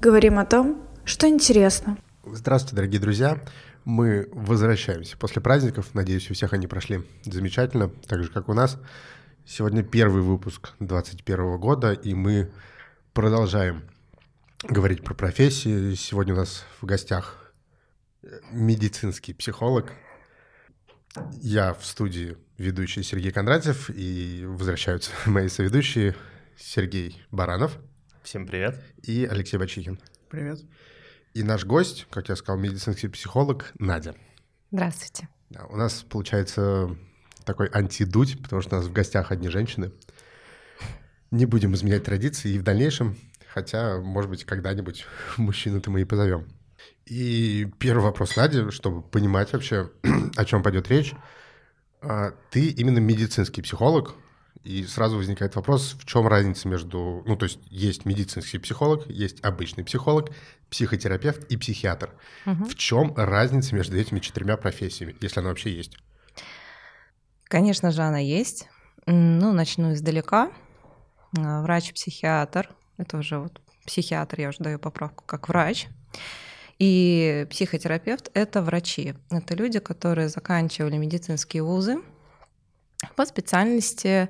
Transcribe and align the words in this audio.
Говорим 0.00 0.38
о 0.38 0.46
том, 0.46 0.82
что 1.04 1.28
интересно. 1.28 1.98
Здравствуйте, 2.24 2.74
дорогие 2.74 2.98
друзья. 2.98 3.38
Мы 3.84 4.30
возвращаемся 4.32 5.18
после 5.18 5.42
праздников. 5.42 5.94
Надеюсь, 5.94 6.30
у 6.30 6.34
всех 6.34 6.54
они 6.54 6.66
прошли 6.66 7.02
замечательно, 7.22 7.90
так 8.06 8.22
же, 8.24 8.30
как 8.30 8.48
у 8.48 8.54
нас. 8.54 8.78
Сегодня 9.44 9.82
первый 9.82 10.22
выпуск 10.22 10.70
2021 10.78 11.58
года, 11.58 11.92
и 11.92 12.14
мы 12.14 12.50
продолжаем 13.12 13.82
говорить 14.62 15.04
про 15.04 15.12
профессии. 15.12 15.94
Сегодня 15.96 16.32
у 16.32 16.38
нас 16.38 16.64
в 16.80 16.86
гостях 16.86 17.52
медицинский 18.50 19.34
психолог. 19.34 19.92
Я 21.42 21.74
в 21.74 21.84
студии 21.84 22.38
ведущий 22.56 23.02
Сергей 23.02 23.32
Кондратьев, 23.32 23.90
и 23.90 24.46
возвращаются 24.46 25.10
мои 25.26 25.48
соведущие 25.48 26.16
Сергей 26.56 27.22
Баранов. 27.30 27.78
Всем 28.22 28.46
привет. 28.46 28.78
И 29.02 29.24
Алексей 29.24 29.56
Бачихин. 29.56 29.98
Привет. 30.28 30.60
И 31.32 31.42
наш 31.42 31.64
гость, 31.64 32.06
как 32.10 32.28
я 32.28 32.36
сказал, 32.36 32.60
медицинский 32.60 33.08
психолог 33.08 33.72
Надя. 33.78 34.14
Здравствуйте. 34.70 35.28
Да, 35.48 35.64
у 35.64 35.76
нас 35.76 36.04
получается 36.08 36.96
такой 37.44 37.70
антидуть, 37.72 38.40
потому 38.42 38.60
что 38.60 38.76
у 38.76 38.78
нас 38.80 38.88
в 38.88 38.92
гостях 38.92 39.32
одни 39.32 39.48
женщины. 39.48 39.90
Не 41.30 41.46
будем 41.46 41.74
изменять 41.74 42.04
традиции 42.04 42.52
и 42.52 42.58
в 42.58 42.62
дальнейшем, 42.62 43.16
хотя, 43.52 43.98
может 43.98 44.28
быть, 44.28 44.44
когда-нибудь 44.44 45.06
мужчину-то 45.38 45.90
мы 45.90 46.02
и 46.02 46.04
позовем. 46.04 46.46
И 47.06 47.68
первый 47.78 48.02
вопрос 48.02 48.36
Наде, 48.36 48.70
чтобы 48.70 49.02
понимать 49.02 49.52
вообще, 49.52 49.90
о 50.36 50.44
чем 50.44 50.62
пойдет 50.62 50.88
речь. 50.88 51.14
А, 52.02 52.32
ты 52.50 52.68
именно 52.68 52.98
медицинский 52.98 53.62
психолог, 53.62 54.14
и 54.64 54.84
сразу 54.84 55.16
возникает 55.16 55.56
вопрос, 55.56 55.96
в 55.98 56.04
чем 56.04 56.26
разница 56.26 56.68
между... 56.68 57.22
Ну, 57.26 57.36
то 57.36 57.44
есть 57.44 57.58
есть 57.70 58.04
медицинский 58.04 58.58
психолог, 58.58 59.08
есть 59.08 59.40
обычный 59.42 59.84
психолог, 59.84 60.30
психотерапевт 60.68 61.44
и 61.50 61.56
психиатр. 61.56 62.10
Угу. 62.46 62.64
В 62.64 62.74
чем 62.74 63.14
разница 63.16 63.74
между 63.74 63.96
этими 63.96 64.20
четырьмя 64.20 64.56
профессиями, 64.56 65.16
если 65.20 65.40
она 65.40 65.48
вообще 65.48 65.74
есть? 65.74 65.96
Конечно 67.44 67.90
же, 67.90 68.02
она 68.02 68.18
есть. 68.18 68.68
Ну, 69.06 69.52
начну 69.52 69.94
издалека. 69.94 70.52
А, 71.38 71.62
врач-психиатр, 71.62 72.68
это 72.98 73.16
уже 73.18 73.38
вот 73.38 73.60
психиатр, 73.86 74.40
я 74.40 74.48
уже 74.50 74.58
даю 74.58 74.78
поправку, 74.78 75.24
как 75.26 75.48
врач. 75.48 75.88
И 76.78 77.46
психотерапевт— 77.50 78.30
это 78.34 78.62
врачи. 78.62 79.14
Это 79.30 79.54
люди, 79.54 79.80
которые 79.80 80.28
заканчивали 80.28 80.96
медицинские 80.96 81.62
вузы, 81.62 81.98
по 83.16 83.24
специальности 83.26 84.28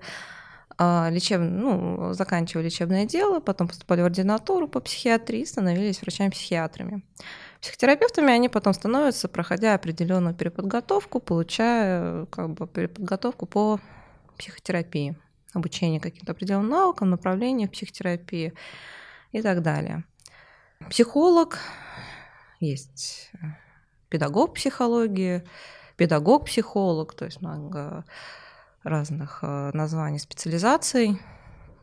а, 0.83 1.11
лечеб... 1.11 1.41
ну, 1.41 2.15
заканчивали 2.15 2.65
лечебное 2.65 3.05
дело, 3.05 3.41
потом 3.41 3.69
поступали 3.69 4.01
в 4.01 4.07
ординатуру 4.07 4.67
по 4.67 4.81
психиатрии, 4.81 5.45
становились 5.45 6.01
врачами-психиатрами. 6.01 7.03
Психотерапевтами 7.61 8.33
они 8.33 8.49
потом 8.49 8.73
становятся, 8.73 9.29
проходя 9.29 9.75
определенную 9.75 10.35
переподготовку, 10.35 11.21
получая 11.21 12.25
как 12.27 12.55
бы 12.55 12.67
переподготовку 12.67 13.45
по 13.45 13.79
психотерапии, 14.39 15.17
обучение 15.53 16.01
каким-то 16.01 16.33
определенным 16.33 16.71
наукам, 16.71 17.11
направлениям 17.11 17.69
психотерапии 17.69 18.55
и 19.33 19.43
так 19.43 19.61
далее. 19.61 20.05
Психолог, 20.89 21.59
есть 22.59 23.31
педагог 24.09 24.55
психологии, 24.55 25.45
педагог-психолог, 25.97 27.13
то 27.15 27.27
есть 27.27 27.43
много 27.43 28.07
разных 28.83 29.41
э, 29.43 29.71
названий 29.75 30.19
специализаций. 30.19 31.19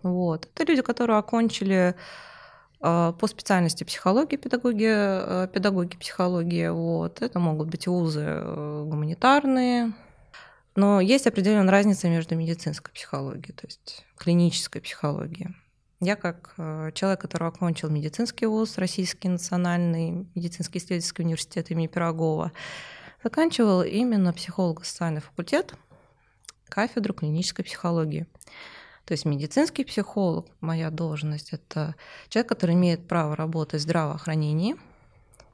Вот. 0.04 0.50
Это 0.54 0.64
люди, 0.64 0.82
которые 0.82 1.18
окончили 1.18 1.96
э, 2.82 3.14
по 3.20 3.28
специальности 3.28 3.84
психологии, 3.84 4.38
педагоги, 4.38 4.88
э, 4.90 5.48
педагоги 5.54 5.98
психологии. 5.98 6.70
Вот. 6.70 7.22
Это 7.22 7.40
могут 7.40 7.70
быть 7.70 7.88
вузы 7.88 8.42
гуманитарные. 8.86 9.94
Но 10.76 11.02
есть 11.02 11.26
определенная 11.26 11.72
разница 11.72 12.08
между 12.08 12.36
медицинской 12.36 12.94
психологией, 12.94 13.56
то 13.56 13.66
есть 13.66 14.06
клинической 14.16 14.80
психологией. 14.80 15.56
Я 16.00 16.16
как 16.16 16.54
человек, 16.94 17.20
который 17.20 17.48
окончил 17.48 17.90
медицинский 17.90 18.46
вуз, 18.46 18.78
Российский 18.78 19.28
национальный 19.28 20.28
медицинский 20.36 20.78
исследовательский 20.78 21.24
университет 21.24 21.72
имени 21.72 21.88
Пирогова, 21.88 22.52
заканчивал 23.24 23.82
именно 23.82 24.34
психолого-социальный 24.34 25.22
факультет– 25.22 25.74
кафедру 26.68 27.14
клинической 27.14 27.66
психологии. 27.66 28.28
То 29.06 29.14
есть 29.14 29.24
медицинский 29.26 29.86
психолог, 29.86 30.48
моя 30.60 30.90
должность, 30.90 31.54
это 31.54 31.96
человек, 32.28 32.50
который 32.50 32.76
имеет 32.76 33.08
право 33.08 33.36
работать 33.36 33.80
в 33.80 33.84
здравоохранении, 33.84 34.76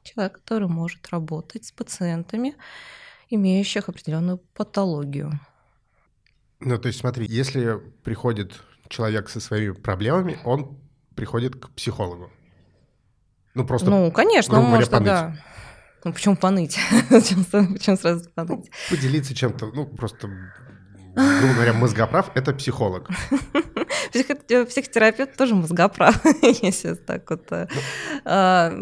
человек, 0.02 0.34
который 0.34 0.68
может 0.68 1.06
работать 1.10 1.64
с 1.64 1.72
пациентами, 1.72 2.56
имеющих 3.30 3.88
определенную 3.88 4.38
патологию. 4.54 5.40
Ну, 6.60 6.78
то 6.78 6.88
есть 6.88 7.00
смотри, 7.00 7.26
если 7.26 7.80
приходит 8.02 8.60
человек 8.88 9.28
со 9.28 9.38
своими 9.38 9.72
проблемами, 9.72 10.38
он 10.44 10.78
приходит 11.14 11.56
к 11.56 11.70
психологу. 11.70 12.30
Ну, 13.54 13.64
просто... 13.64 13.88
Ну, 13.88 14.10
конечно, 14.10 14.58
он 14.58 14.64
может, 14.64 14.90
да. 14.90 15.36
Ну, 16.04 16.12
почему 16.12 16.36
поныть? 16.36 16.76
почему 17.08 17.96
сразу 17.96 18.28
поныть? 18.30 18.50
Ну, 18.50 18.64
поделиться 18.90 19.34
чем-то, 19.34 19.66
ну, 19.72 19.86
просто 19.86 20.28
грубо 21.14 21.54
говоря, 21.54 21.72
мозгоправ— 21.72 22.30
это 22.34 22.52
психолог. 22.52 23.08
Психотерапевт 24.10 25.36
тоже 25.36 25.54
мозгоправ, 25.54 26.20
если 26.62 26.94
так 26.94 27.30
вот. 27.30 27.46
Э, 27.50 27.66
ну. 27.70 27.80
а, 28.24 28.72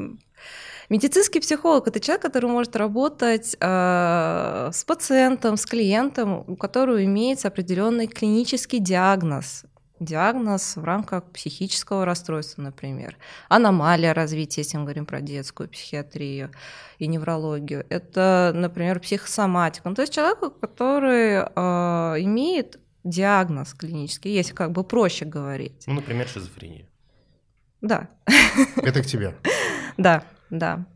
медицинский 0.88 1.40
психолог 1.40 1.88
это 1.88 2.00
человек, 2.00 2.22
который 2.22 2.50
может 2.50 2.76
работать 2.76 3.56
э, 3.60 4.70
с 4.72 4.84
пациентом, 4.84 5.56
с 5.56 5.66
клиентом, 5.66 6.44
у 6.46 6.56
которого 6.56 7.04
имеется 7.04 7.48
определенный 7.48 8.06
клинический 8.06 8.78
диагноз 8.78 9.64
диагноз 10.04 10.76
в 10.76 10.84
рамках 10.84 11.24
психического 11.32 12.04
расстройства, 12.04 12.62
например. 12.62 13.16
Аномалия 13.48 14.12
развития, 14.12 14.62
если 14.62 14.76
мы 14.76 14.84
говорим 14.84 15.06
про 15.06 15.20
детскую 15.20 15.68
психиатрию 15.68 16.50
и 16.98 17.06
неврологию. 17.06 17.86
Это, 17.88 18.52
например, 18.54 19.00
психосоматика. 19.00 19.88
Ну, 19.88 19.94
то 19.94 20.02
есть 20.02 20.12
человек, 20.12 20.38
который 20.60 21.44
э, 21.44 22.22
имеет 22.22 22.80
диагноз 23.04 23.74
клинический, 23.74 24.32
если 24.32 24.54
как 24.54 24.72
бы 24.72 24.84
проще 24.84 25.24
говорить. 25.24 25.84
Ну, 25.86 25.94
например, 25.94 26.28
шизофрения. 26.28 26.86
Да. 27.80 28.08
Это 28.76 29.02
к 29.02 29.06
тебе. 29.06 29.34
Да, 29.98 30.24
да. 30.48 30.86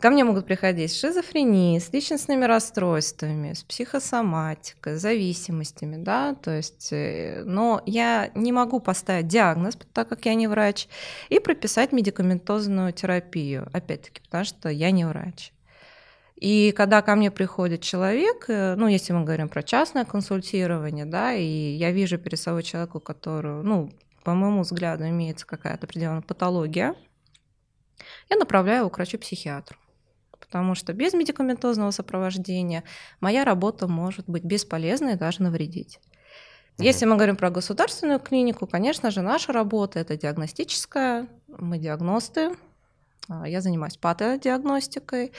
Ко 0.00 0.08
мне 0.08 0.24
могут 0.24 0.46
приходить 0.46 0.92
с 0.92 0.98
шизофренией, 0.98 1.78
с 1.78 1.92
личностными 1.92 2.46
расстройствами, 2.46 3.52
с 3.52 3.62
психосоматикой, 3.62 4.96
с 4.96 5.02
зависимостями, 5.02 6.02
да, 6.02 6.34
то 6.34 6.52
есть, 6.56 6.88
э, 6.90 7.42
но 7.44 7.82
я 7.84 8.30
не 8.34 8.50
могу 8.50 8.80
поставить 8.80 9.28
диагноз, 9.28 9.76
так 9.92 10.08
как 10.08 10.24
я 10.24 10.34
не 10.34 10.48
врач, 10.48 10.88
и 11.28 11.38
прописать 11.38 11.92
медикаментозную 11.92 12.94
терапию, 12.94 13.68
опять-таки, 13.74 14.22
потому 14.22 14.44
что 14.44 14.70
я 14.70 14.90
не 14.90 15.04
врач. 15.04 15.52
И 16.36 16.72
когда 16.74 17.02
ко 17.02 17.14
мне 17.14 17.30
приходит 17.30 17.82
человек, 17.82 18.46
э, 18.48 18.76
ну, 18.76 18.86
если 18.86 19.12
мы 19.12 19.24
говорим 19.24 19.50
про 19.50 19.62
частное 19.62 20.06
консультирование, 20.06 21.04
да, 21.04 21.34
и 21.34 21.44
я 21.44 21.90
вижу 21.90 22.16
перед 22.16 22.40
собой 22.40 22.62
человека, 22.62 22.96
у 22.96 23.00
которого, 23.00 23.60
ну, 23.60 23.92
по 24.24 24.32
моему 24.32 24.62
взгляду, 24.62 25.06
имеется 25.06 25.46
какая-то 25.46 25.84
определенная 25.84 26.22
патология, 26.22 26.94
я 28.30 28.36
направляю 28.38 28.80
его 28.80 28.88
к 28.88 28.96
врачу-психиатру 28.96 29.76
потому 30.50 30.74
что 30.74 30.92
без 30.92 31.14
медикаментозного 31.14 31.92
сопровождения 31.92 32.82
моя 33.20 33.44
работа 33.44 33.86
может 33.86 34.28
быть 34.28 34.42
бесполезной 34.42 35.12
и 35.12 35.16
даже 35.16 35.42
навредить. 35.42 36.00
Если 36.76 37.04
мы 37.04 37.14
говорим 37.14 37.36
про 37.36 37.50
государственную 37.50 38.18
клинику, 38.18 38.66
конечно 38.66 39.12
же, 39.12 39.20
наша 39.22 39.52
работа 39.52 40.00
это 40.00 40.16
диагностическая, 40.16 41.28
мы 41.46 41.78
диагносты, 41.78 42.56
а, 43.28 43.46
я 43.46 43.60
занимаюсь 43.60 43.96
патодиагностикой, 43.96 45.32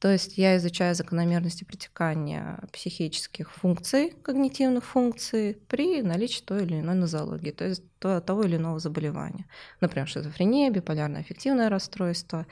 то 0.00 0.12
есть 0.12 0.36
я 0.36 0.56
изучаю 0.58 0.94
закономерности 0.94 1.64
протекания 1.64 2.58
психических 2.72 3.52
функций, 3.52 4.12
когнитивных 4.22 4.84
функций 4.84 5.56
при 5.68 6.02
наличии 6.02 6.42
той 6.42 6.64
или 6.64 6.80
иной 6.80 6.96
нозологии, 6.96 7.52
то 7.52 7.64
есть 7.64 7.84
того 8.00 8.42
или 8.42 8.56
иного 8.56 8.80
заболевания. 8.80 9.46
Например, 9.80 10.06
шизофрения, 10.08 10.70
биполярное 10.70 11.20
аффективное 11.20 11.70
расстройство, 11.70 12.46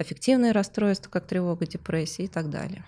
аффективные 0.00 0.52
расстройства, 0.52 1.10
как 1.10 1.26
тревога, 1.26 1.66
депрессия 1.66 2.24
и 2.24 2.28
так 2.28 2.50
далее. 2.50 2.84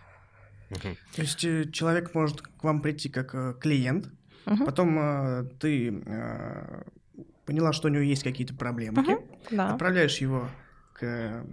Угу. 0.70 0.96
То 1.16 1.22
есть 1.22 1.44
э, 1.44 1.70
человек 1.70 2.14
может 2.14 2.40
к 2.40 2.64
вам 2.64 2.80
прийти 2.80 3.08
как 3.08 3.34
э, 3.34 3.54
клиент, 3.60 4.08
угу. 4.46 4.64
потом 4.64 4.98
э, 4.98 5.44
ты 5.60 6.02
э, 6.04 6.82
поняла, 7.44 7.72
что 7.72 7.88
у 7.88 7.90
него 7.90 8.02
есть 8.02 8.22
какие-то 8.22 8.54
проблемы, 8.54 9.02
угу, 9.02 9.28
да. 9.50 9.72
отправляешь 9.72 10.18
его 10.18 10.48
к 10.94 11.44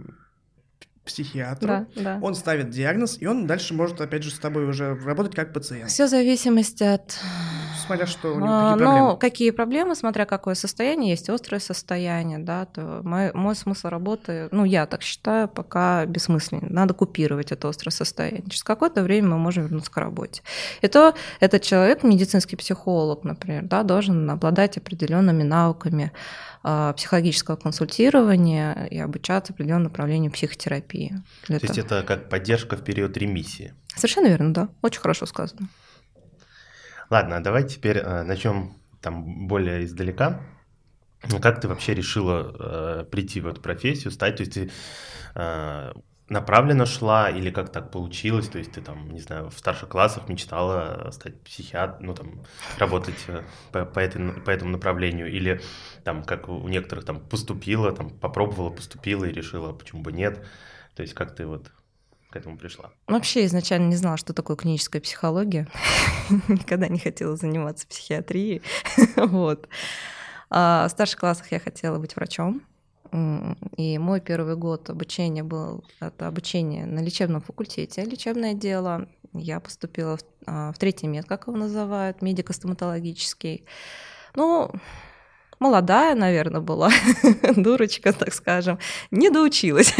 психиатру, 1.04 1.68
да, 1.68 1.86
да. 1.96 2.18
он 2.22 2.34
ставит 2.34 2.70
диагноз, 2.70 3.20
и 3.20 3.26
он 3.26 3.46
дальше 3.46 3.74
может, 3.74 4.00
опять 4.00 4.22
же, 4.22 4.30
с 4.30 4.38
тобой 4.38 4.64
уже 4.66 4.94
работать 4.94 5.34
как 5.34 5.52
пациент. 5.52 5.90
Все 5.90 6.06
в 6.06 6.08
зависимости 6.08 6.84
от 6.84 7.18
смотря 7.80 8.06
что 8.06 8.34
у 8.34 8.40
него 8.40 8.46
какие 8.46 8.76
проблемы. 8.76 8.98
Ну, 9.10 9.16
какие 9.16 9.50
проблемы, 9.50 9.94
смотря 9.94 10.24
какое 10.26 10.54
состояние, 10.54 11.10
есть 11.10 11.28
острое 11.28 11.60
состояние, 11.60 12.38
да, 12.38 12.66
то 12.66 13.00
мой, 13.02 13.32
мой 13.32 13.54
смысл 13.54 13.88
работы, 13.88 14.48
ну, 14.50 14.64
я 14.64 14.86
так 14.86 15.02
считаю, 15.02 15.48
пока 15.48 16.06
бессмысленный. 16.06 16.68
Надо 16.70 16.94
купировать 16.94 17.52
это 17.52 17.68
острое 17.68 17.92
состояние. 17.92 18.42
Через 18.48 18.62
какое-то 18.62 19.02
время 19.02 19.28
мы 19.28 19.38
можем 19.38 19.64
вернуться 19.64 19.90
к 19.90 19.96
работе. 19.96 20.42
И 20.80 20.88
то 20.88 21.14
этот 21.40 21.62
человек, 21.62 22.02
медицинский 22.02 22.56
психолог, 22.56 23.24
например, 23.24 23.64
да, 23.64 23.82
должен 23.82 24.28
обладать 24.30 24.76
определенными 24.76 25.42
навыками 25.42 26.12
а, 26.62 26.92
психологического 26.92 27.56
консультирования 27.56 28.86
и 28.90 28.98
обучаться 28.98 29.52
определенному 29.52 29.84
направлению 29.84 30.30
психотерапии. 30.30 31.14
То 31.46 31.54
есть 31.54 31.78
это 31.78 32.02
как 32.02 32.28
поддержка 32.28 32.76
в 32.76 32.84
период 32.84 33.16
ремиссии? 33.16 33.74
Совершенно 33.96 34.26
верно, 34.28 34.52
да. 34.52 34.68
Очень 34.82 35.00
хорошо 35.00 35.26
сказано. 35.26 35.68
Ладно, 37.10 37.38
а 37.38 37.40
давай 37.40 37.64
теперь 37.64 37.98
э, 37.98 38.22
начнем 38.22 38.76
там 39.00 39.48
более 39.48 39.84
издалека. 39.84 40.40
Как 41.42 41.60
ты 41.60 41.66
вообще 41.66 41.92
решила 41.92 43.00
э, 43.00 43.04
прийти 43.04 43.40
в 43.40 43.48
эту 43.48 43.60
профессию, 43.60 44.12
стать? 44.12 44.36
То 44.36 44.42
есть 44.42 44.54
ты 44.54 44.70
э, 45.34 45.92
направленно 46.28 46.86
шла 46.86 47.28
или 47.28 47.50
как 47.50 47.72
так 47.72 47.90
получилось? 47.90 48.48
То 48.48 48.58
есть 48.58 48.72
ты 48.72 48.80
там, 48.80 49.10
не 49.10 49.20
знаю, 49.20 49.50
в 49.50 49.58
старших 49.58 49.88
классах 49.88 50.28
мечтала 50.28 51.10
стать 51.10 51.42
психиатром, 51.42 52.06
ну 52.06 52.14
там 52.14 52.44
работать 52.78 53.22
э, 53.26 53.42
по, 53.72 53.84
по, 53.84 53.98
этой, 53.98 54.32
по 54.40 54.50
этому 54.50 54.70
направлению? 54.70 55.30
Или 55.30 55.60
там, 56.04 56.22
как 56.22 56.48
у 56.48 56.68
некоторых, 56.68 57.04
там 57.04 57.20
поступила, 57.20 57.90
там 57.90 58.10
попробовала, 58.10 58.70
поступила 58.70 59.24
и 59.24 59.32
решила, 59.32 59.72
почему 59.72 60.02
бы 60.02 60.12
нет? 60.12 60.46
То 60.94 61.02
есть 61.02 61.14
как 61.14 61.34
ты 61.34 61.44
вот 61.44 61.72
к 62.30 62.36
этому 62.36 62.56
пришла? 62.56 62.90
Вообще 63.06 63.44
изначально 63.46 63.88
не 63.88 63.96
знала, 63.96 64.16
что 64.16 64.32
такое 64.32 64.56
клиническая 64.56 65.02
психология. 65.02 65.68
Никогда 66.48 66.88
не 66.88 66.98
хотела 66.98 67.36
заниматься 67.36 67.86
психиатрией. 67.86 68.62
вот. 69.16 69.68
А 70.48 70.86
в 70.88 70.90
старших 70.90 71.20
классах 71.20 71.52
я 71.52 71.60
хотела 71.60 71.98
быть 71.98 72.16
врачом. 72.16 72.62
И 73.76 73.98
мой 73.98 74.20
первый 74.20 74.56
год 74.56 74.88
обучения 74.88 75.42
был 75.42 75.84
это 75.98 76.28
обучение 76.28 76.86
на 76.86 77.00
лечебном 77.00 77.40
факультете, 77.40 78.04
лечебное 78.04 78.54
дело. 78.54 79.08
Я 79.32 79.58
поступила 79.58 80.16
в, 80.16 80.20
а, 80.46 80.72
в 80.72 80.78
третий 80.78 81.08
мед, 81.08 81.26
как 81.26 81.48
его 81.48 81.56
называют, 81.56 82.22
медико-стоматологический. 82.22 83.64
Ну, 84.36 84.70
молодая, 85.58 86.14
наверное, 86.14 86.60
была, 86.60 86.90
дурочка, 87.56 88.12
так 88.12 88.32
скажем, 88.32 88.78
не 89.10 89.30
доучилась. 89.30 89.94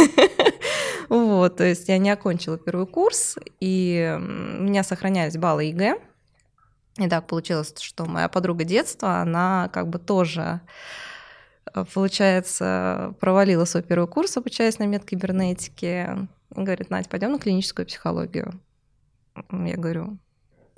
Вот, 1.11 1.57
то 1.57 1.65
есть 1.65 1.89
я 1.89 1.99
не 1.99 2.09
окончила 2.09 2.57
первый 2.57 2.87
курс, 2.87 3.37
и 3.59 4.17
у 4.17 4.63
меня 4.63 4.85
сохранялись 4.85 5.37
баллы 5.37 5.65
ЕГЭ. 5.65 5.99
И 6.99 7.09
так 7.09 7.27
получилось, 7.27 7.75
что 7.81 8.05
моя 8.05 8.29
подруга 8.29 8.63
детства, 8.63 9.17
она 9.19 9.69
как 9.73 9.89
бы 9.89 9.99
тоже 9.99 10.61
э, 11.75 11.85
получается, 11.93 13.15
провалила 13.21 13.65
свой 13.65 13.83
первый 13.83 14.07
курс, 14.07 14.37
обучаясь 14.37 14.79
на 14.79 14.85
медкибернетике. 14.85 16.29
Говорит, 16.51 16.91
Надя, 16.91 17.09
пойдем 17.09 17.33
на 17.33 17.39
клиническую 17.41 17.87
психологию. 17.87 18.61
Я 19.51 19.77
говорю, 19.77 20.19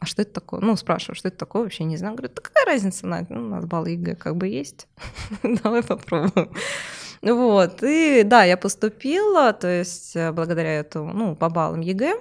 а 0.03 0.05
что 0.05 0.23
это 0.23 0.33
такое? 0.33 0.59
Ну, 0.61 0.75
спрашиваю, 0.75 1.15
что 1.15 1.29
это 1.29 1.37
такое, 1.37 1.63
вообще 1.63 1.85
не 1.85 1.97
знаю. 1.97 2.17
Говорю, 2.17 2.33
да 2.35 2.43
какая 2.43 2.67
разница, 2.67 3.07
Надя, 3.07 3.33
ну, 3.33 3.47
у 3.47 3.49
нас 3.51 3.65
баллы 3.67 3.91
ЕГЭ 3.91 4.17
как 4.17 4.37
бы 4.37 4.49
есть, 4.49 4.89
давай 5.45 5.85
попробуем. 5.85 6.51
Вот, 7.23 7.85
и 7.85 8.25
да, 8.25 8.43
я 8.43 8.57
поступила, 8.57 9.53
то 9.53 9.69
есть 9.69 10.17
э, 10.17 10.33
благодаря 10.33 10.81
этому, 10.81 11.13
ну, 11.13 11.37
по 11.37 11.51
баллам 11.51 11.83
ЕГЭ, 11.83 12.15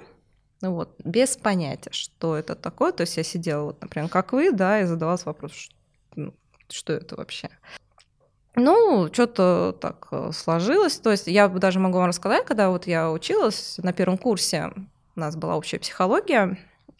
вот, 0.60 0.94
без 1.02 1.36
понятия, 1.36 1.90
что 1.90 2.36
это 2.36 2.54
такое. 2.54 2.92
То 2.92 3.00
есть 3.00 3.16
я 3.16 3.24
сидела, 3.24 3.64
вот, 3.64 3.82
например, 3.82 4.08
как 4.08 4.32
вы, 4.32 4.52
да, 4.52 4.80
и 4.80 4.84
задавалась 4.84 5.26
вопрос, 5.26 5.50
что, 5.50 5.74
ну, 6.14 6.34
что 6.68 6.92
это 6.92 7.16
вообще. 7.16 7.50
Ну, 8.54 9.08
что-то 9.12 9.76
так 9.80 10.06
э, 10.12 10.30
сложилось. 10.32 10.98
То 10.98 11.10
есть 11.10 11.26
я 11.26 11.48
даже 11.48 11.80
могу 11.80 11.98
вам 11.98 12.06
рассказать, 12.06 12.44
когда 12.44 12.70
вот 12.70 12.86
я 12.86 13.10
училась 13.10 13.78
на 13.78 13.92
первом 13.92 14.18
курсе, 14.18 14.70
у 15.16 15.20
нас 15.20 15.34
была 15.34 15.56
общая 15.56 15.80
психология, 15.80 16.56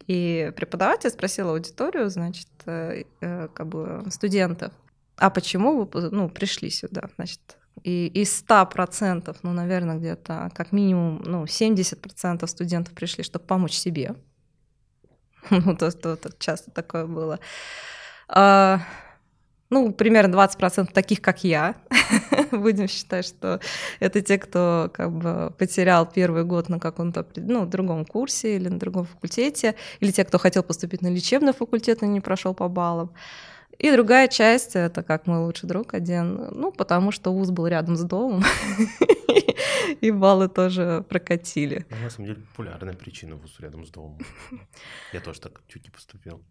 и 0.06 0.52
преподаватель 0.56 1.10
спросил 1.10 1.50
аудиторию, 1.50 2.10
значит, 2.10 2.48
э, 2.66 3.04
э, 3.20 3.48
как 3.48 3.66
бы 3.68 4.04
студентов, 4.10 4.72
а 5.16 5.30
почему 5.30 5.84
вы 5.84 6.10
ну, 6.10 6.28
пришли 6.28 6.70
сюда? 6.70 7.08
Значит, 7.16 7.40
и 7.84 8.06
из 8.08 8.44
100%, 8.44 9.36
ну, 9.42 9.52
наверное, 9.52 9.98
где-то 9.98 10.50
как 10.54 10.72
минимум 10.72 11.22
ну, 11.24 11.44
70% 11.44 12.46
студентов 12.46 12.94
пришли, 12.94 13.24
чтобы 13.24 13.44
помочь 13.44 13.74
себе. 13.74 14.16
Ну, 15.50 15.76
то, 15.76 15.90
то, 15.90 16.14
то 16.16 16.30
часто 16.38 16.70
такое 16.70 17.06
было. 17.06 17.40
А, 18.28 18.80
ну, 19.72 19.90
примерно 19.90 20.34
20% 20.34 20.92
таких, 20.92 21.22
как 21.22 21.44
я. 21.44 21.76
Будем 22.52 22.88
считать, 22.88 23.24
что 23.24 23.58
это 24.00 24.20
те, 24.20 24.38
кто 24.38 24.90
как 24.92 25.10
бы 25.10 25.54
потерял 25.58 26.04
первый 26.04 26.44
год 26.44 26.68
на 26.68 26.78
каком-то 26.78 27.26
ну, 27.36 27.64
другом 27.64 28.04
курсе 28.04 28.56
или 28.56 28.68
на 28.68 28.78
другом 28.78 29.06
факультете, 29.06 29.74
или 30.00 30.10
те, 30.10 30.24
кто 30.24 30.38
хотел 30.38 30.62
поступить 30.62 31.00
на 31.00 31.08
лечебный 31.08 31.54
факультет, 31.54 32.02
но 32.02 32.06
не 32.06 32.20
прошел 32.20 32.52
по 32.52 32.68
баллам. 32.68 33.14
И 33.78 33.90
другая 33.90 34.28
часть, 34.28 34.76
это 34.76 35.02
как 35.02 35.26
мой 35.26 35.38
лучший 35.38 35.68
друг 35.68 35.94
один, 35.94 36.48
ну, 36.52 36.70
потому 36.70 37.10
что 37.10 37.32
вуз 37.32 37.50
был 37.50 37.66
рядом 37.66 37.96
с 37.96 38.02
домом, 38.04 38.44
и 40.02 40.10
баллы 40.10 40.48
тоже 40.50 41.02
прокатили. 41.08 41.86
Ну, 41.88 41.96
на 41.96 42.10
самом 42.10 42.26
деле 42.26 42.40
популярная 42.42 42.94
причина 42.94 43.36
вуз 43.36 43.58
рядом 43.58 43.86
с 43.86 43.90
домом. 43.90 44.18
Я 45.14 45.20
тоже 45.20 45.40
так 45.40 45.62
чуть 45.66 45.84
не 45.84 45.90
поступил. 45.90 46.42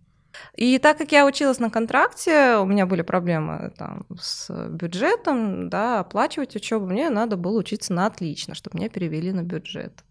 И 0.55 0.77
так 0.79 0.97
как 0.97 1.11
я 1.11 1.25
училась 1.25 1.59
на 1.59 1.69
контракте, 1.69 2.57
у 2.57 2.65
меня 2.65 2.85
были 2.85 3.01
проблемы 3.01 3.73
там, 3.77 4.05
с 4.19 4.49
бюджетом, 4.69 5.69
да, 5.69 5.99
оплачивать 5.99 6.55
учебу, 6.55 6.85
мне 6.85 7.09
надо 7.09 7.37
было 7.37 7.59
учиться 7.59 7.93
на 7.93 8.05
отлично, 8.05 8.55
чтобы 8.55 8.77
меня 8.77 8.89
перевели 8.89 9.31
на 9.31 9.43
бюджет. 9.43 10.03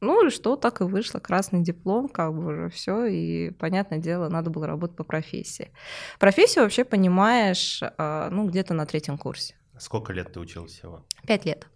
Ну 0.00 0.26
и 0.26 0.30
что, 0.30 0.56
так 0.56 0.80
и 0.80 0.84
вышло, 0.84 1.20
красный 1.20 1.62
диплом, 1.62 2.08
как 2.08 2.34
бы 2.34 2.46
уже 2.46 2.70
все, 2.70 3.04
и, 3.04 3.50
понятное 3.50 3.98
дело, 3.98 4.28
надо 4.28 4.50
было 4.50 4.66
работать 4.66 4.96
по 4.96 5.04
профессии. 5.04 5.70
Профессию 6.18 6.64
вообще 6.64 6.84
понимаешь, 6.84 7.80
а, 7.98 8.28
ну, 8.30 8.48
где-то 8.48 8.74
на 8.74 8.84
третьем 8.84 9.16
курсе. 9.16 9.54
Сколько 9.78 10.12
лет 10.12 10.32
ты 10.32 10.40
училась 10.40 10.72
всего? 10.72 11.06
Пять 11.24 11.44
лет. 11.44 11.68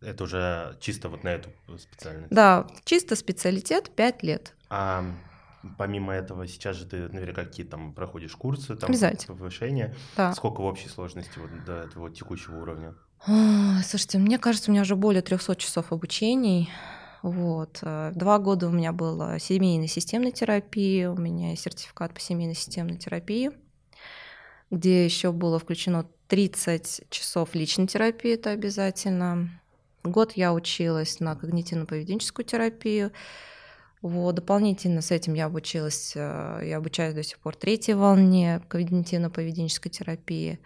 Это 0.00 0.24
уже 0.24 0.76
чисто 0.80 1.08
вот 1.08 1.22
на 1.22 1.28
эту 1.28 1.50
специальность? 1.78 2.30
Да, 2.30 2.66
чисто 2.84 3.14
специалитет 3.14 3.90
пять 3.90 4.24
лет. 4.24 4.56
А 4.68 5.04
помимо 5.78 6.12
этого, 6.12 6.46
сейчас 6.46 6.76
же 6.76 6.86
ты 6.86 7.08
наверняка 7.08 7.44
какие 7.44 7.66
там 7.66 7.92
проходишь 7.92 8.34
курсы, 8.36 8.76
там 8.76 8.90
повышение. 9.26 9.94
Да. 10.16 10.32
Сколько 10.34 10.60
в 10.60 10.64
общей 10.64 10.88
сложности 10.88 11.38
вот 11.38 11.50
до 11.64 11.82
этого 11.82 12.10
текущего 12.10 12.60
уровня? 12.60 12.94
Слушайте, 13.84 14.18
мне 14.18 14.38
кажется, 14.38 14.70
у 14.70 14.72
меня 14.72 14.82
уже 14.82 14.96
более 14.96 15.22
300 15.22 15.56
часов 15.56 15.92
обучений. 15.92 16.70
Вот. 17.22 17.80
Э, 17.82 18.12
два 18.14 18.38
года 18.38 18.68
у 18.68 18.70
меня 18.70 18.92
было 18.92 19.38
семейной 19.38 19.88
системной 19.88 20.32
терапии, 20.32 21.04
у 21.04 21.16
меня 21.16 21.50
есть 21.50 21.62
сертификат 21.62 22.14
по 22.14 22.20
семейной 22.20 22.54
системной 22.54 22.96
терапии, 22.96 23.50
где 24.70 25.04
еще 25.04 25.32
было 25.32 25.58
включено 25.58 26.06
30 26.28 27.10
часов 27.10 27.54
личной 27.54 27.86
терапии, 27.86 28.34
это 28.34 28.50
обязательно. 28.50 29.50
Год 30.02 30.32
я 30.32 30.54
училась 30.54 31.20
на 31.20 31.34
когнитивно-поведенческую 31.34 32.44
терапию, 32.44 33.12
вот, 34.02 34.34
дополнительно 34.34 35.02
с 35.02 35.10
этим 35.10 35.34
я 35.34 35.46
обучилась, 35.46 36.12
э, 36.14 36.62
я 36.64 36.78
обучаюсь 36.78 37.14
до 37.14 37.22
сих 37.22 37.38
пор 37.38 37.54
третьей 37.54 37.94
волне 37.94 38.62
когнитивно-поведенческой 38.68 39.90
терапии. 39.90 40.58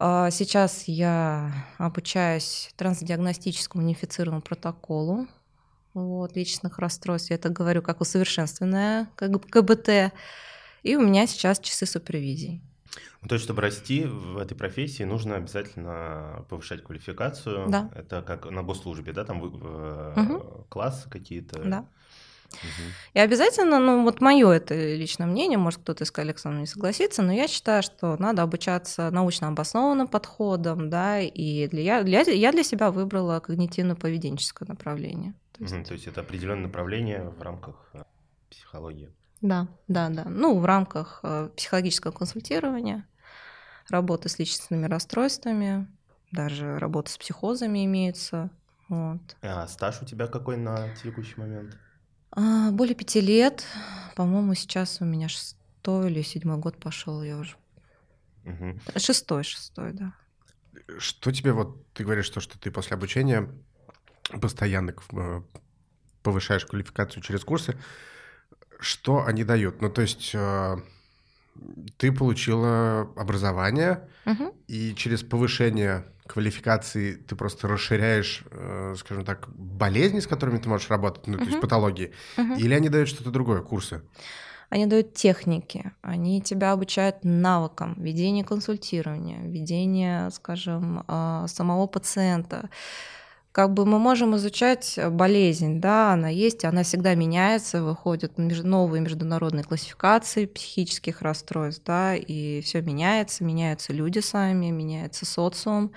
А 0.00 0.30
сейчас 0.30 0.84
я 0.88 1.52
обучаюсь 1.78 2.70
трансдиагностическому 2.76 3.84
унифицированному 3.84 4.42
протоколу 4.42 5.28
вот, 5.94 6.34
личностных 6.34 6.78
расстройств. 6.78 7.30
Я 7.30 7.36
это 7.36 7.50
говорю 7.50 7.82
как 7.82 8.00
усовершенствованное 8.00 9.08
КБТ. 9.16 10.12
И 10.82 10.96
у 10.96 11.02
меня 11.02 11.26
сейчас 11.26 11.60
часы 11.60 11.86
супервизии. 11.86 12.62
Ну, 13.22 13.28
то 13.28 13.34
есть, 13.34 13.44
чтобы 13.44 13.60
расти 13.60 14.06
в 14.06 14.38
этой 14.38 14.56
профессии, 14.56 15.02
нужно 15.02 15.36
обязательно 15.36 16.44
повышать 16.48 16.82
квалификацию. 16.82 17.68
Да. 17.68 17.90
Это 17.94 18.22
как 18.22 18.50
на 18.50 18.62
госслужбе, 18.62 19.12
да, 19.12 19.24
там 19.24 19.42
угу. 19.42 20.64
классы 20.68 21.08
какие-то. 21.10 21.62
Да. 21.62 21.86
И 23.14 23.18
обязательно, 23.18 23.78
ну 23.78 24.04
вот 24.04 24.20
мое 24.20 24.50
это 24.50 24.74
личное 24.74 25.26
мнение, 25.26 25.58
может 25.58 25.80
кто-то 25.80 26.04
из 26.04 26.10
коллег 26.10 26.38
со 26.38 26.48
мной 26.48 26.62
не 26.62 26.66
согласится, 26.66 27.22
но 27.22 27.32
я 27.32 27.48
считаю, 27.48 27.82
что 27.82 28.16
надо 28.18 28.42
обучаться 28.42 29.10
научно 29.10 29.48
обоснованным 29.48 30.08
подходом, 30.08 30.90
да, 30.90 31.20
и 31.20 31.68
для, 31.68 31.98
я, 32.00 32.20
я 32.20 32.52
для 32.52 32.64
себя 32.64 32.90
выбрала 32.90 33.42
когнитивно-поведенческое 33.46 34.68
направление. 34.68 35.34
То 35.52 35.64
есть... 35.64 35.74
Угу, 35.74 35.84
то 35.84 35.94
есть 35.94 36.06
это 36.06 36.20
определенное 36.20 36.66
направление 36.66 37.30
в 37.30 37.42
рамках 37.42 37.90
э, 37.94 38.02
психологии. 38.50 39.10
Да, 39.40 39.68
да, 39.88 40.08
да. 40.10 40.24
Ну, 40.28 40.58
в 40.58 40.64
рамках 40.64 41.20
э, 41.22 41.50
психологического 41.56 42.12
консультирования, 42.12 43.06
работы 43.88 44.28
с 44.28 44.38
личностными 44.38 44.86
расстройствами, 44.86 45.86
даже 46.30 46.78
работа 46.78 47.10
с 47.10 47.18
психозами 47.18 47.84
имеется. 47.84 48.50
Вот. 48.88 49.20
А 49.42 49.66
стаж 49.66 50.02
у 50.02 50.04
тебя 50.04 50.26
какой 50.26 50.56
на 50.56 50.94
текущий 50.96 51.34
момент? 51.36 51.76
А, 52.32 52.70
более 52.70 52.94
пяти 52.94 53.20
лет. 53.20 53.64
По-моему, 54.16 54.54
сейчас 54.54 55.00
у 55.00 55.04
меня 55.04 55.28
шестой 55.28 56.10
или 56.10 56.22
седьмой 56.22 56.58
год 56.58 56.78
пошел, 56.78 57.22
я 57.22 57.38
уже. 57.38 57.56
Угу. 58.44 58.80
Шестой, 58.96 59.44
шестой, 59.44 59.92
да. 59.92 60.12
Что 60.98 61.32
тебе 61.32 61.52
вот, 61.52 61.84
ты 61.92 62.04
говоришь, 62.04 62.26
что, 62.26 62.40
что 62.40 62.58
ты 62.58 62.70
после 62.70 62.94
обучения 62.94 63.48
постоянно 64.40 64.94
э, 65.12 65.42
повышаешь 66.22 66.64
квалификацию 66.64 67.22
через 67.22 67.44
курсы, 67.44 67.76
что 68.78 69.24
они 69.24 69.44
дают? 69.44 69.82
Ну, 69.82 69.90
то 69.90 70.02
есть 70.02 70.30
э, 70.34 70.76
ты 71.96 72.12
получила 72.12 73.02
образование, 73.16 74.08
угу. 74.24 74.54
и 74.66 74.94
через 74.94 75.22
повышение 75.22 76.06
квалификации 76.32 77.14
ты 77.14 77.34
просто 77.34 77.68
расширяешь, 77.68 78.44
э, 78.50 78.94
скажем 78.98 79.24
так, 79.24 79.48
болезни, 79.54 80.20
с 80.20 80.26
которыми 80.26 80.58
ты 80.58 80.68
можешь 80.68 80.88
работать, 80.90 81.26
ну, 81.26 81.34
угу. 81.34 81.44
то 81.44 81.50
есть 81.50 81.60
патологии, 81.60 82.12
угу. 82.36 82.54
или 82.54 82.74
они 82.74 82.88
дают 82.88 83.08
что-то 83.08 83.30
другое, 83.30 83.62
курсы? 83.62 84.02
Они 84.68 84.86
дают 84.86 85.14
техники, 85.14 85.90
они 86.00 86.40
тебя 86.40 86.70
обучают 86.70 87.24
навыкам 87.24 87.94
ведения 87.98 88.44
консультирования, 88.44 89.42
ведения, 89.42 90.30
скажем, 90.30 91.02
а, 91.08 91.48
самого 91.48 91.88
пациента. 91.88 92.70
Как 93.52 93.74
бы 93.74 93.84
мы 93.84 93.98
можем 93.98 94.36
изучать 94.36 94.98
болезнь, 95.10 95.80
да, 95.80 96.12
она 96.12 96.28
есть, 96.28 96.64
она 96.64 96.84
всегда 96.84 97.16
меняется, 97.16 97.82
выходят 97.82 98.38
новые 98.38 99.02
международные 99.02 99.64
классификации 99.64 100.46
психических 100.46 101.20
расстройств, 101.20 101.82
да, 101.84 102.14
и 102.14 102.60
все 102.60 102.80
меняется, 102.80 103.42
меняются 103.42 103.92
люди 103.92 104.20
сами, 104.20 104.70
меняется 104.70 105.26
социум, 105.26 105.90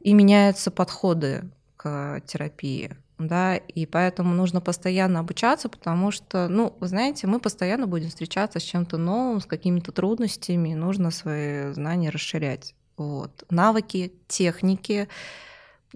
и 0.00 0.14
меняются 0.14 0.70
подходы 0.70 1.50
к 1.76 2.22
терапии 2.26 2.96
да, 3.20 3.56
и 3.56 3.86
поэтому 3.86 4.34
нужно 4.34 4.60
постоянно 4.60 5.20
обучаться, 5.20 5.68
потому 5.68 6.10
что, 6.10 6.48
ну, 6.48 6.74
вы 6.80 6.88
знаете, 6.88 7.26
мы 7.26 7.38
постоянно 7.38 7.86
будем 7.86 8.08
встречаться 8.08 8.58
с 8.58 8.62
чем-то 8.62 8.96
новым, 8.96 9.40
с 9.40 9.46
какими-то 9.46 9.92
трудностями, 9.92 10.74
нужно 10.74 11.10
свои 11.10 11.72
знания 11.72 12.10
расширять. 12.10 12.74
Вот. 12.96 13.44
Навыки, 13.50 14.12
техники, 14.26 15.08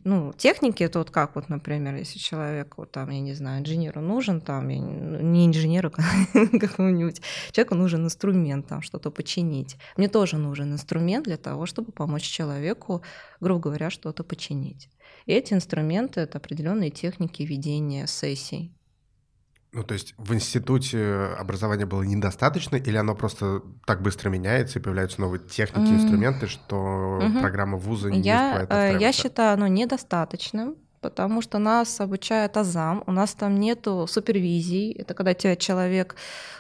ну, 0.02 0.32
техники 0.36 0.82
это 0.82 0.98
вот 0.98 1.10
как 1.10 1.36
вот, 1.36 1.48
например, 1.48 1.94
если 1.94 2.18
человек, 2.18 2.74
вот 2.76 2.90
там, 2.90 3.10
я 3.10 3.20
не 3.20 3.32
знаю, 3.34 3.60
инженеру 3.60 4.00
нужен, 4.00 4.40
там, 4.40 4.68
ну, 4.68 5.20
не 5.20 5.46
инженеру 5.46 5.90
какому-нибудь, 6.60 7.22
человеку 7.52 7.74
нужен 7.76 8.04
инструмент, 8.04 8.66
там, 8.66 8.82
что-то 8.82 9.10
починить. 9.10 9.76
Мне 9.96 10.08
тоже 10.08 10.36
нужен 10.36 10.72
инструмент 10.72 11.26
для 11.26 11.36
того, 11.36 11.66
чтобы 11.66 11.92
помочь 11.92 12.22
человеку, 12.22 13.02
грубо 13.40 13.60
говоря, 13.60 13.90
что-то 13.90 14.24
починить. 14.24 14.88
И 15.26 15.32
эти 15.32 15.54
инструменты— 15.54 16.20
это 16.22 16.38
определенные 16.38 16.90
техники 16.90 17.42
ведения 17.42 18.06
сессий. 18.06 18.72
Ну, 19.74 19.82
то 19.82 19.94
есть 19.94 20.14
в 20.18 20.32
институте 20.32 21.34
образования 21.36 21.84
было 21.84 22.02
недостаточно, 22.02 22.76
или 22.76 22.96
оно 22.96 23.16
просто 23.16 23.60
так 23.86 24.02
быстро 24.02 24.30
меняется 24.30 24.78
и 24.78 24.82
появляются 24.82 25.20
новые 25.20 25.40
техники, 25.40 25.90
mm. 25.90 25.94
инструменты, 25.96 26.46
что 26.46 27.18
mm-hmm. 27.20 27.40
программа 27.40 27.76
вуза 27.76 28.08
не 28.08 28.20
я, 28.20 28.60
успевает 28.60 29.00
Я 29.00 29.12
считаю 29.12 29.54
оно 29.54 29.66
недостаточным, 29.66 30.76
потому 31.04 31.42
что 31.42 31.58
нас 31.58 32.00
обучает 32.00 32.56
Азам, 32.56 33.04
у 33.06 33.12
нас 33.12 33.34
там 33.34 33.60
нету 33.60 34.06
супервизий, 34.08 34.90
это 34.92 35.12
когда 35.12 35.34
тебя 35.34 35.54
человек 35.54 36.16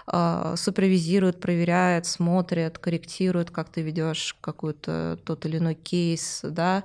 э, 0.06 0.54
супервизирует, 0.58 1.40
проверяет, 1.40 2.04
смотрит, 2.04 2.76
корректирует, 2.76 3.50
как 3.50 3.70
ты 3.70 3.80
ведешь 3.80 4.36
какой-то 4.42 5.18
тот 5.24 5.46
или 5.46 5.56
иной 5.56 5.74
кейс, 5.74 6.40
да, 6.42 6.84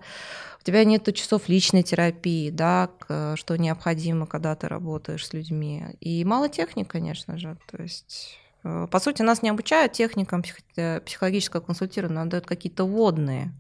у 0.62 0.64
тебя 0.64 0.86
нет 0.86 1.14
часов 1.14 1.50
личной 1.50 1.84
терапии, 1.84 2.50
да, 2.50 2.92
что 3.36 3.58
необходимо, 3.58 4.26
когда 4.26 4.56
ты 4.56 4.70
работаешь 4.70 5.28
с 5.28 5.34
людьми. 5.34 5.84
И 6.00 6.24
мало 6.24 6.48
техник, 6.48 6.88
конечно 6.88 7.38
же. 7.38 7.58
То 7.70 7.84
есть, 7.84 8.38
э, 8.64 8.88
по 8.90 9.00
сути, 9.00 9.22
нас 9.22 9.42
не 9.42 9.50
обучают 9.50 9.92
техникам 9.92 10.44
психологического 10.44 11.60
консультирования, 11.60 12.20
нам 12.20 12.30
дают 12.30 12.46
какие-то 12.46 12.86
водные. 12.86 13.52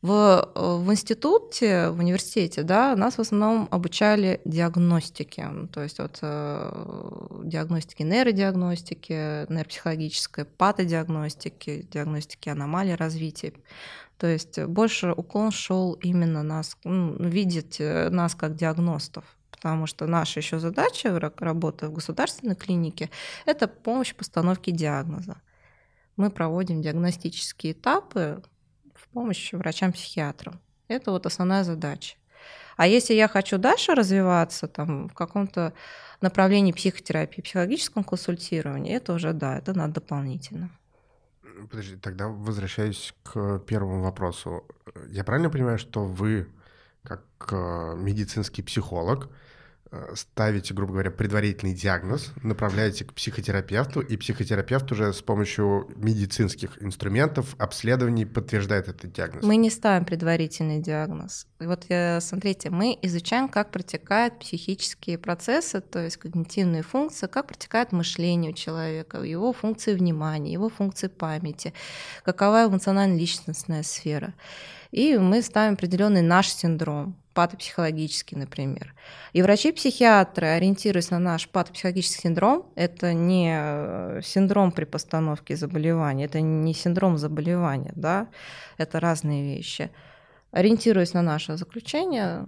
В, 0.00 0.10
э, 0.54 0.76
в 0.76 0.90
институте, 0.92 1.90
в 1.90 1.98
университете, 1.98 2.62
да, 2.62 2.94
нас 2.94 3.16
в 3.16 3.20
основном 3.20 3.66
обучали 3.70 4.40
диагностике, 4.44 5.48
то 5.72 5.82
есть 5.82 5.98
вот 5.98 6.20
диагностики 7.42 8.02
нейродиагностики, 8.04 9.50
нейропсихологической, 9.52 10.44
патодиагностики, 10.44 11.88
диагностики 11.90 12.48
аномалий 12.48 12.94
развития. 12.94 13.54
То 14.18 14.26
есть 14.26 14.60
больше 14.64 15.12
уклон 15.12 15.50
шел 15.50 15.92
именно 15.94 16.42
нас, 16.42 16.76
ну, 16.84 17.16
видеть 17.18 17.80
э, 17.80 18.08
нас 18.10 18.34
как 18.34 18.56
диагностов 18.56 19.24
потому 19.50 19.86
что 19.86 20.06
наша 20.06 20.38
еще 20.38 20.60
задача 20.60 21.18
работы 21.18 21.88
в 21.88 21.92
государственной 21.92 22.54
клинике– 22.54 23.10
это 23.44 23.66
помощь 23.66 24.14
постановке 24.14 24.70
диагноза. 24.70 25.42
Мы 26.16 26.30
проводим 26.30 26.80
диагностические 26.80 27.72
этапы 27.72 28.40
в 28.98 29.08
помощь 29.08 29.52
врачам-психиатрам. 29.52 30.60
Это 30.88 31.10
вот 31.10 31.26
основная 31.26 31.64
задача. 31.64 32.16
А 32.76 32.86
если 32.86 33.14
я 33.14 33.26
хочу 33.28 33.58
дальше 33.58 33.94
развиваться 33.94 34.68
там, 34.68 35.08
в 35.08 35.14
каком-то 35.14 35.72
направлении 36.20 36.72
психотерапии, 36.72 37.42
психологическом 37.42 38.04
консультировании, 38.04 38.94
это 38.94 39.12
уже 39.12 39.32
да, 39.32 39.58
это 39.58 39.74
надо 39.74 39.94
дополнительно. 39.94 40.70
Подожди, 41.70 41.96
тогда 41.96 42.28
возвращаюсь 42.28 43.14
к 43.24 43.58
первому 43.60 44.02
вопросу. 44.02 44.64
Я 45.08 45.24
правильно 45.24 45.50
понимаю, 45.50 45.78
что 45.78 46.04
вы, 46.04 46.48
как 47.02 47.24
э, 47.50 47.94
медицинский 47.96 48.62
психолог, 48.62 49.28
ставите, 50.14 50.74
грубо 50.74 50.92
говоря, 50.92 51.10
предварительный 51.10 51.74
диагноз, 51.74 52.32
направляете 52.42 53.04
к 53.04 53.12
психотерапевту, 53.14 54.00
и 54.00 54.16
психотерапевт 54.16 54.90
уже 54.92 55.12
с 55.12 55.22
помощью 55.22 55.88
медицинских 55.96 56.82
инструментов, 56.82 57.54
обследований 57.58 58.26
подтверждает 58.26 58.88
этот 58.88 59.12
диагноз. 59.12 59.44
Мы 59.44 59.56
не 59.56 59.70
ставим 59.70 60.04
предварительный 60.04 60.80
диагноз. 60.80 61.46
Вот 61.58 61.86
э, 61.88 62.20
смотрите, 62.20 62.70
мы 62.70 62.98
изучаем, 63.02 63.48
как 63.48 63.70
протекают 63.70 64.38
психические 64.38 65.18
процессы, 65.18 65.80
то 65.80 66.00
есть 66.00 66.16
когнитивные 66.16 66.82
функции, 66.82 67.26
как 67.26 67.48
протекает 67.48 67.92
мышление 67.92 68.52
у 68.52 68.54
человека, 68.54 69.18
его 69.22 69.52
функции 69.52 69.94
внимания, 69.94 70.52
его 70.52 70.68
функции 70.68 71.08
памяти, 71.08 71.72
какова 72.24 72.66
эмоционально-личностная 72.66 73.82
сфера. 73.82 74.34
И 74.90 75.18
мы 75.18 75.42
ставим 75.42 75.74
определенный 75.74 76.22
наш 76.22 76.48
синдром 76.48 77.16
патопсихологический, 77.34 78.36
например. 78.36 78.94
И 79.32 79.42
врачи-психиатры, 79.42 80.48
ориентируясь 80.48 81.10
на 81.10 81.20
наш 81.20 81.48
патопсихологический 81.48 82.22
синдром, 82.22 82.66
это 82.74 83.12
не 83.12 83.56
э, 83.56 84.20
синдром 84.24 84.72
при 84.72 84.84
постановке 84.84 85.54
заболевания, 85.54 86.24
это 86.24 86.40
не 86.40 86.74
синдром 86.74 87.16
заболевания, 87.16 87.92
да, 87.94 88.26
это 88.76 88.98
разные 88.98 89.54
вещи. 89.54 89.90
Ориентируясь 90.50 91.14
на 91.14 91.22
наше 91.22 91.56
заключение, 91.56 92.46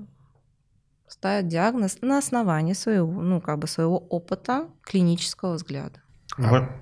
ставят 1.06 1.46
диагноз 1.46 1.98
на 2.00 2.18
основании 2.18 2.72
своего, 2.72 3.22
ну, 3.22 3.40
как 3.40 3.58
бы 3.58 3.68
своего 3.68 3.98
опыта 3.98 4.70
клинического 4.82 5.54
взгляда. 5.54 6.00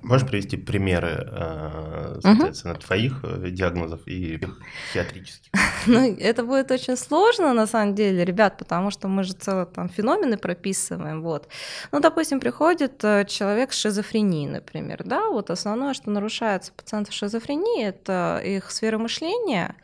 Можешь 0.03 0.27
привести 0.27 0.57
примеры, 0.57 1.29
э, 1.31 2.19
соответственно, 2.23 2.75
угу. 2.75 2.83
твоих 2.83 3.21
э, 3.25 3.51
диагнозов 3.51 4.01
и 4.07 4.41
психиатрических? 4.89 5.51
Ну, 5.87 6.17
это 6.19 6.43
будет 6.43 6.71
очень 6.71 6.97
сложно, 6.97 7.55
на 7.55 7.67
самом 7.67 7.95
деле, 7.95 8.25
ребят, 8.25 8.59
потому 8.59 8.91
что 8.91 9.09
мы 9.09 9.25
же 9.25 9.33
целые 9.33 9.67
там 9.67 9.89
феномены 9.89 10.37
прописываем, 10.37 11.23
вот. 11.23 11.49
Ну, 11.93 12.01
допустим, 12.01 12.41
приходит 12.41 13.03
э, 13.05 13.25
человек 13.27 13.73
с 13.73 13.79
шизофренией, 13.79 14.49
например, 14.51 15.03
да, 15.05 15.29
вот 15.29 15.51
основное, 15.51 15.95
что 15.95 16.11
нарушается 16.11 16.73
пациентов 16.73 17.15
шизофрении, 17.15 17.85
это 17.85 18.41
их 18.45 18.71
сфера 18.71 18.99
мышления, 18.99 19.75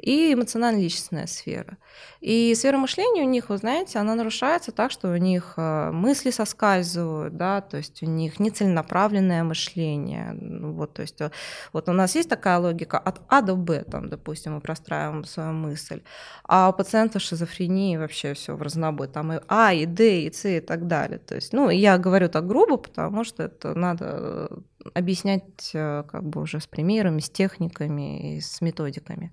и 0.00 0.32
эмоционально-личностная 0.32 1.26
сфера. 1.26 1.76
И 2.20 2.54
сфера 2.54 2.76
мышления 2.76 3.22
у 3.22 3.28
них, 3.28 3.48
вы 3.48 3.56
знаете, 3.56 3.98
она 3.98 4.14
нарушается 4.14 4.72
так, 4.72 4.90
что 4.90 5.10
у 5.12 5.16
них 5.16 5.54
э, 5.56 5.90
мысли 5.90 6.30
соскальзывают, 6.30 7.36
да, 7.36 7.60
то 7.60 7.76
есть 7.76 8.02
у 8.02 8.06
них 8.06 8.40
нецеленаправленное 8.40 9.42
мышление. 9.42 10.32
Ну 10.32 10.72
вот, 10.72 10.94
то 10.94 11.02
есть 11.02 11.20
э, 11.20 11.30
вот 11.72 11.88
у 11.88 11.92
нас 11.92 12.14
есть 12.14 12.28
такая 12.28 12.58
логика 12.58 12.98
от 12.98 13.20
А 13.28 13.42
до 13.42 13.56
Б, 13.56 13.84
там, 13.84 14.08
допустим, 14.08 14.54
мы 14.54 14.60
простраиваем 14.60 15.24
свою 15.24 15.52
мысль, 15.52 16.02
а 16.44 16.68
у 16.70 16.72
пациентов 16.72 17.22
шизофрении 17.22 17.96
вообще 17.96 18.34
все 18.34 18.54
в 18.54 18.62
разнобой, 18.62 19.08
там 19.08 19.32
и 19.32 19.40
А, 19.48 19.72
и 19.72 19.86
Д, 19.86 20.22
и 20.22 20.32
С, 20.32 20.46
и 20.46 20.60
так 20.60 20.86
далее. 20.86 21.18
То 21.18 21.34
есть, 21.34 21.52
ну, 21.52 21.70
я 21.70 21.98
говорю 21.98 22.28
так 22.28 22.46
грубо, 22.46 22.76
потому 22.76 23.24
что 23.24 23.44
это 23.44 23.74
надо 23.74 24.48
э, 24.50 24.88
объяснять 24.94 25.70
как 25.72 26.24
бы 26.24 26.40
уже 26.40 26.60
с 26.60 26.66
примерами, 26.66 27.20
с 27.20 27.28
техниками 27.28 28.36
и 28.36 28.40
с 28.40 28.60
методиками. 28.60 29.32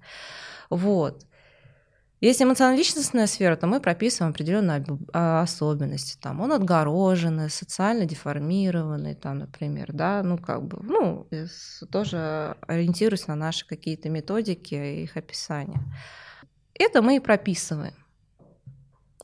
Вот. 0.69 1.25
Если 2.19 2.45
эмоционально-личностная 2.45 3.27
сфера, 3.27 3.55
то 3.55 3.67
мы 3.67 3.79
прописываем 3.79 4.31
определенные 4.31 4.83
а, 5.13 5.41
особенности. 5.41 6.17
Там 6.19 6.41
он 6.41 6.51
отгороженный, 6.51 7.49
социально 7.51 8.05
деформированный, 8.05 9.13
там, 9.13 9.37
например, 9.37 9.93
да, 9.93 10.23
ну 10.23 10.39
как 10.39 10.63
бы, 10.63 10.79
ну 10.81 11.27
тоже 11.91 12.55
ориентируясь 12.65 13.27
на 13.27 13.35
наши 13.35 13.67
какие-то 13.67 14.09
методики 14.09 14.73
и 14.73 15.03
их 15.03 15.15
описания. 15.15 15.79
Это 16.73 17.03
мы 17.03 17.17
и 17.17 17.19
прописываем. 17.19 17.93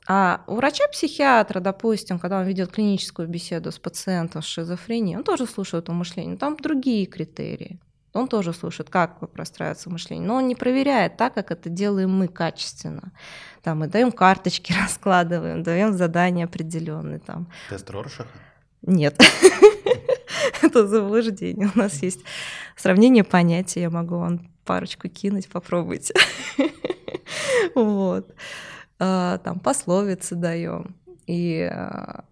А 0.07 0.43
у 0.47 0.55
врача-психиатра, 0.55 1.61
допустим, 1.61 2.19
когда 2.19 2.39
он 2.39 2.45
ведет 2.45 2.71
клиническую 2.71 3.27
беседу 3.27 3.71
с 3.71 3.79
пациентом 3.79 4.43
с 4.43 4.45
шизофренией, 4.45 5.17
он 5.17 5.23
тоже 5.23 5.47
слушает 5.47 5.89
умышление, 5.89 6.37
там 6.37 6.57
другие 6.57 7.05
критерии. 7.05 7.79
Он 8.13 8.27
тоже 8.27 8.53
слушает, 8.53 8.89
как 8.89 9.19
простраивается 9.31 9.89
мышление, 9.89 10.27
но 10.27 10.35
он 10.35 10.47
не 10.47 10.55
проверяет 10.55 11.17
так, 11.17 11.33
как 11.33 11.51
это 11.51 11.69
делаем 11.69 12.11
мы 12.11 12.27
качественно. 12.27 13.11
Там 13.63 13.79
мы 13.79 13.87
даем 13.87 14.11
карточки, 14.11 14.73
раскладываем, 14.81 15.63
даем 15.63 15.93
задания 15.93 16.45
определенные. 16.45 17.19
Там. 17.19 17.47
Тест 17.69 17.89
Роршаха? 17.89 18.29
Нет. 18.83 19.19
Это 20.61 20.87
заблуждение. 20.87 21.71
У 21.73 21.77
нас 21.77 22.03
есть 22.03 22.21
сравнение 22.75 23.23
понятий. 23.23 23.79
Я 23.79 23.89
могу 23.89 24.17
вам 24.17 24.51
парочку 24.65 25.09
кинуть, 25.09 25.49
попробуйте. 25.49 26.13
Вот. 27.75 28.35
А, 28.99 29.39
там 29.39 29.59
пословицы 29.59 30.35
даем. 30.35 30.95
И 31.25 31.61
а, 31.61 32.25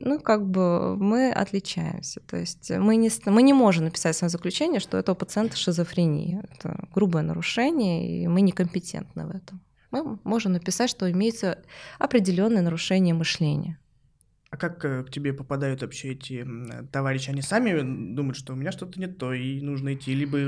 ну, 0.00 0.20
как 0.20 0.46
бы 0.46 0.96
мы 0.96 1.30
отличаемся. 1.30 2.20
То 2.20 2.36
есть 2.36 2.70
мы 2.70 2.96
не, 2.96 3.10
мы 3.26 3.42
не 3.42 3.52
можем 3.52 3.84
написать 3.84 4.16
свое 4.16 4.30
заключение, 4.30 4.80
что 4.80 4.98
это 4.98 5.12
у 5.12 5.14
пациента 5.14 5.56
шизофрения. 5.56 6.44
Это 6.52 6.88
грубое 6.94 7.22
нарушение, 7.22 8.22
и 8.22 8.28
мы 8.28 8.40
некомпетентны 8.40 9.26
в 9.26 9.30
этом. 9.30 9.60
Мы 9.90 10.18
можем 10.24 10.52
написать, 10.52 10.90
что 10.90 11.10
имеется 11.10 11.58
определенное 11.98 12.62
нарушение 12.62 13.14
мышления. 13.14 13.78
А 14.54 14.56
как 14.56 14.84
э, 14.84 15.02
к 15.02 15.10
тебе 15.10 15.32
попадают 15.32 15.82
вообще 15.82 16.12
эти 16.12 16.46
товарищи? 16.92 17.28
Они 17.28 17.42
сами 17.42 18.14
думают, 18.14 18.36
что 18.36 18.52
у 18.52 18.56
меня 18.56 18.70
что-то 18.70 19.00
не 19.00 19.08
то, 19.08 19.32
и 19.32 19.60
нужно 19.60 19.94
идти, 19.94 20.14
либо 20.14 20.38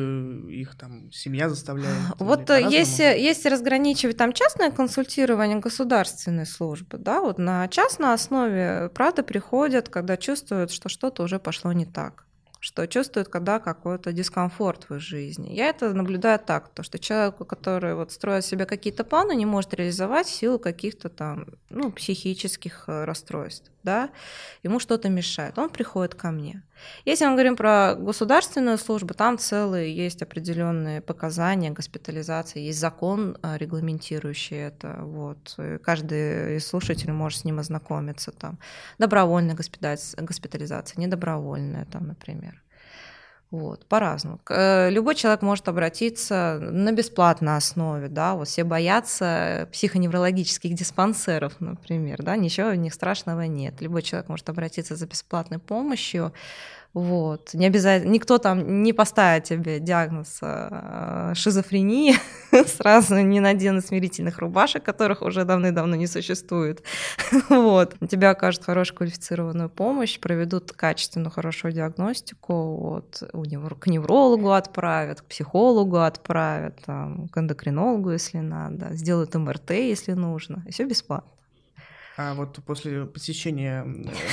их 0.48 0.76
там 0.76 1.10
семья 1.10 1.48
заставляет? 1.48 1.96
Вот 2.20 2.48
если, 2.50 3.02
если 3.02 3.48
разграничивать 3.48 4.16
там 4.16 4.32
частное 4.32 4.70
консультирование 4.70 5.58
государственной 5.58 6.46
службы, 6.46 6.98
да, 6.98 7.20
вот 7.20 7.38
на 7.38 7.66
частной 7.66 8.14
основе, 8.14 8.92
правда, 8.94 9.24
приходят, 9.24 9.88
когда 9.88 10.16
чувствуют, 10.16 10.70
что 10.70 10.88
что-то 10.88 11.24
уже 11.24 11.40
пошло 11.40 11.72
не 11.72 11.84
так 11.84 12.26
что 12.66 12.88
чувствует, 12.88 13.28
когда 13.28 13.60
какой-то 13.60 14.12
дискомфорт 14.12 14.88
в 14.88 14.96
их 14.96 15.00
жизни. 15.00 15.52
Я 15.52 15.68
это 15.68 15.94
наблюдаю 15.94 16.40
так, 16.40 16.68
то, 16.70 16.82
что 16.82 16.98
человеку, 16.98 17.44
который 17.44 17.94
вот 17.94 18.10
строит 18.10 18.44
себе 18.44 18.66
какие-то 18.66 19.04
планы, 19.04 19.36
не 19.36 19.46
может 19.46 19.72
реализовать 19.74 20.26
в 20.26 20.34
силу 20.34 20.58
каких-то 20.58 21.08
там 21.08 21.46
ну, 21.70 21.92
психических 21.92 22.84
э, 22.88 23.04
расстройств 23.04 23.70
да, 23.86 24.10
ему 24.64 24.80
что-то 24.80 25.08
мешает, 25.08 25.58
он 25.58 25.70
приходит 25.70 26.14
ко 26.14 26.30
мне. 26.30 26.62
Если 27.04 27.24
мы 27.24 27.32
говорим 27.32 27.56
про 27.56 27.94
государственную 27.94 28.78
службу, 28.78 29.14
там 29.14 29.38
целые 29.38 29.94
есть 29.94 30.22
определенные 30.22 31.00
показания 31.00 31.70
госпитализации, 31.70 32.66
есть 32.66 32.80
закон, 32.80 33.38
а, 33.42 33.56
регламентирующий 33.56 34.58
это. 34.58 34.98
Вот. 35.02 35.56
каждый 35.82 36.56
из 36.56 36.66
слушателей 36.66 37.12
может 37.12 37.40
с 37.40 37.44
ним 37.44 37.58
ознакомиться. 37.58 38.32
Там. 38.32 38.58
Добровольная 38.98 39.54
госпитализация, 39.54 41.00
недобровольная, 41.00 41.86
там, 41.86 42.08
например. 42.08 42.62
Вот, 43.52 43.86
по-разному. 43.86 44.40
Э, 44.50 44.90
любой 44.90 45.14
человек 45.14 45.40
может 45.40 45.68
обратиться 45.68 46.58
на 46.60 46.90
бесплатной 46.90 47.56
основе, 47.56 48.08
да, 48.08 48.34
вот 48.34 48.48
все 48.48 48.64
боятся 48.64 49.68
психоневрологических 49.72 50.74
диспансеров, 50.74 51.54
например, 51.60 52.22
да, 52.22 52.36
ничего 52.36 52.70
в 52.70 52.74
них 52.74 52.92
страшного 52.92 53.42
нет. 53.42 53.80
Любой 53.80 54.02
человек 54.02 54.28
может 54.28 54.48
обратиться 54.48 54.96
за 54.96 55.06
бесплатной 55.06 55.60
помощью, 55.60 56.32
вот. 56.96 57.52
Не 57.52 57.66
обязательно, 57.66 58.10
никто 58.10 58.38
там 58.38 58.82
не 58.82 58.94
поставит 58.94 59.44
тебе 59.44 59.80
диагноз 59.80 60.38
э, 60.40 61.32
шизофрении, 61.34 62.14
сразу 62.66 63.18
не 63.18 63.38
наденут 63.38 63.84
смирительных 63.84 64.38
рубашек, 64.38 64.82
которых 64.82 65.20
уже 65.20 65.44
давно-давно 65.44 65.94
не 65.94 66.06
существует. 66.06 66.82
вот. 67.50 67.96
Тебя 68.08 68.30
окажут 68.30 68.64
хорошую 68.64 68.96
квалифицированную 68.96 69.68
помощь, 69.68 70.18
проведут 70.18 70.72
качественную, 70.72 71.30
хорошую 71.30 71.72
диагностику, 71.74 72.54
вот. 72.76 73.22
к 73.78 73.86
неврологу 73.88 74.52
отправят, 74.52 75.20
к 75.20 75.24
психологу 75.26 75.98
отправят, 75.98 76.78
там, 76.86 77.28
к 77.28 77.36
эндокринологу, 77.36 78.12
если 78.12 78.38
надо, 78.38 78.96
сделают 78.96 79.34
МРТ, 79.34 79.72
если 79.72 80.14
нужно, 80.14 80.64
все 80.70 80.84
бесплатно. 80.84 81.35
А 82.18 82.32
вот 82.32 82.58
после 82.64 83.04
посещения 83.04 83.86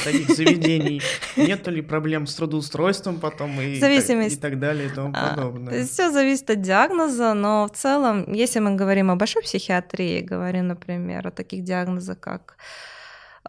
таких 0.05 0.29
заведений 0.29 1.01
нет 1.37 1.67
ли 1.67 1.81
проблем 1.81 2.27
с 2.27 2.35
трудоустройством 2.35 3.19
потом 3.19 3.59
и, 3.59 3.77
Зависимость. 3.77 4.37
и 4.37 4.39
так 4.39 4.57
далее 4.57 4.87
и 4.87 4.89
тому 4.89 5.11
а, 5.13 5.29
подобное? 5.29 5.85
Все 5.85 6.09
зависит 6.09 6.49
от 6.49 6.61
диагноза, 6.61 7.33
но 7.33 7.67
в 7.67 7.75
целом, 7.75 8.31
если 8.31 8.59
мы 8.59 8.75
говорим 8.75 9.11
о 9.11 9.17
большой 9.17 9.41
психиатрии, 9.41 10.21
говорим, 10.21 10.67
например, 10.67 11.27
о 11.27 11.31
таких 11.31 11.65
диагнозах, 11.65 12.21
как 12.21 12.55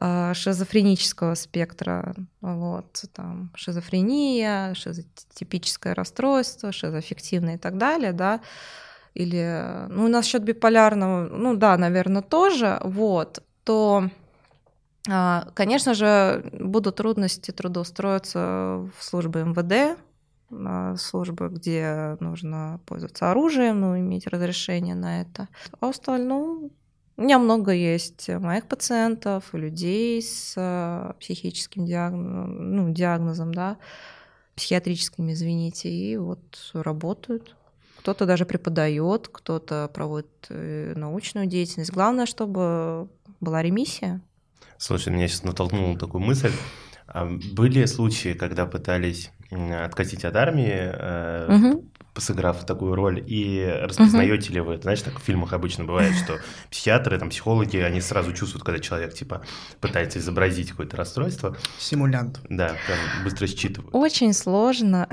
а, 0.00 0.34
шизофренического 0.34 1.34
спектра, 1.34 2.16
вот, 2.40 3.04
там, 3.12 3.52
шизофрения, 3.54 4.74
шизотипическое 4.74 5.94
расстройство, 5.94 6.72
шизоаффективное 6.72 7.54
и 7.54 7.58
так 7.58 7.78
далее, 7.78 8.12
да, 8.12 8.40
или, 9.14 9.86
ну, 9.90 10.08
насчет 10.08 10.42
биполярного, 10.42 11.28
ну, 11.28 11.54
да, 11.54 11.78
наверное, 11.78 12.22
тоже, 12.22 12.80
вот, 12.82 13.44
то 13.62 14.10
конечно 15.54 15.94
же, 15.94 16.50
будут 16.52 16.96
трудности 16.96 17.50
трудоустроиться 17.50 18.88
в 18.96 19.04
службы 19.04 19.40
МВД, 19.44 19.98
службы, 21.00 21.48
где 21.48 22.16
нужно 22.20 22.80
пользоваться 22.86 23.30
оружием, 23.30 23.80
ну, 23.80 23.98
иметь 23.98 24.26
разрешение 24.26 24.94
на 24.94 25.20
это. 25.22 25.48
А 25.80 25.88
остальном 25.88 26.70
у 27.16 27.22
меня 27.22 27.38
много 27.38 27.72
есть 27.72 28.28
моих 28.28 28.66
пациентов, 28.66 29.52
людей 29.52 30.20
с 30.20 30.54
а, 30.56 31.14
психическим 31.20 31.86
диагнозом, 31.86 32.74
ну, 32.74 32.92
диагнозом, 32.92 33.54
да, 33.54 33.76
психиатрическим, 34.56 35.30
извините, 35.30 35.90
и 35.90 36.16
вот 36.16 36.70
работают. 36.72 37.54
Кто-то 37.98 38.26
даже 38.26 38.46
преподает, 38.46 39.28
кто-то 39.28 39.90
проводит 39.94 40.46
э, 40.50 40.92
научную 40.96 41.46
деятельность. 41.46 41.92
Главное, 41.92 42.26
чтобы 42.26 43.08
была 43.40 43.62
ремиссия. 43.62 44.20
Слушай, 44.78 45.12
меня 45.12 45.28
сейчас 45.28 45.44
натолкнула 45.44 45.98
такую 45.98 46.22
мысль. 46.22 46.52
А 47.06 47.26
были 47.26 47.84
случаи, 47.84 48.32
когда 48.32 48.66
пытались 48.66 49.30
откатить 49.50 50.24
от 50.24 50.34
армии, 50.34 51.72
угу. 51.72 51.84
сыграв 52.16 52.64
такую 52.64 52.94
роль, 52.94 53.22
и 53.24 53.64
распознаете 53.82 54.48
угу. 54.48 54.54
ли 54.54 54.60
вы, 54.60 54.78
знаешь, 54.80 55.02
так 55.02 55.20
в 55.20 55.22
фильмах 55.22 55.52
обычно 55.52 55.84
бывает, 55.84 56.14
что 56.16 56.38
психиатры, 56.70 57.18
там, 57.18 57.30
психологи, 57.30 57.76
они 57.76 58.00
сразу 58.00 58.32
чувствуют, 58.32 58.64
когда 58.64 58.80
человек, 58.80 59.14
типа, 59.14 59.42
пытается 59.80 60.18
изобразить 60.18 60.70
какое-то 60.70 60.96
расстройство. 60.96 61.56
Симулянт. 61.78 62.40
Да, 62.48 62.74
прям 62.86 62.98
быстро 63.22 63.46
считывают. 63.46 63.94
Очень 63.94 64.32
сложно 64.32 65.08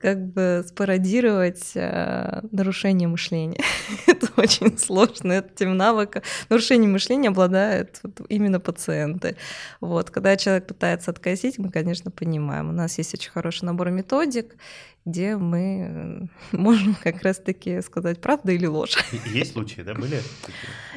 как 0.00 0.26
бы 0.26 0.64
спародировать 0.66 1.72
э, 1.74 2.40
нарушение 2.50 3.08
мышления. 3.08 3.60
это 4.06 4.28
очень 4.36 4.78
сложно, 4.78 5.32
этим 5.32 5.76
навыком. 5.76 6.22
Нарушение 6.48 6.88
мышления 6.88 7.28
обладают 7.28 8.00
вот 8.02 8.20
именно 8.28 8.60
пациенты. 8.60 9.36
Вот. 9.80 10.10
Когда 10.10 10.36
человек 10.36 10.66
пытается 10.66 11.10
откосить, 11.10 11.58
мы, 11.58 11.70
конечно, 11.70 12.10
понимаем. 12.10 12.68
У 12.68 12.72
нас 12.72 12.98
есть 12.98 13.14
очень 13.14 13.30
хороший 13.30 13.64
набор 13.64 13.90
методик, 13.90 14.56
где 15.04 15.36
мы 15.36 16.28
э, 16.52 16.52
можем 16.56 16.94
как 16.94 17.22
раз-таки 17.22 17.80
сказать, 17.80 18.20
правда 18.20 18.52
или 18.52 18.66
ложь. 18.66 18.98
Есть 19.26 19.52
случаи, 19.52 19.80
да, 19.80 19.94
были? 19.94 20.20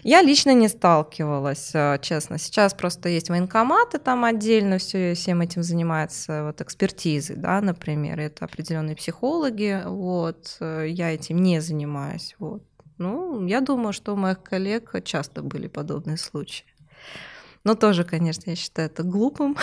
Я 0.03 0.21
лично 0.21 0.53
не 0.53 0.67
сталкивалась, 0.67 1.71
э, 1.73 1.99
честно. 2.01 2.38
Сейчас 2.38 2.73
просто 2.73 3.09
есть 3.09 3.29
военкоматы 3.29 3.99
там 3.99 4.23
отдельно, 4.23 4.77
все, 4.77 5.13
всем 5.13 5.41
этим 5.41 5.63
занимаются 5.63 6.45
вот 6.45 6.62
экспертизы, 6.62 7.35
да, 7.35 7.62
например, 7.62 8.19
это 8.19 8.45
определенные 8.45 8.95
психологи, 8.95 9.81
вот, 9.85 10.57
э, 10.59 10.85
я 10.89 11.13
этим 11.13 11.38
не 11.38 11.59
занимаюсь, 11.59 12.35
вот. 12.39 12.63
Ну, 12.97 13.45
я 13.45 13.62
думаю, 13.62 13.93
что 13.93 14.13
у 14.13 14.17
моих 14.17 14.43
коллег 14.43 14.93
часто 15.03 15.41
были 15.41 15.67
подобные 15.67 16.17
случаи. 16.17 16.65
Но 17.63 17.75
тоже, 17.75 18.03
конечно, 18.03 18.49
я 18.49 18.55
считаю 18.55 18.89
это 18.89 19.03
глупым, 19.03 19.57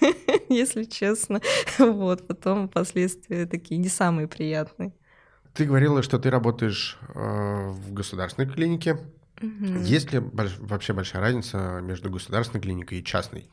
если 0.48 0.84
честно. 0.84 1.40
Вот, 1.78 2.26
потом 2.26 2.68
последствия 2.68 3.46
такие 3.46 3.78
не 3.78 3.88
самые 3.88 4.28
приятные. 4.28 4.92
Ты 5.54 5.64
говорила, 5.64 6.02
что 6.02 6.18
ты 6.18 6.30
работаешь 6.30 6.98
э, 7.14 7.68
в 7.68 7.92
государственной 7.92 8.48
клинике. 8.48 8.98
Угу. 9.40 9.82
Есть 9.84 10.12
ли 10.12 10.18
больш- 10.18 10.58
вообще 10.58 10.92
большая 10.92 11.22
разница 11.22 11.80
между 11.82 12.10
государственной 12.10 12.60
клиникой 12.60 12.98
и 12.98 13.04
частной? 13.04 13.50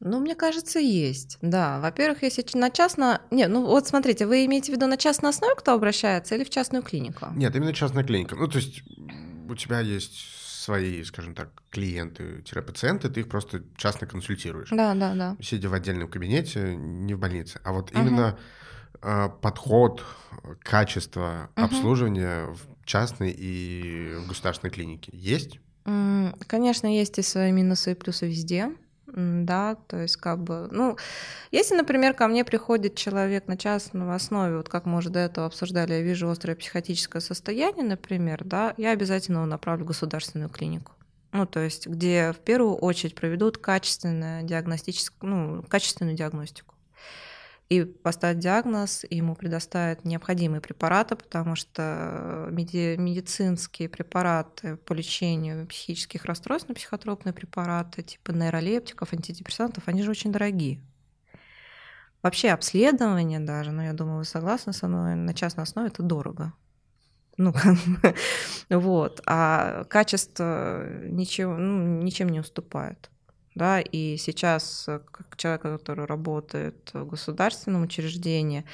Ну, 0.00 0.20
мне 0.20 0.36
кажется, 0.36 0.78
есть. 0.78 1.38
Да, 1.42 1.80
во-первых, 1.80 2.22
если 2.22 2.44
на 2.56 2.70
частно... 2.70 3.20
Не, 3.32 3.48
ну 3.48 3.66
вот 3.66 3.88
смотрите, 3.88 4.26
вы 4.26 4.44
имеете 4.46 4.72
в 4.72 4.76
виду 4.76 4.86
на 4.86 4.96
частной 4.96 5.30
основе, 5.30 5.56
кто 5.56 5.72
обращается, 5.72 6.36
или 6.36 6.44
в 6.44 6.50
частную 6.50 6.84
клинику? 6.84 7.26
Нет, 7.34 7.54
именно 7.56 7.72
частная 7.72 8.04
клиника. 8.04 8.36
Ну, 8.36 8.46
то 8.46 8.58
есть 8.58 8.82
у 9.48 9.54
тебя 9.56 9.80
есть 9.80 10.14
свои, 10.68 11.02
скажем 11.02 11.34
так, 11.34 11.50
клиенты-пациенты, 11.70 13.08
ты 13.08 13.20
их 13.20 13.28
просто 13.28 13.64
частно 13.76 14.06
консультируешь. 14.06 14.68
Да, 14.70 14.94
да, 14.94 15.14
да. 15.14 15.36
Сидя 15.40 15.68
в 15.68 15.74
отдельном 15.74 16.08
кабинете, 16.08 16.76
не 16.76 17.14
в 17.14 17.18
больнице. 17.18 17.60
А 17.64 17.72
вот 17.72 17.90
именно 17.90 18.38
э, 19.02 19.28
подход, 19.42 20.04
качество 20.60 21.50
угу. 21.56 21.64
обслуживания 21.64 22.46
в 22.46 22.77
частной 22.88 23.30
и 23.30 24.14
в 24.16 24.28
государственной 24.28 24.72
клинике 24.72 25.10
есть? 25.12 25.60
Конечно, 26.46 26.86
есть 26.86 27.18
и 27.18 27.22
свои 27.22 27.52
минусы 27.52 27.92
и 27.92 27.94
плюсы 27.94 28.26
везде. 28.26 28.72
Да, 29.06 29.76
то 29.86 29.96
есть 30.02 30.16
как 30.16 30.42
бы, 30.42 30.68
ну, 30.70 30.98
если, 31.50 31.74
например, 31.74 32.12
ко 32.12 32.28
мне 32.28 32.44
приходит 32.44 32.94
человек 32.94 33.48
на 33.48 33.56
частной 33.56 34.14
основе, 34.14 34.58
вот 34.58 34.68
как 34.68 34.84
мы 34.84 34.98
уже 34.98 35.08
до 35.08 35.20
этого 35.20 35.46
обсуждали, 35.46 35.94
я 35.94 36.02
вижу 36.02 36.28
острое 36.28 36.54
психотическое 36.54 37.20
состояние, 37.20 37.84
например, 37.84 38.44
да, 38.44 38.74
я 38.76 38.90
обязательно 38.90 39.38
его 39.38 39.46
направлю 39.46 39.84
в 39.84 39.88
государственную 39.88 40.50
клинику. 40.50 40.92
Ну, 41.32 41.46
то 41.46 41.60
есть, 41.60 41.86
где 41.86 42.32
в 42.32 42.38
первую 42.40 42.74
очередь 42.74 43.14
проведут 43.14 43.56
качественную 43.56 44.44
диагностическую, 44.44 45.30
ну, 45.30 45.62
качественную 45.62 46.14
диагностику 46.14 46.74
и 47.68 47.84
поставить 47.84 48.38
диагноз, 48.38 49.04
и 49.08 49.16
ему 49.16 49.34
предоставят 49.34 50.04
необходимые 50.04 50.62
препараты, 50.62 51.16
потому 51.16 51.54
что 51.54 52.48
меди- 52.50 52.96
медицинские 52.96 53.90
препараты 53.90 54.76
по 54.76 54.94
лечению 54.94 55.66
психических 55.66 56.24
расстройств, 56.24 56.68
ну, 56.68 56.74
психотропные 56.74 57.34
препараты 57.34 58.02
типа 58.02 58.30
нейролептиков, 58.30 59.12
антидепрессантов, 59.12 59.84
они 59.86 60.02
же 60.02 60.10
очень 60.10 60.32
дорогие. 60.32 60.80
Вообще 62.22 62.50
обследование 62.50 63.38
даже, 63.38 63.70
ну, 63.70 63.82
я 63.82 63.92
думаю, 63.92 64.18
вы 64.18 64.24
согласны 64.24 64.72
со 64.72 64.88
мной, 64.88 65.14
на 65.14 65.34
частной 65.34 65.64
основе 65.64 65.88
это 65.88 66.02
дорого. 66.02 66.54
Ну, 67.36 67.52
вот. 68.70 69.20
А 69.26 69.84
качество 69.84 70.88
ничего, 71.04 71.56
ну, 71.56 72.02
ничем 72.02 72.30
не 72.30 72.40
уступает 72.40 73.10
да, 73.58 73.80
и 73.80 74.16
сейчас, 74.16 74.84
э, 74.88 75.00
как 75.10 75.36
человек, 75.36 75.62
который 75.62 76.06
работает 76.06 76.90
в 76.94 77.04
государственном 77.04 77.82
учреждении, 77.82 78.64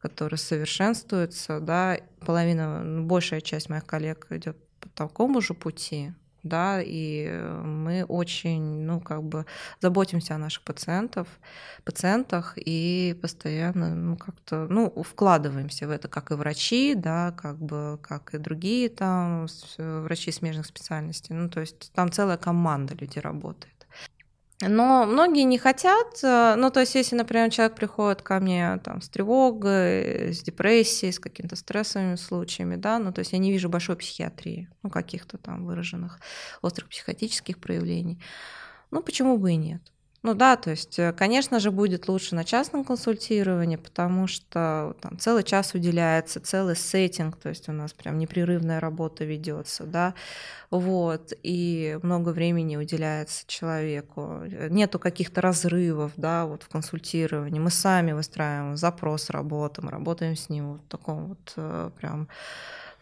который 0.00 0.38
совершенствуется, 0.38 1.60
да, 1.60 1.98
половина, 2.20 2.82
ну, 2.82 3.04
большая 3.04 3.40
часть 3.40 3.68
моих 3.68 3.84
коллег 3.84 4.26
идет 4.30 4.56
по 4.80 4.88
такому 4.90 5.40
же 5.40 5.54
пути, 5.54 6.12
да, 6.42 6.80
и 6.80 7.28
мы 7.64 8.04
очень, 8.04 8.62
ну, 8.62 9.00
как 9.00 9.22
бы 9.22 9.44
заботимся 9.80 10.34
о 10.34 10.38
наших 10.38 10.62
пациентов, 10.62 11.26
пациентах 11.84 12.54
и 12.56 13.18
постоянно, 13.20 13.94
ну, 13.94 14.16
как-то, 14.16 14.66
ну, 14.70 14.90
вкладываемся 15.02 15.86
в 15.86 15.90
это, 15.90 16.08
как 16.08 16.30
и 16.30 16.34
врачи, 16.34 16.94
да, 16.94 17.32
как 17.32 17.58
бы, 17.58 17.98
как 18.02 18.34
и 18.34 18.38
другие 18.38 18.88
там 18.88 19.46
врачи 19.78 20.30
смежных 20.32 20.66
специальностей, 20.66 21.34
ну, 21.34 21.48
то 21.48 21.60
есть 21.60 21.92
там 21.92 22.10
целая 22.12 22.36
команда 22.36 22.94
людей 22.94 23.20
работает. 23.20 23.77
Но 24.60 25.06
многие 25.06 25.44
не 25.44 25.56
хотят, 25.56 26.18
э, 26.24 26.56
ну, 26.56 26.70
то 26.70 26.80
есть, 26.80 26.96
если, 26.96 27.14
например, 27.14 27.48
человек 27.50 27.76
приходит 27.76 28.22
ко 28.22 28.40
мне 28.40 28.78
там, 28.82 29.00
с 29.00 29.08
тревогой, 29.08 30.32
с 30.32 30.42
депрессией, 30.42 31.12
с 31.12 31.20
какими-то 31.20 31.54
стрессовыми 31.54 32.16
случаями, 32.16 32.74
да, 32.74 32.98
ну, 32.98 33.12
то 33.12 33.20
есть 33.20 33.32
я 33.32 33.38
не 33.38 33.52
вижу 33.52 33.68
большой 33.68 33.96
психиатрии, 33.96 34.68
ну, 34.82 34.90
каких-то 34.90 35.38
там 35.38 35.64
выраженных 35.64 36.18
острых 36.60 36.88
психотических 36.88 37.60
проявлений, 37.60 38.20
ну, 38.90 39.00
почему 39.00 39.38
бы 39.38 39.52
и 39.52 39.56
нет? 39.56 39.92
Ну 40.24 40.34
да, 40.34 40.56
то 40.56 40.70
есть, 40.70 40.98
э, 40.98 41.12
конечно 41.12 41.60
же, 41.60 41.70
будет 41.70 42.08
лучше 42.08 42.34
на 42.34 42.44
частном 42.44 42.84
консультировании, 42.84 43.76
потому 43.76 44.26
что 44.26 44.96
там 45.00 45.16
целый 45.18 45.44
час 45.44 45.74
уделяется, 45.74 46.40
целый 46.40 46.74
сеттинг, 46.74 47.36
то 47.36 47.48
есть 47.50 47.68
у 47.68 47.72
нас 47.72 47.92
прям 47.92 48.18
непрерывная 48.18 48.80
работа 48.80 49.24
ведется, 49.24 49.84
да, 49.84 50.14
вот, 50.70 51.32
и 51.42 51.98
много 52.02 52.30
времени 52.30 52.76
уделяется 52.76 53.44
человеку. 53.46 54.42
Нету 54.70 54.98
каких-то 54.98 55.40
разрывов, 55.40 56.12
да, 56.16 56.46
вот 56.46 56.62
в 56.64 56.68
консультировании. 56.68 57.60
Мы 57.60 57.70
сами 57.70 58.12
выстраиваем 58.12 58.76
запрос, 58.76 59.30
работаем, 59.30 59.88
работаем 59.88 60.36
с 60.36 60.48
ним 60.48 60.72
вот 60.74 60.82
в 60.82 60.88
таком 60.88 61.26
вот 61.28 61.52
э, 61.56 61.90
прям 61.98 62.28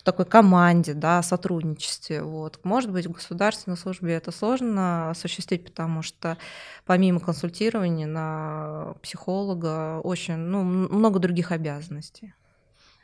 такой 0.07 0.25
команде, 0.25 0.95
да, 0.95 1.21
сотрудничестве. 1.21 2.23
Вот. 2.23 2.61
Может 2.63 2.93
быть, 2.93 3.07
в 3.07 3.11
государственной 3.11 3.77
службе 3.77 4.15
это 4.15 4.31
сложно 4.31 5.11
осуществить, 5.11 5.65
потому 5.65 6.03
что 6.03 6.39
помимо 6.85 7.19
консультирования 7.19 8.07
на 8.07 8.95
психолога 9.03 9.99
очень 9.99 10.37
ну, 10.37 10.63
много 10.63 11.19
других 11.19 11.51
обязанностей. 11.51 12.35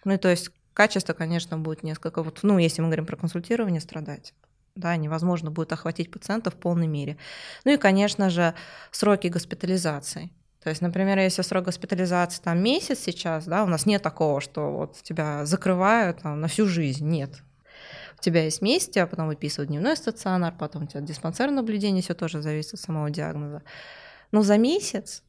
Ну, 0.04 0.12
и 0.12 0.16
то 0.16 0.28
есть 0.28 0.50
качество, 0.74 1.12
конечно, 1.12 1.58
будет 1.58 1.82
несколько, 1.82 2.22
вот, 2.22 2.38
ну, 2.42 2.56
если 2.58 2.82
мы 2.82 2.86
говорим 2.86 3.06
про 3.06 3.16
консультирование, 3.16 3.80
страдать. 3.80 4.32
Да, 4.76 4.96
невозможно 4.96 5.50
будет 5.50 5.72
охватить 5.72 6.10
пациента 6.12 6.52
в 6.52 6.54
полной 6.54 6.86
мере. 6.86 7.18
Ну 7.64 7.72
и, 7.72 7.78
конечно 7.78 8.30
же, 8.30 8.54
сроки 8.92 9.26
госпитализации. 9.26 10.30
То 10.62 10.70
есть, 10.70 10.80
например, 10.80 11.18
если 11.18 11.42
срок 11.42 11.64
госпитализации 11.64 12.40
там 12.40 12.62
месяц 12.62 13.00
сейчас, 13.00 13.46
да, 13.46 13.64
у 13.64 13.66
нас 13.66 13.84
нет 13.84 14.02
такого, 14.02 14.40
что 14.40 14.70
вот 14.70 15.02
тебя 15.02 15.44
закрывают 15.44 16.22
там, 16.22 16.40
на 16.40 16.46
всю 16.46 16.66
жизнь, 16.66 17.06
нет. 17.08 17.42
У 18.18 18.22
тебя 18.22 18.44
есть 18.44 18.62
месяц, 18.62 18.96
а 18.96 19.06
потом 19.08 19.26
выписывают 19.26 19.70
дневной 19.70 19.96
стационар, 19.96 20.54
потом 20.56 20.84
у 20.84 20.86
тебя 20.86 21.00
диспансерное 21.00 21.56
наблюдение, 21.56 22.02
все 22.02 22.14
тоже 22.14 22.42
зависит 22.42 22.74
от 22.74 22.80
самого 22.80 23.10
диагноза. 23.10 23.62
Но 24.30 24.42
за 24.42 24.56
месяц 24.56 25.24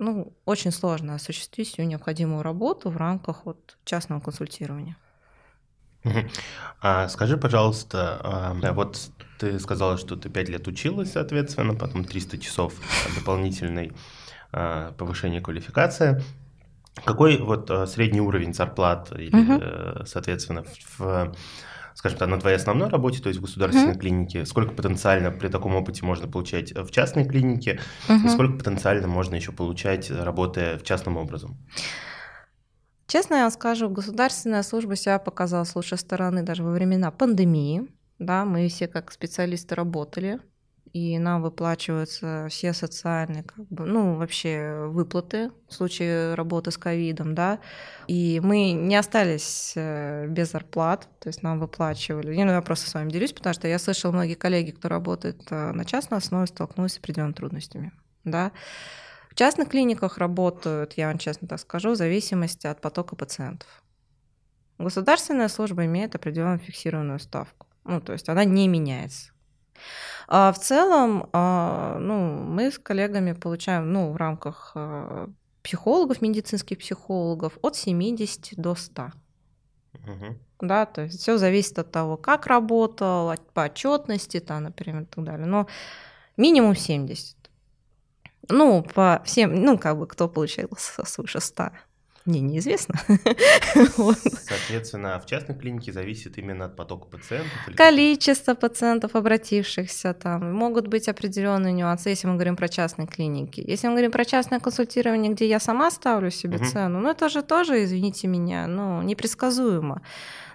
ну, 0.00 0.32
очень 0.44 0.72
сложно 0.72 1.14
осуществить 1.14 1.68
всю 1.68 1.82
необходимую 1.82 2.42
работу 2.42 2.90
в 2.90 2.96
рамках 2.96 3.44
вот, 3.44 3.78
частного 3.84 4.20
консультирования. 4.20 4.96
А, 6.80 7.08
скажи, 7.08 7.36
пожалуйста, 7.36 8.54
вот 8.74 9.10
ты 9.38 9.58
сказала, 9.60 9.98
что 9.98 10.16
ты 10.16 10.28
пять 10.30 10.48
лет 10.48 10.66
училась, 10.66 11.12
соответственно, 11.12 11.74
потом 11.74 12.04
300 12.04 12.38
часов 12.38 12.74
дополнительной 13.14 13.92
повышение 14.50 15.40
квалификации. 15.40 16.22
Какой 17.04 17.38
вот 17.38 17.70
э, 17.70 17.86
средний 17.86 18.20
уровень 18.20 18.52
зарплат 18.52 19.12
или, 19.12 19.30
угу. 19.34 20.04
соответственно, 20.04 20.64
в, 20.98 21.34
скажем 21.94 22.18
так, 22.18 22.28
на 22.28 22.40
твоей 22.40 22.56
основной 22.56 22.88
работе, 22.88 23.22
то 23.22 23.28
есть 23.28 23.38
в 23.38 23.42
государственной 23.42 23.92
угу. 23.92 24.00
клинике, 24.00 24.44
сколько 24.46 24.72
потенциально 24.72 25.30
при 25.30 25.48
таком 25.48 25.74
опыте 25.76 26.04
можно 26.04 26.26
получать 26.26 26.72
в 26.72 26.90
частной 26.90 27.24
клинике, 27.24 27.80
угу. 28.08 28.26
и 28.26 28.28
сколько 28.28 28.58
потенциально 28.58 29.06
можно 29.06 29.36
еще 29.36 29.52
получать, 29.52 30.10
работая 30.10 30.78
в 30.78 30.82
частном 30.82 31.16
образом? 31.16 31.56
Честно 33.06 33.36
я 33.36 33.42
вам 33.42 33.50
скажу, 33.50 33.88
государственная 33.88 34.62
служба 34.62 34.94
себя 34.94 35.18
показала 35.18 35.64
с 35.64 35.74
лучшей 35.74 35.98
стороны 35.98 36.42
даже 36.42 36.62
во 36.62 36.72
времена 36.72 37.10
пандемии. 37.10 37.88
Да, 38.18 38.44
мы 38.44 38.68
все 38.68 38.88
как 38.88 39.12
специалисты 39.12 39.74
работали 39.74 40.40
и 40.92 41.18
нам 41.18 41.42
выплачиваются 41.42 42.46
все 42.50 42.72
социальные, 42.72 43.42
как 43.42 43.66
бы, 43.68 43.84
ну, 43.84 44.14
вообще 44.14 44.86
выплаты 44.88 45.50
в 45.68 45.74
случае 45.74 46.34
работы 46.34 46.70
с 46.70 46.78
ковидом, 46.78 47.34
да, 47.34 47.60
и 48.06 48.40
мы 48.42 48.72
не 48.72 48.96
остались 48.96 49.72
э, 49.76 50.26
без 50.28 50.52
зарплат, 50.52 51.08
то 51.20 51.28
есть 51.28 51.42
нам 51.42 51.60
выплачивали. 51.60 52.34
Я, 52.34 52.44
ну, 52.44 52.52
я 52.52 52.62
просто 52.62 52.88
с 52.88 52.94
вами 52.94 53.10
делюсь, 53.10 53.32
потому 53.32 53.54
что 53.54 53.68
я 53.68 53.78
слышала, 53.78 54.12
многие 54.12 54.34
коллеги, 54.34 54.70
кто 54.70 54.88
работает 54.88 55.40
э, 55.50 55.72
на 55.72 55.84
частной 55.84 56.18
основе, 56.18 56.46
столкнулись 56.46 56.94
с 56.94 56.98
определенными 56.98 57.34
трудностями, 57.34 57.92
да. 58.24 58.52
В 59.30 59.34
частных 59.34 59.68
клиниках 59.68 60.18
работают, 60.18 60.94
я 60.94 61.08
вам 61.08 61.18
честно 61.18 61.46
так 61.46 61.60
скажу, 61.60 61.90
в 61.90 61.96
зависимости 61.96 62.66
от 62.66 62.80
потока 62.80 63.14
пациентов. 63.14 63.68
Государственная 64.78 65.48
служба 65.48 65.84
имеет 65.86 66.14
определенную 66.14 66.58
фиксированную 66.58 67.18
ставку, 67.18 67.66
ну, 67.84 68.00
то 68.00 68.12
есть 68.12 68.28
она 68.28 68.44
не 68.44 68.68
меняется. 68.68 69.32
А 70.26 70.52
в 70.52 70.58
целом, 70.58 71.28
а, 71.32 71.98
ну, 71.98 72.42
мы 72.42 72.70
с 72.70 72.78
коллегами 72.78 73.32
получаем, 73.32 73.92
ну, 73.92 74.12
в 74.12 74.16
рамках 74.16 74.72
а, 74.74 75.28
психологов, 75.62 76.20
медицинских 76.20 76.78
психологов, 76.78 77.58
от 77.62 77.76
70 77.76 78.54
до 78.56 78.74
100. 78.74 79.12
Угу. 79.94 80.38
Да, 80.60 80.86
то 80.86 81.02
есть 81.02 81.20
все 81.20 81.38
зависит 81.38 81.78
от 81.78 81.92
того, 81.92 82.16
как 82.16 82.46
работал, 82.46 83.34
по 83.54 83.64
отчетности, 83.64 84.40
там, 84.40 84.64
например, 84.64 85.02
и 85.02 85.06
так 85.06 85.24
далее. 85.24 85.46
Но 85.46 85.66
минимум 86.36 86.74
70. 86.74 87.36
Ну, 88.50 88.82
по 88.82 89.22
всем, 89.24 89.54
ну, 89.54 89.78
как 89.78 89.98
бы 89.98 90.06
кто 90.06 90.28
получил 90.28 90.68
свыше 90.78 91.40
100 91.40 91.70
мне 92.28 92.40
неизвестно. 92.40 92.94
Соответственно, 93.74 95.18
в 95.18 95.26
частной 95.26 95.56
клинике 95.56 95.92
зависит 95.92 96.38
именно 96.38 96.66
от 96.66 96.76
потока 96.76 97.06
пациентов? 97.06 97.50
Количество 97.76 98.54
пациентов, 98.54 99.16
обратившихся 99.16 100.14
там. 100.14 100.54
Могут 100.54 100.86
быть 100.86 101.08
определенные 101.08 101.72
нюансы, 101.72 102.10
если 102.10 102.28
мы 102.28 102.34
говорим 102.34 102.56
про 102.56 102.68
частные 102.68 103.08
клиники. 103.08 103.64
Если 103.66 103.88
мы 103.88 103.94
говорим 103.94 104.12
про 104.12 104.24
частное 104.24 104.60
консультирование, 104.60 105.32
где 105.32 105.48
я 105.48 105.58
сама 105.58 105.90
ставлю 105.90 106.30
себе 106.30 106.56
угу. 106.56 106.66
цену, 106.66 107.00
ну 107.00 107.10
это 107.10 107.28
же 107.28 107.42
тоже, 107.42 107.82
извините 107.84 108.28
меня, 108.28 108.66
ну, 108.66 109.02
непредсказуемо. 109.02 110.02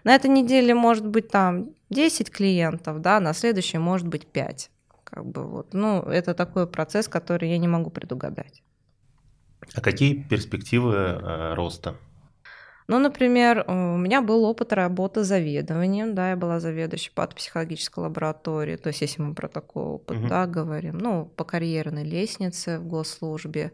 На 0.03 0.15
этой 0.15 0.29
неделе 0.29 0.73
может 0.75 1.05
быть 1.05 1.29
там 1.29 1.69
10 1.89 2.29
клиентов, 2.29 3.01
да, 3.01 3.19
на 3.19 3.33
следующей 3.33 3.79
может 3.79 4.07
быть 4.07 4.27
5. 4.27 4.69
Как 5.03 5.25
бы 5.25 5.43
вот, 5.43 5.73
ну, 5.73 6.01
это 6.01 6.33
такой 6.33 6.67
процесс, 6.67 7.07
который 7.07 7.49
я 7.49 7.57
не 7.57 7.67
могу 7.67 7.89
предугадать. 7.89 8.63
А 9.73 9.81
какие 9.81 10.23
перспективы 10.23 10.95
э, 10.95 11.53
роста? 11.53 11.95
Ну, 12.87 12.99
например, 12.99 13.63
у 13.67 13.97
меня 13.97 14.21
был 14.21 14.43
опыт 14.43 14.73
работы 14.73 15.23
заведованием, 15.23 16.15
да, 16.15 16.31
я 16.31 16.35
была 16.35 16.59
заведующей 16.59 17.11
психологической 17.13 18.03
лаборатории, 18.03 18.75
то 18.75 18.87
есть 18.87 19.01
если 19.01 19.21
мы 19.21 19.33
про 19.33 19.47
такой 19.47 19.83
опыт, 19.83 20.17
угу. 20.17 20.27
да, 20.27 20.45
говорим, 20.45 20.97
ну, 20.97 21.25
по 21.25 21.45
карьерной 21.45 22.03
лестнице 22.03 22.79
в 22.79 22.87
госслужбе. 22.87 23.71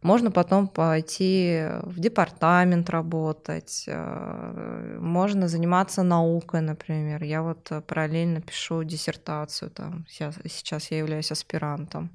Можно 0.00 0.30
потом 0.30 0.68
пойти 0.68 1.64
в 1.82 1.98
департамент 1.98 2.88
работать, 2.88 3.84
э, 3.88 4.98
можно 5.00 5.48
заниматься 5.48 6.04
наукой, 6.04 6.60
например. 6.60 7.24
Я 7.24 7.42
вот 7.42 7.72
параллельно 7.88 8.40
пишу 8.40 8.84
диссертацию, 8.84 9.72
там, 9.72 10.06
сейчас, 10.08 10.36
сейчас 10.48 10.92
я 10.92 10.98
являюсь 10.98 11.32
аспирантом. 11.32 12.10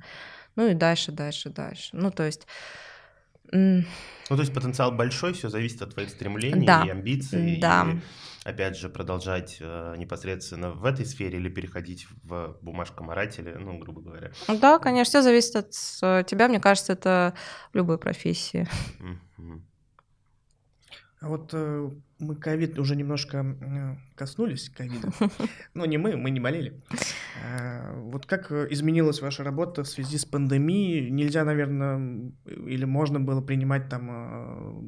Ну 0.56 0.68
и 0.68 0.74
дальше, 0.74 1.12
дальше, 1.12 1.50
дальше. 1.50 1.90
Ну, 1.92 2.10
то 2.10 2.24
есть 2.24 2.48
ну, 3.54 4.36
то 4.36 4.42
есть 4.42 4.54
потенциал 4.54 4.92
большой, 4.92 5.34
все 5.34 5.50
зависит 5.50 5.82
от 5.82 5.94
твоих 5.94 6.10
стремлений 6.10 6.66
да. 6.66 6.84
и 6.86 6.90
амбиций. 6.90 7.58
Да. 7.60 7.88
И, 7.88 8.50
опять 8.50 8.78
же, 8.78 8.90
продолжать 8.90 9.58
э, 9.60 9.96
непосредственно 9.98 10.72
в 10.72 10.86
этой 10.86 11.06
сфере 11.06 11.38
или 11.38 11.50
переходить 11.50 12.08
в 12.24 12.58
бумажкоморателя, 12.62 13.58
ну, 13.60 13.78
грубо 13.78 14.02
говоря. 14.02 14.32
Да, 14.48 14.80
конечно, 14.80 15.10
все 15.10 15.22
зависит 15.22 15.56
от 15.56 15.74
э, 16.02 16.24
тебя. 16.26 16.48
Мне 16.48 16.60
кажется, 16.60 16.94
это 16.94 17.34
в 17.74 17.78
любой 17.78 17.98
профессии. 17.98 18.68
Mm-hmm. 19.00 19.62
А 21.24 21.30
вот 21.30 21.52
э, 21.54 21.90
мы 22.20 22.36
ковид 22.36 22.78
уже 22.78 22.98
немножко 22.98 23.38
э, 23.38 23.96
коснулись 24.16 24.70
ковида. 24.70 25.10
Ну, 25.74 25.86
не 25.86 25.98
мы, 25.98 26.18
мы 26.18 26.32
не 26.32 26.42
болели. 26.42 26.82
А, 27.46 27.94
вот 27.96 28.26
как 28.26 28.52
изменилась 28.52 29.22
ваша 29.22 29.46
работа 29.46 29.84
в 29.84 29.88
связи 29.88 30.18
с 30.18 30.26
пандемией? 30.26 31.10
Нельзя, 31.10 31.46
наверное, 31.46 32.34
или 32.46 32.84
можно 32.84 33.22
было 33.22 33.40
принимать 33.40 33.88
там 33.88 34.10
э, 34.12 34.82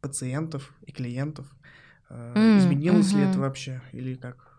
пациентов 0.00 0.74
и 0.84 0.90
клиентов? 0.90 1.46
Изменилось 2.10 3.12
ли 3.12 3.22
это 3.22 3.38
вообще 3.38 3.82
или 3.92 4.14
как? 4.14 4.58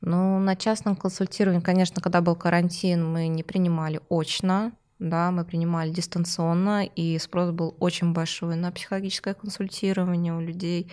Ну, 0.00 0.38
на 0.38 0.56
частном 0.56 0.96
консультировании, 0.96 1.60
конечно, 1.60 2.00
когда 2.00 2.22
был 2.22 2.34
карантин, 2.34 3.06
мы 3.06 3.28
не 3.28 3.42
принимали 3.42 4.00
очно, 4.08 4.72
да, 4.98 5.30
мы 5.30 5.44
принимали 5.44 5.90
дистанционно, 5.90 6.84
и 6.84 7.18
спрос 7.18 7.50
был 7.50 7.76
очень 7.80 8.12
большой 8.12 8.56
на 8.56 8.72
психологическое 8.72 9.34
консультирование 9.34 10.34
у 10.34 10.40
людей. 10.40 10.90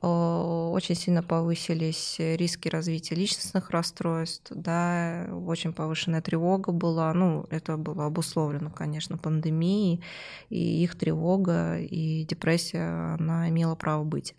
Очень 0.00 0.96
сильно 0.96 1.22
повысились 1.22 2.16
риски 2.18 2.68
развития 2.68 3.14
личностных 3.14 3.70
расстройств, 3.70 4.50
да, 4.52 5.28
очень 5.30 5.72
повышенная 5.72 6.20
тревога 6.20 6.72
была. 6.72 7.14
Ну, 7.14 7.46
это 7.50 7.76
было 7.76 8.06
обусловлено, 8.06 8.70
конечно, 8.70 9.16
пандемией, 9.16 10.02
и 10.50 10.82
их 10.82 10.98
тревога 10.98 11.78
и 11.78 12.24
депрессия, 12.24 13.14
она 13.14 13.48
имела 13.48 13.76
право 13.76 14.02
быть. 14.02 14.34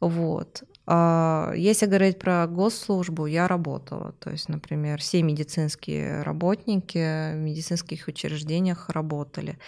Вот. 0.00 0.62
А, 0.90 1.52
если 1.54 1.84
говорить 1.84 2.18
про 2.18 2.46
госслужбу, 2.46 3.26
я 3.26 3.46
работала. 3.46 4.12
То 4.20 4.30
есть, 4.30 4.48
например, 4.48 5.00
все 5.00 5.22
медицинские 5.22 6.22
работники 6.22 7.34
в 7.34 7.36
медицинских 7.36 8.08
учреждениях 8.08 8.88
работали. 8.88 9.58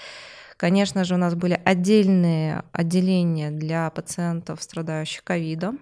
Конечно 0.57 1.05
же, 1.05 1.17
у 1.17 1.19
нас 1.19 1.35
были 1.35 1.61
отдельные 1.63 2.63
отделения 2.73 3.51
для 3.51 3.91
пациентов, 3.91 4.63
страдающих 4.63 5.23
ковидом. 5.23 5.81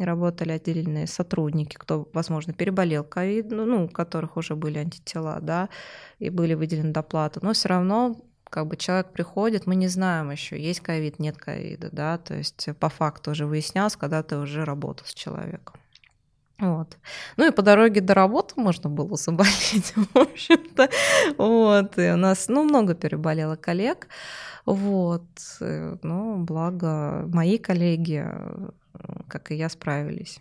Работали 0.00 0.50
отдельные 0.50 1.06
сотрудники, 1.06 1.76
кто, 1.76 2.08
возможно, 2.12 2.52
переболел 2.52 3.04
ковид, 3.04 3.52
ну, 3.52 3.64
ну, 3.64 3.84
у 3.84 3.88
которых 3.88 4.36
уже 4.36 4.56
были 4.56 4.78
антитела, 4.78 5.38
да, 5.40 5.68
и 6.18 6.28
были 6.28 6.54
выделены 6.54 6.92
доплаты. 6.92 7.38
Но 7.40 7.52
все 7.52 7.68
равно 7.68 8.16
как 8.52 8.66
бы 8.66 8.76
человек 8.76 9.12
приходит, 9.12 9.66
мы 9.66 9.76
не 9.76 9.88
знаем 9.88 10.30
еще, 10.30 10.60
есть 10.60 10.80
ковид, 10.80 11.18
нет 11.18 11.38
ковида, 11.38 11.88
да, 11.90 12.18
то 12.18 12.34
есть 12.34 12.68
по 12.78 12.90
факту 12.90 13.30
уже 13.30 13.46
выяснялось, 13.46 13.96
когда 13.96 14.22
ты 14.22 14.36
уже 14.36 14.66
работал 14.66 15.06
с 15.06 15.14
человеком. 15.14 15.80
Вот. 16.58 16.98
Ну 17.38 17.48
и 17.48 17.50
по 17.50 17.62
дороге 17.62 18.02
до 18.02 18.12
работы 18.12 18.60
можно 18.60 18.90
было 18.90 19.16
заболеть, 19.16 19.94
в 19.96 20.16
общем-то. 20.16 20.90
Вот. 21.38 21.98
И 21.98 22.10
у 22.10 22.16
нас, 22.16 22.46
ну, 22.48 22.62
много 22.62 22.94
переболело 22.94 23.56
коллег. 23.56 24.06
Вот. 24.66 25.24
Ну, 25.58 26.36
благо, 26.44 27.24
мои 27.32 27.56
коллеги, 27.58 28.28
как 29.28 29.50
и 29.50 29.56
я, 29.56 29.70
справились. 29.70 30.38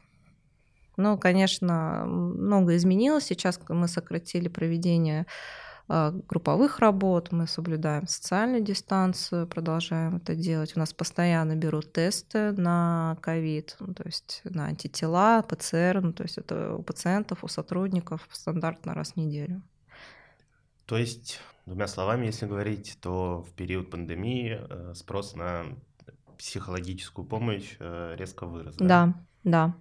Ну, 0.97 1.17
конечно, 1.17 2.03
много 2.05 2.75
изменилось. 2.75 3.23
Сейчас 3.23 3.59
мы 3.69 3.87
сократили 3.87 4.49
проведение 4.49 5.25
групповых 6.27 6.79
работ, 6.79 7.31
мы 7.31 7.47
соблюдаем 7.47 8.07
социальную 8.07 8.63
дистанцию, 8.63 9.47
продолжаем 9.47 10.17
это 10.17 10.35
делать. 10.35 10.73
У 10.75 10.79
нас 10.79 10.93
постоянно 10.93 11.55
берут 11.55 11.91
тесты 11.91 12.53
на 12.53 13.17
ковид, 13.21 13.75
ну, 13.79 13.93
то 13.93 14.03
есть 14.05 14.41
на 14.45 14.65
антитела, 14.65 15.41
ПЦР, 15.41 15.99
ну, 16.01 16.13
то 16.13 16.23
есть 16.23 16.37
это 16.37 16.75
у 16.75 16.83
пациентов, 16.83 17.43
у 17.43 17.47
сотрудников 17.47 18.27
стандартно 18.31 18.93
раз 18.93 19.13
в 19.13 19.15
неделю. 19.17 19.61
То 20.85 20.97
есть, 20.97 21.39
двумя 21.65 21.87
словами, 21.87 22.27
если 22.27 22.45
говорить, 22.45 22.97
то 23.01 23.41
в 23.41 23.53
период 23.53 23.89
пандемии 23.89 24.59
э, 24.59 24.93
спрос 24.95 25.35
на 25.35 25.65
психологическую 26.37 27.25
помощь 27.25 27.75
э, 27.79 28.15
резко 28.17 28.45
вырос. 28.45 28.75
Да, 28.77 28.85
да. 28.85 29.15
да. 29.43 29.75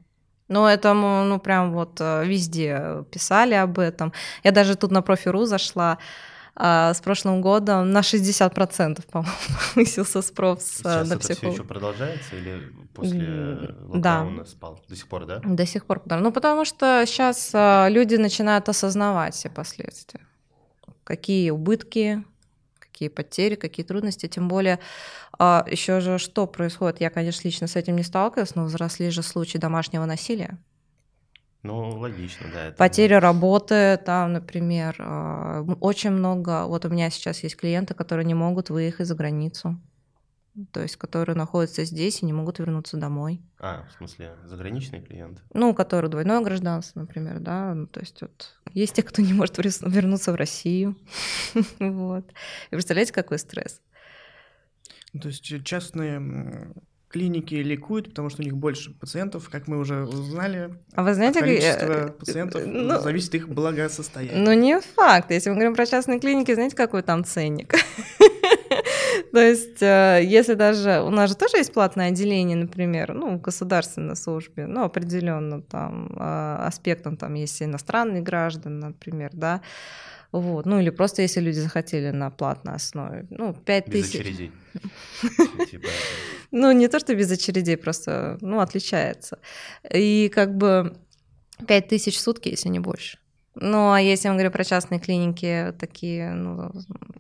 Ну, 0.51 0.67
это, 0.67 0.95
ну, 0.95 1.39
прям 1.39 1.73
вот 1.73 2.01
э, 2.01 2.27
везде 2.27 3.05
писали 3.13 3.55
об 3.55 3.79
этом. 3.79 4.13
Я 4.43 4.51
даже 4.51 4.75
тут 4.75 4.91
на 4.91 5.01
профи.ру 5.01 5.45
зашла 5.45 5.99
а, 6.57 6.93
с 6.93 7.01
прошлым 7.01 7.41
годом 7.41 7.93
на 7.93 8.01
60%, 8.01 9.07
по-моему, 9.11 9.33
повысился 9.75 10.23
спрос 10.23 10.65
Сейчас 10.65 11.09
на 11.09 11.15
это 11.15 11.35
все 11.35 11.51
еще 11.51 11.63
продолжается 11.63 12.35
или 12.35 12.73
после 12.93 13.77
локдауна 13.89 14.39
да. 14.39 14.45
спал? 14.45 14.81
До 14.89 14.97
сих 14.97 15.07
пор, 15.07 15.27
да? 15.27 15.41
До 15.45 15.65
сих 15.65 15.87
пор. 15.87 16.03
Ну, 16.07 16.33
потому 16.33 16.65
что 16.65 17.05
сейчас 17.07 17.53
люди 17.89 18.17
начинают 18.17 18.69
осознавать 18.69 19.35
все 19.35 19.49
последствия. 19.49 20.21
Какие 21.05 21.51
убытки, 21.51 22.25
какие 23.01 23.09
потери, 23.09 23.55
какие 23.55 23.87
трудности, 23.87 24.27
тем 24.27 24.47
более 24.47 24.79
а, 25.39 25.65
еще 25.71 26.01
же 26.01 26.19
что 26.19 26.47
происходит, 26.47 27.01
я, 27.01 27.09
конечно, 27.09 27.49
лично 27.49 27.67
с 27.67 27.77
этим 27.77 27.97
не 27.97 28.03
сталкивалась, 28.03 28.55
но 28.55 28.65
взросли 28.65 29.09
же 29.09 29.23
случаи 29.23 29.57
домашнего 29.57 30.05
насилия. 30.05 30.59
Ну, 31.63 31.99
логично, 31.99 32.47
да. 32.53 32.65
Это 32.67 32.77
Потеря 32.77 33.21
работы, 33.21 33.99
там, 34.05 34.35
например, 34.35 34.97
а, 34.99 35.63
очень 35.81 36.11
много, 36.11 36.67
вот 36.67 36.85
у 36.85 36.91
меня 36.91 37.09
сейчас 37.09 37.43
есть 37.43 37.57
клиенты, 37.57 37.95
которые 37.95 38.27
не 38.27 38.35
могут 38.35 38.69
выехать 38.69 39.07
за 39.07 39.15
границу 39.15 39.81
то 40.73 40.81
есть 40.83 40.97
которые 40.97 41.37
находятся 41.37 41.85
здесь 41.85 42.23
и 42.23 42.27
не 42.27 42.33
могут 42.33 42.59
вернуться 42.59 42.97
домой. 42.97 43.41
А, 43.59 43.87
в 43.89 43.97
смысле, 43.97 44.37
заграничные 44.45 45.03
клиенты? 45.03 45.43
Ну, 45.55 45.71
у 45.71 45.75
которых 45.75 46.11
двойное 46.11 46.41
гражданство, 46.41 47.01
например, 47.01 47.41
да, 47.41 47.75
ну, 47.75 47.87
то 47.87 48.01
есть 48.01 48.21
вот 48.23 48.59
есть 48.73 48.95
те, 48.95 49.03
кто 49.03 49.23
не 49.23 49.33
может 49.33 49.59
вернуться 49.59 50.33
в 50.33 50.37
Россию, 50.37 50.97
вот. 51.79 52.27
И 52.71 52.71
представляете, 52.71 53.13
какой 53.13 53.39
стресс? 53.39 53.81
То 55.21 55.29
есть 55.29 55.65
частные 55.65 56.73
клиники 57.11 57.55
ликуют, 57.55 58.11
потому 58.11 58.31
что 58.31 58.43
у 58.43 58.45
них 58.45 58.57
больше 58.57 58.93
пациентов, 58.93 59.49
как 59.51 59.67
мы 59.67 59.79
уже 59.79 60.05
узнали. 60.05 60.75
А 60.95 61.03
вы 61.03 61.15
знаете, 61.15 61.41
количество 61.41 61.87
как... 61.87 61.97
Э, 61.97 62.13
пациентов 62.13 62.63
ну, 62.65 63.01
зависит 63.01 63.35
их 63.35 63.49
благосостояние. 63.49 64.39
Ну 64.39 64.53
не 64.53 64.81
факт. 64.81 65.31
Если 65.33 65.51
мы 65.51 65.57
говорим 65.57 65.75
про 65.75 65.87
частные 65.87 66.21
клиники, 66.21 66.55
знаете, 66.55 66.77
какой 66.77 67.03
там 67.03 67.25
ценник? 67.25 67.75
То 69.33 69.41
есть, 69.41 69.83
э, 69.83 70.21
если 70.25 70.55
даже 70.55 71.03
у 71.03 71.11
нас 71.11 71.31
же 71.31 71.37
тоже 71.37 71.59
есть 71.59 71.73
платное 71.73 72.09
отделение, 72.09 72.57
например, 72.57 73.15
ну, 73.15 73.37
в 73.37 73.41
государственной 73.41 74.17
службе, 74.17 74.67
ну, 74.67 74.85
определенно 74.85 75.63
там 75.63 76.13
э, 76.19 76.57
аспектом 76.67 77.17
там 77.17 77.35
есть 77.35 77.63
иностранные 77.63 78.23
граждане, 78.23 78.77
например, 78.77 79.31
да, 79.33 79.61
вот. 80.33 80.65
Ну 80.67 80.79
или 80.79 80.91
просто 80.91 81.23
если 81.23 81.41
люди 81.41 81.59
захотели 81.59 82.11
на 82.11 82.31
платной 82.31 82.75
основе. 82.75 83.27
Ну, 83.31 83.53
5 83.53 83.89
без 83.89 84.11
тысяч. 84.11 84.21
очередей. 84.21 84.53
Типа 85.71 85.89
ну, 86.53 86.73
не 86.73 86.89
то, 86.89 86.99
что 87.01 87.15
без 87.15 87.31
очередей, 87.31 87.77
просто, 87.77 88.39
ну, 88.41 88.61
отличается. 88.61 89.39
И 89.93 90.31
как 90.33 90.57
бы 90.57 90.97
5 91.67 91.89
тысяч 91.89 92.17
в 92.17 92.21
сутки, 92.21 92.49
если 92.49 92.69
не 92.69 92.81
больше. 92.81 93.19
Ну, 93.55 93.93
а 93.93 94.01
если 94.01 94.29
мы 94.29 94.35
говорим 94.35 94.53
про 94.53 94.65
частные 94.65 95.01
клиники, 95.01 95.75
такие, 95.79 96.31
ну, 96.33 96.71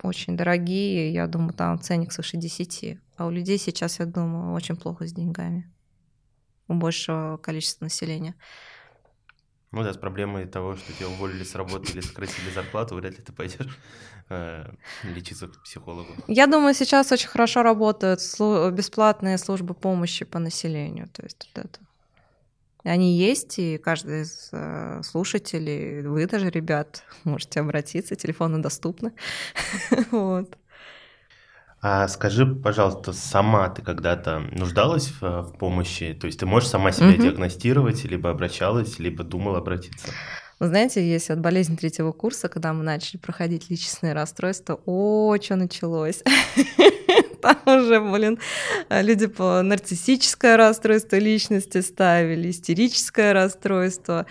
очень 0.02 0.36
дорогие, 0.36 1.12
я 1.12 1.26
думаю, 1.26 1.52
там 1.52 1.80
ценник 1.80 2.12
свыше 2.12 2.36
10. 2.36 2.98
А 3.16 3.26
у 3.26 3.30
людей 3.30 3.58
сейчас, 3.58 3.98
я 3.98 4.06
думаю, 4.06 4.52
очень 4.52 4.76
плохо 4.76 5.06
с 5.06 5.12
деньгами. 5.12 5.70
У 6.68 6.74
большего 6.74 7.36
количества 7.36 7.86
населения. 7.86 8.34
Ну 9.72 9.84
да, 9.84 9.92
с 9.92 9.96
проблемой 9.96 10.46
того, 10.46 10.76
что 10.76 10.92
тебя 10.92 11.08
уволили 11.08 11.44
с 11.44 11.54
работы 11.54 11.92
или 11.92 12.00
сократили 12.00 12.50
зарплату, 12.50 12.96
вряд 12.96 13.18
ли 13.18 13.24
ты 13.24 13.32
пойдешь 13.32 13.78
э, 14.28 14.64
лечиться 15.04 15.46
к 15.46 15.62
психологу. 15.62 16.08
Я 16.26 16.46
думаю, 16.46 16.74
сейчас 16.74 17.12
очень 17.12 17.28
хорошо 17.28 17.62
работают 17.62 18.20
бесплатные 18.72 19.38
службы 19.38 19.74
помощи 19.74 20.24
по 20.24 20.38
населению. 20.40 21.08
То 21.08 21.22
есть 21.22 21.48
вот 21.54 21.64
это. 21.64 21.80
Они 22.84 23.16
есть, 23.16 23.58
и 23.58 23.78
каждый 23.78 24.22
из 24.22 24.48
э, 24.52 25.02
слушателей, 25.04 26.02
вы 26.02 26.26
даже, 26.26 26.50
ребят, 26.50 27.02
можете 27.24 27.60
обратиться, 27.60 28.16
телефоны 28.16 28.58
доступны. 28.58 29.12
вот. 30.10 30.56
А 31.82 32.08
скажи, 32.08 32.44
пожалуйста, 32.46 33.14
сама 33.14 33.70
ты 33.70 33.80
когда-то 33.80 34.40
нуждалась 34.52 35.08
в, 35.08 35.20
в 35.20 35.58
помощи? 35.58 36.12
То 36.12 36.26
есть 36.26 36.38
ты 36.38 36.46
можешь 36.46 36.68
сама 36.68 36.92
себя 36.92 37.08
угу. 37.10 37.22
диагностировать, 37.22 38.04
либо 38.04 38.30
обращалась, 38.30 38.98
либо 38.98 39.24
думала 39.24 39.58
обратиться? 39.58 40.12
Вы 40.58 40.66
знаете, 40.68 41.06
есть 41.06 41.30
вот 41.30 41.38
болезнь 41.38 41.78
третьего 41.78 42.12
курса, 42.12 42.50
когда 42.50 42.74
мы 42.74 42.84
начали 42.84 43.16
проходить 43.16 43.70
личностные 43.70 44.12
расстройства, 44.12 44.78
о, 44.84 45.34
что 45.40 45.56
началось. 45.56 46.22
Там 47.42 47.56
уже, 47.66 48.00
блин, 48.00 48.38
люди 48.90 49.26
по 49.26 49.62
нарциссическое 49.62 50.56
расстройство 50.56 51.16
личности 51.16 51.80
ставили, 51.80 52.50
истерическое 52.50 53.32
расстройство. 53.32 54.26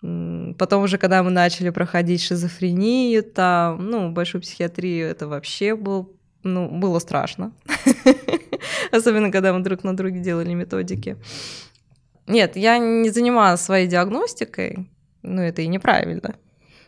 Потом 0.00 0.84
уже, 0.84 0.98
когда 0.98 1.22
мы 1.22 1.30
начали 1.30 1.70
проходить 1.70 2.22
шизофрению, 2.22 3.22
там, 3.22 3.90
ну, 3.90 4.10
большую 4.10 4.42
психиатрию, 4.42 5.08
это 5.08 5.26
вообще 5.26 5.74
был, 5.74 6.16
ну, 6.42 6.68
было 6.68 6.98
страшно. 7.00 7.52
Особенно, 8.92 9.32
когда 9.32 9.52
мы 9.52 9.60
друг 9.60 9.84
на 9.84 9.96
друге 9.96 10.20
делали 10.20 10.54
методики. 10.54 11.16
Нет, 12.26 12.56
я 12.56 12.78
не 12.78 13.10
занималась 13.10 13.60
своей 13.60 13.88
диагностикой, 13.88 14.88
ну, 15.22 15.42
это 15.42 15.62
и 15.62 15.66
неправильно. 15.66 16.36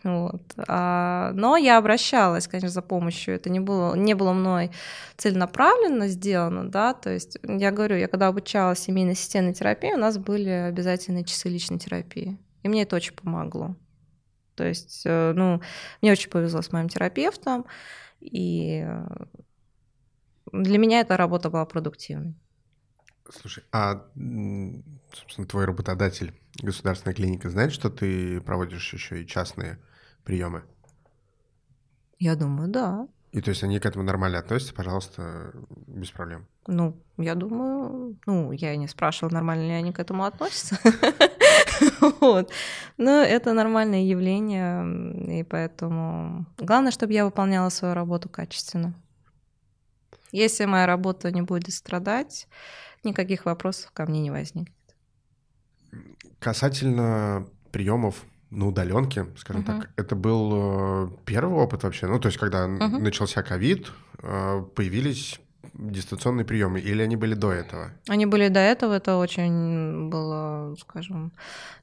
Вот. 0.03 0.41
А, 0.67 1.31
но 1.33 1.57
я 1.57 1.77
обращалась, 1.77 2.47
конечно, 2.47 2.69
за 2.69 2.81
помощью. 2.81 3.35
Это 3.35 3.49
не 3.49 3.59
было, 3.59 3.95
не 3.95 4.13
было 4.13 4.31
мной 4.31 4.71
целенаправленно 5.17 6.07
сделано, 6.07 6.69
да, 6.69 6.93
то 6.93 7.09
есть 7.09 7.37
я 7.43 7.71
говорю, 7.71 7.97
я 7.97 8.07
когда 8.07 8.27
обучалась 8.27 8.79
семейной 8.79 9.15
системной 9.15 9.53
терапии, 9.53 9.91
у 9.91 9.97
нас 9.97 10.17
были 10.17 10.49
обязательные 10.49 11.25
часы 11.25 11.49
личной 11.49 11.79
терапии. 11.79 12.37
И 12.63 12.69
мне 12.69 12.83
это 12.83 12.95
очень 12.95 13.13
помогло. 13.13 13.75
То 14.55 14.65
есть, 14.65 15.03
э, 15.05 15.33
ну, 15.35 15.61
мне 16.01 16.11
очень 16.11 16.29
повезло 16.29 16.61
с 16.61 16.71
моим 16.71 16.89
терапевтом, 16.89 17.65
и 18.19 18.85
для 20.51 20.77
меня 20.77 21.01
эта 21.01 21.17
работа 21.17 21.49
была 21.49 21.65
продуктивной. 21.65 22.35
Слушай, 23.31 23.63
а, 23.71 24.05
собственно, 25.13 25.47
твой 25.47 25.65
работодатель, 25.65 26.33
государственная 26.61 27.13
клиника, 27.13 27.49
знает, 27.49 27.71
что 27.71 27.89
ты 27.89 28.41
проводишь 28.41 28.93
еще 28.93 29.21
и 29.21 29.27
частные 29.27 29.79
приемы? 30.23 30.63
Я 32.19 32.35
думаю, 32.35 32.69
да. 32.69 33.07
И 33.31 33.41
то 33.41 33.49
есть 33.49 33.63
они 33.63 33.79
к 33.79 33.85
этому 33.85 34.03
нормально 34.03 34.39
относятся, 34.39 34.73
пожалуйста, 34.73 35.53
без 35.87 36.09
проблем? 36.09 36.47
Ну, 36.67 36.99
я 37.17 37.35
думаю, 37.35 38.17
ну, 38.25 38.51
я 38.51 38.75
не 38.75 38.87
спрашивала, 38.87 39.33
нормально 39.33 39.67
ли 39.67 39.73
они 39.73 39.91
к 39.91 39.99
этому 39.99 40.25
относятся. 40.25 40.77
Вот. 42.19 42.51
Но 42.97 43.11
это 43.21 43.53
нормальное 43.53 44.01
явление, 44.01 45.39
и 45.39 45.43
поэтому 45.43 46.45
главное, 46.57 46.91
чтобы 46.91 47.13
я 47.13 47.23
выполняла 47.23 47.69
свою 47.69 47.93
работу 47.93 48.27
качественно. 48.27 48.93
Если 50.31 50.65
моя 50.65 50.85
работа 50.85 51.31
не 51.31 51.41
будет 51.41 51.73
страдать, 51.73 52.47
никаких 53.03 53.45
вопросов 53.45 53.91
ко 53.91 54.05
мне 54.05 54.21
не 54.21 54.31
возникнет. 54.31 54.75
Касательно 56.39 57.47
приемов 57.71 58.25
на 58.51 58.67
удаленке, 58.67 59.27
скажем 59.37 59.63
uh-huh. 59.63 59.81
так, 59.81 59.89
это 59.95 60.15
был 60.15 60.51
э, 60.53 61.09
первый 61.25 61.59
опыт 61.59 61.83
вообще. 61.83 62.07
Ну, 62.07 62.19
то 62.19 62.27
есть, 62.27 62.37
когда 62.37 62.65
uh-huh. 62.65 62.99
начался 62.99 63.43
ковид, 63.43 63.91
э, 64.21 64.63
появились 64.75 65.39
дистанционные 65.73 66.45
приемы, 66.45 66.79
или 66.79 67.01
они 67.01 67.15
были 67.15 67.35
до 67.35 67.51
этого? 67.51 67.91
Они 68.07 68.25
были 68.25 68.49
до 68.49 68.59
этого, 68.59 68.93
это 68.93 69.17
очень 69.17 70.09
было, 70.09 70.75
скажем, 70.79 71.31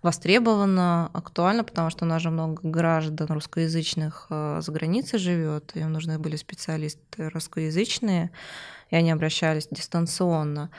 востребовано, 0.02 1.10
актуально, 1.12 1.64
потому 1.64 1.90
что 1.90 2.04
у 2.04 2.08
нас 2.08 2.22
же 2.22 2.30
много 2.30 2.60
граждан 2.62 3.28
русскоязычных 3.28 4.26
э, 4.30 4.60
за 4.60 4.72
границей 4.72 5.18
живет, 5.18 5.72
им 5.74 5.92
нужны 5.92 6.18
были 6.18 6.36
специалисты 6.36 7.30
русскоязычные, 7.30 8.30
и 8.90 8.96
они 8.96 9.10
обращались 9.10 9.68
дистанционно. 9.70 10.70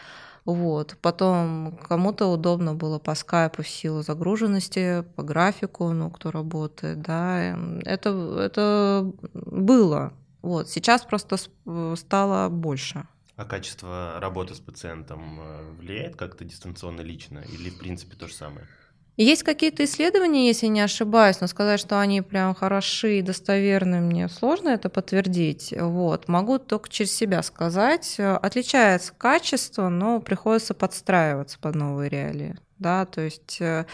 Вот. 0.47 0.95
Потом 1.01 1.77
кому-то 1.89 2.27
удобно 2.27 2.73
было 2.73 2.99
по 2.99 3.15
скайпу 3.15 3.63
в 3.63 3.67
силу 3.67 4.01
загруженности, 4.01 5.03
по 5.17 5.21
графику, 5.21 5.91
ну, 5.91 6.09
кто 6.09 6.31
работает, 6.31 7.01
да. 7.01 7.59
Это, 7.83 8.09
это 8.39 9.11
было. 9.33 10.13
Вот. 10.41 10.69
Сейчас 10.69 11.03
просто 11.03 11.35
стало 11.97 12.47
больше. 12.47 13.05
А 13.35 13.43
качество 13.43 14.19
работы 14.21 14.55
с 14.55 14.59
пациентом 14.61 15.37
э, 15.41 15.71
влияет 15.79 16.15
как-то 16.15 16.45
дистанционно 16.45 17.01
лично 17.01 17.39
или 17.39 17.69
в 17.69 17.77
принципе 17.77 18.15
то 18.15 18.29
же 18.29 18.33
самое? 18.33 18.65
Есть 19.17 19.41
какие-то 19.41 19.83
исследования, 19.83 20.45
если 20.45 20.67
не 20.67 20.79
ошибаюсь, 20.79 21.41
но 21.41 21.47
сказать, 21.47 21.79
что 21.79 21.99
они 21.99 22.21
прям 22.21 22.53
хороши 22.53 23.17
и 23.17 23.23
достоверны, 23.23 23.99
мне 23.99 24.29
сложно 24.29 24.69
это 24.69 24.89
подтвердить. 24.89 25.73
Вот. 25.75 26.27
Могу 26.27 26.59
только 26.59 26.87
через 26.87 27.15
себя 27.15 27.41
сказать. 27.41 28.17
Отличается 28.19 29.13
качество, 29.17 29.89
но 29.89 30.21
приходится 30.21 30.75
подстраиваться 30.75 31.57
под 31.57 31.73
новые 31.73 32.09
реалии. 32.09 32.55
Да? 32.77 33.05
То 33.05 33.21
есть 33.21 33.57
э, 33.59 33.87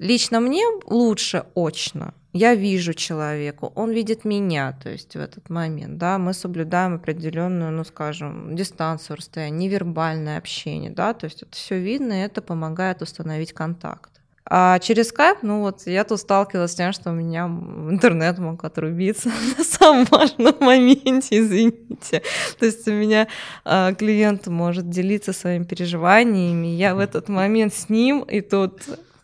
лично 0.00 0.40
мне 0.40 0.64
лучше 0.86 1.44
очно. 1.54 2.12
Я 2.32 2.56
вижу 2.56 2.94
человека, 2.94 3.66
он 3.74 3.92
видит 3.92 4.24
меня, 4.24 4.76
то 4.82 4.90
есть 4.90 5.14
в 5.14 5.18
этот 5.18 5.48
момент, 5.48 5.96
да, 5.96 6.18
мы 6.18 6.34
соблюдаем 6.34 6.96
определенную, 6.96 7.72
ну, 7.72 7.84
скажем, 7.84 8.54
дистанцию, 8.54 9.16
расстояние, 9.16 9.68
невербальное 9.68 10.36
общение, 10.36 10.90
да, 10.90 11.14
то 11.14 11.24
есть 11.24 11.42
это 11.42 11.56
все 11.56 11.80
видно, 11.80 12.12
и 12.12 12.24
это 12.24 12.42
помогает 12.42 13.00
установить 13.00 13.54
контакт. 13.54 14.17
А 14.50 14.78
через 14.78 15.08
скайп, 15.08 15.38
ну 15.42 15.60
вот, 15.60 15.82
я 15.86 16.04
тут 16.04 16.20
сталкивалась 16.20 16.72
с 16.72 16.74
тем, 16.74 16.92
что 16.92 17.10
у 17.10 17.12
меня 17.12 17.44
интернет 17.90 18.38
мог 18.38 18.64
отрубиться 18.64 19.28
на 19.58 19.64
самом 19.64 20.06
важном 20.06 20.54
моменте, 20.60 21.40
извините. 21.40 22.22
То 22.58 22.64
есть 22.64 22.88
у 22.88 22.92
меня 22.92 23.28
а, 23.64 23.92
клиент 23.92 24.46
может 24.46 24.88
делиться 24.88 25.34
своими 25.34 25.64
переживаниями, 25.64 26.68
я 26.68 26.94
в 26.94 26.98
этот 26.98 27.28
момент 27.28 27.74
с 27.74 27.90
ним, 27.90 28.22
и 28.22 28.40
тут 28.40 28.80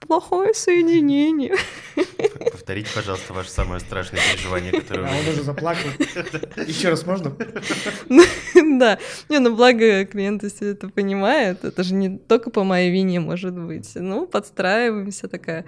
плохое 0.06 0.54
соединение. 0.54 1.54
Повторите, 2.50 2.90
пожалуйста, 2.94 3.32
ваше 3.32 3.50
самое 3.50 3.80
страшное 3.80 4.20
переживание, 4.32 4.72
которое... 4.72 5.08
А 5.08 5.18
он 5.18 5.28
уже 5.28 5.42
заплакал. 5.42 5.90
Еще 6.66 6.90
раз 6.90 7.06
можно? 7.06 7.36
Да. 8.78 8.98
Не, 9.28 9.38
ну 9.38 9.54
благо 9.54 10.04
клиенты 10.04 10.48
все 10.50 10.70
это 10.70 10.88
понимают. 10.88 11.64
Это 11.64 11.82
же 11.82 11.94
не 11.94 12.18
только 12.18 12.50
по 12.50 12.64
моей 12.64 12.90
вине 12.90 13.20
может 13.20 13.54
быть. 13.54 13.92
Ну, 13.94 14.26
подстраиваемся, 14.26 15.28
такая, 15.28 15.64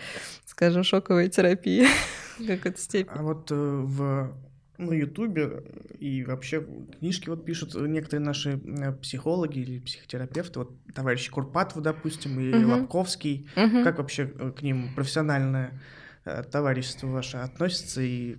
скажем, 0.46 0.82
шоковая 0.82 1.28
терапия 1.28 1.88
в 2.38 2.46
какой-то 2.46 2.80
степени. 2.80 3.18
А 3.18 3.22
вот 3.22 3.50
э, 3.50 3.54
в 3.54 4.32
на 4.78 4.92
Ютубе 4.92 5.62
и 5.98 6.24
вообще 6.24 6.66
книжки 6.98 7.28
вот 7.28 7.44
пишут 7.44 7.74
некоторые 7.74 8.24
наши 8.24 8.60
э, 8.62 8.92
психологи 8.92 9.58
или 9.58 9.78
психотерапевты, 9.78 10.58
вот 10.60 10.72
товарищ 10.94 11.30
Курпатов, 11.30 11.82
допустим, 11.82 12.38
и 12.40 12.54
угу. 12.54 12.70
Лобковский. 12.70 13.48
Угу. 13.56 13.84
Как 13.84 13.98
вообще 13.98 14.32
э, 14.34 14.52
к 14.52 14.62
ним 14.62 14.94
профессиональное 14.94 15.80
э, 16.24 16.42
товарищество 16.44 17.06
ваше 17.08 17.38
относится 17.38 18.02
и 18.02 18.36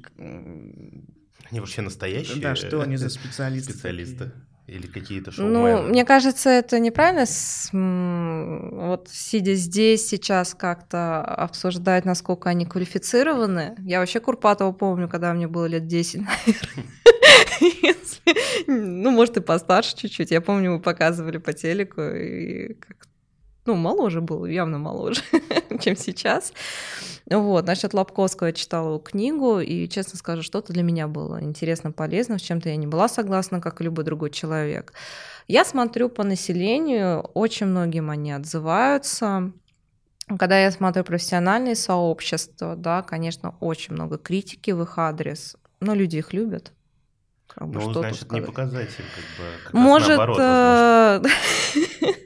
они 1.50 1.60
вообще 1.60 1.82
настоящие? 1.82 2.41
Да, 2.41 2.56
что 2.56 2.82
они 2.82 2.97
за 2.97 3.10
специалисты? 3.10 3.73
Специалисты. 3.73 4.32
Или 4.67 4.86
какие-то 4.86 5.32
шоу 5.32 5.47
Ну, 5.47 5.84
мне 5.84 6.03
кажется, 6.03 6.49
это 6.49 6.77
неправильно, 6.80 7.25
с, 7.25 7.69
вот 7.71 9.08
сидя 9.10 9.56
здесь 9.56 10.08
сейчас 10.08 10.53
как-то 10.53 11.21
обсуждать, 11.21 12.03
насколько 12.03 12.49
они 12.49 12.65
квалифицированы. 12.65 13.75
Я 13.80 14.01
вообще 14.01 14.19
Курпатова 14.19 14.73
помню, 14.73 15.08
когда 15.08 15.34
мне 15.34 15.47
было 15.47 15.67
лет 15.67 15.88
10, 15.88 16.21
наверное. 16.47 16.86
ну, 18.67 19.12
может, 19.12 19.38
и 19.38 19.39
постарше 19.41 19.95
чуть-чуть. 19.95 20.32
Я 20.32 20.41
помню, 20.41 20.73
мы 20.73 20.80
показывали 20.82 21.38
по 21.38 21.53
телеку, 21.53 22.01
и 22.01 22.75
ну, 23.67 23.75
моложе 23.75 24.21
был, 24.21 24.45
явно 24.45 24.80
моложе, 24.80 25.21
чем 25.82 25.95
сейчас. 25.95 26.53
Вот, 27.30 27.67
насчет 27.67 27.93
Лобковского 27.93 28.47
я 28.47 28.53
читала 28.53 28.99
книгу, 28.99 29.60
и, 29.60 29.88
честно 29.89 30.17
скажу, 30.17 30.41
что-то 30.41 30.71
для 30.71 30.84
меня 30.84 31.08
было 31.08 31.43
интересно, 31.43 31.91
полезно, 31.91 32.39
с 32.39 32.41
чем-то 32.41 32.69
я 32.69 32.77
не 32.77 32.88
была 32.88 33.10
согласна, 33.10 33.60
как 33.60 33.82
и 33.82 33.84
любой 33.84 34.06
другой 34.06 34.30
человек. 34.32 34.93
Я 35.47 35.65
смотрю 35.65 36.10
по 36.10 36.23
населению, 36.23 37.19
очень 37.34 37.67
многим 37.67 38.10
они 38.10 38.32
отзываются. 38.32 39.51
Когда 40.39 40.60
я 40.60 40.71
смотрю 40.71 41.03
профессиональные 41.03 41.75
сообщества, 41.75 42.75
да, 42.75 43.01
конечно, 43.01 43.56
очень 43.60 43.93
много 43.93 44.17
критики 44.17 44.71
в 44.71 44.82
их 44.82 44.97
адрес, 44.97 45.58
но 45.80 45.93
люди 45.93 46.17
их 46.17 46.34
любят. 46.34 46.71
Как 47.47 47.67
бы, 47.69 47.80
ну, 47.80 47.93
значит, 47.93 48.32
не 48.32 48.41
показатель, 48.41 49.03
как 49.15 49.45
бы, 49.45 49.63
как 49.63 49.73
Может, 49.73 50.17
наоборот, 50.17 50.38
Э, 50.39 51.21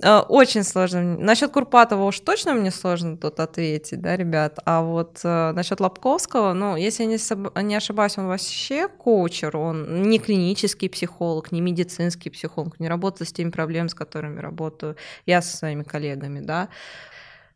очень 0.00 0.62
сложно. 0.62 1.02
Насчет 1.02 1.50
Курпатова 1.50 2.04
уж 2.04 2.20
точно 2.20 2.54
мне 2.54 2.70
сложно 2.70 3.16
тут 3.16 3.40
ответить, 3.40 4.00
да, 4.00 4.16
ребят. 4.16 4.58
А 4.64 4.82
вот 4.82 5.20
э, 5.24 5.52
насчет 5.52 5.80
Лобковского, 5.80 6.52
ну, 6.52 6.76
если 6.76 7.02
я 7.02 7.08
не, 7.08 7.62
не 7.64 7.74
ошибаюсь, 7.74 8.16
он 8.16 8.28
вообще 8.28 8.86
коучер, 8.86 9.56
он 9.56 10.02
не 10.02 10.20
клинический 10.20 10.88
психолог, 10.88 11.50
не 11.50 11.60
медицинский 11.60 12.30
психолог, 12.30 12.78
не 12.78 12.88
работает 12.88 13.28
с 13.28 13.32
теми 13.32 13.50
проблемами, 13.50 13.88
с 13.88 13.94
которыми 13.94 14.38
работаю 14.38 14.96
я 15.26 15.42
со 15.42 15.56
своими 15.56 15.82
коллегами, 15.82 16.40
да. 16.40 16.68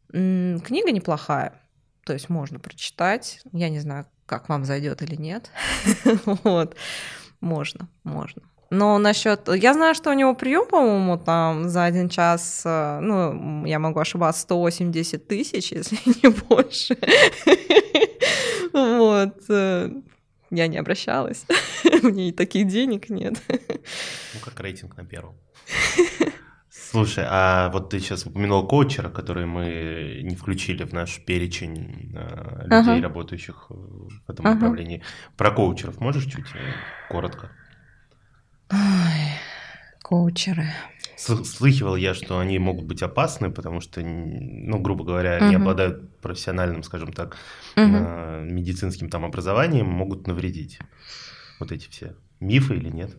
Книга 0.09 0.91
неплохая, 0.91 1.63
то 2.05 2.13
есть 2.13 2.29
можно 2.29 2.59
прочитать. 2.59 3.41
Я 3.53 3.69
не 3.69 3.79
знаю, 3.79 4.07
как 4.27 4.49
вам 4.49 4.65
зайдет 4.65 5.03
или 5.03 5.15
нет. 5.15 5.51
Вот, 6.43 6.75
можно, 7.41 7.89
можно. 8.03 8.43
Но 8.73 8.97
насчет... 8.99 9.49
Я 9.55 9.75
знаю, 9.75 9.95
что 9.95 10.11
у 10.11 10.15
него 10.15 10.35
прием, 10.35 10.67
по-моему, 10.67 11.19
там 11.19 11.69
за 11.69 11.85
один 11.85 12.09
час, 12.09 12.63
э, 12.65 13.01
ну, 13.01 13.67
я 13.67 13.79
могу 13.79 14.01
ошибаться, 14.01 14.41
180 14.41 15.29
тысяч, 15.29 15.73
если 15.73 15.99
не 16.07 16.31
больше. 16.31 16.97
Вот. 18.73 19.35
Э, 19.51 19.91
я 20.51 20.67
не 20.69 20.79
обращалась. 20.79 21.45
У 22.03 22.07
меня 22.07 22.29
и 22.29 22.33
таких 22.33 22.67
денег 22.67 23.11
нет. 23.11 23.35
Ну, 23.49 24.41
как 24.43 24.59
рейтинг 24.61 24.97
на 24.97 25.05
первом. 25.05 25.35
Слушай, 26.71 27.27
а 27.29 27.69
вот 27.69 27.91
ты 27.91 28.01
сейчас 28.01 28.25
упомянул 28.25 28.67
коучера, 28.67 29.11
который 29.11 29.45
мы 29.45 30.23
не 30.23 30.35
включили 30.35 30.85
в 30.85 30.95
наш 30.95 31.23
перечень 31.27 32.15
э, 32.15 32.63
людей, 32.63 32.95
ага. 32.95 33.03
работающих 33.03 33.67
в 33.69 34.31
этом 34.31 34.47
ага. 34.47 34.55
направлении. 34.55 35.03
Про 35.37 35.51
коучеров 35.51 36.01
можешь 36.01 36.25
чуть 36.25 36.47
коротко? 37.11 37.51
Ой, 38.73 39.39
коучеры. 40.03 40.67
Слыхивал 41.17 41.95
я, 41.95 42.15
что 42.15 42.39
они 42.39 42.59
могут 42.59 42.87
быть 42.87 43.03
опасны, 43.03 43.51
потому 43.51 43.81
что, 43.81 44.01
ну, 44.01 44.79
грубо 44.81 45.05
говоря, 45.05 45.37
угу. 45.37 45.47
не 45.47 45.55
обладают 45.57 46.19
профессиональным, 46.21 46.83
скажем 46.83 47.13
так, 47.13 47.37
угу. 47.77 47.87
медицинским 47.87 49.09
там 49.09 49.25
образованием, 49.25 49.87
могут 49.87 50.27
навредить. 50.27 50.79
Вот 51.61 51.71
эти 51.71 51.89
все 51.89 52.17
мифы 52.41 52.75
или 52.75 52.89
нет? 52.89 53.17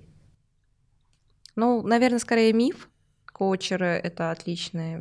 Ну, 1.56 1.82
наверное, 1.84 2.20
скорее 2.20 2.51
миф, 2.51 2.89
коучеры— 3.34 3.88
это 4.03 4.31
отличные 4.31 4.97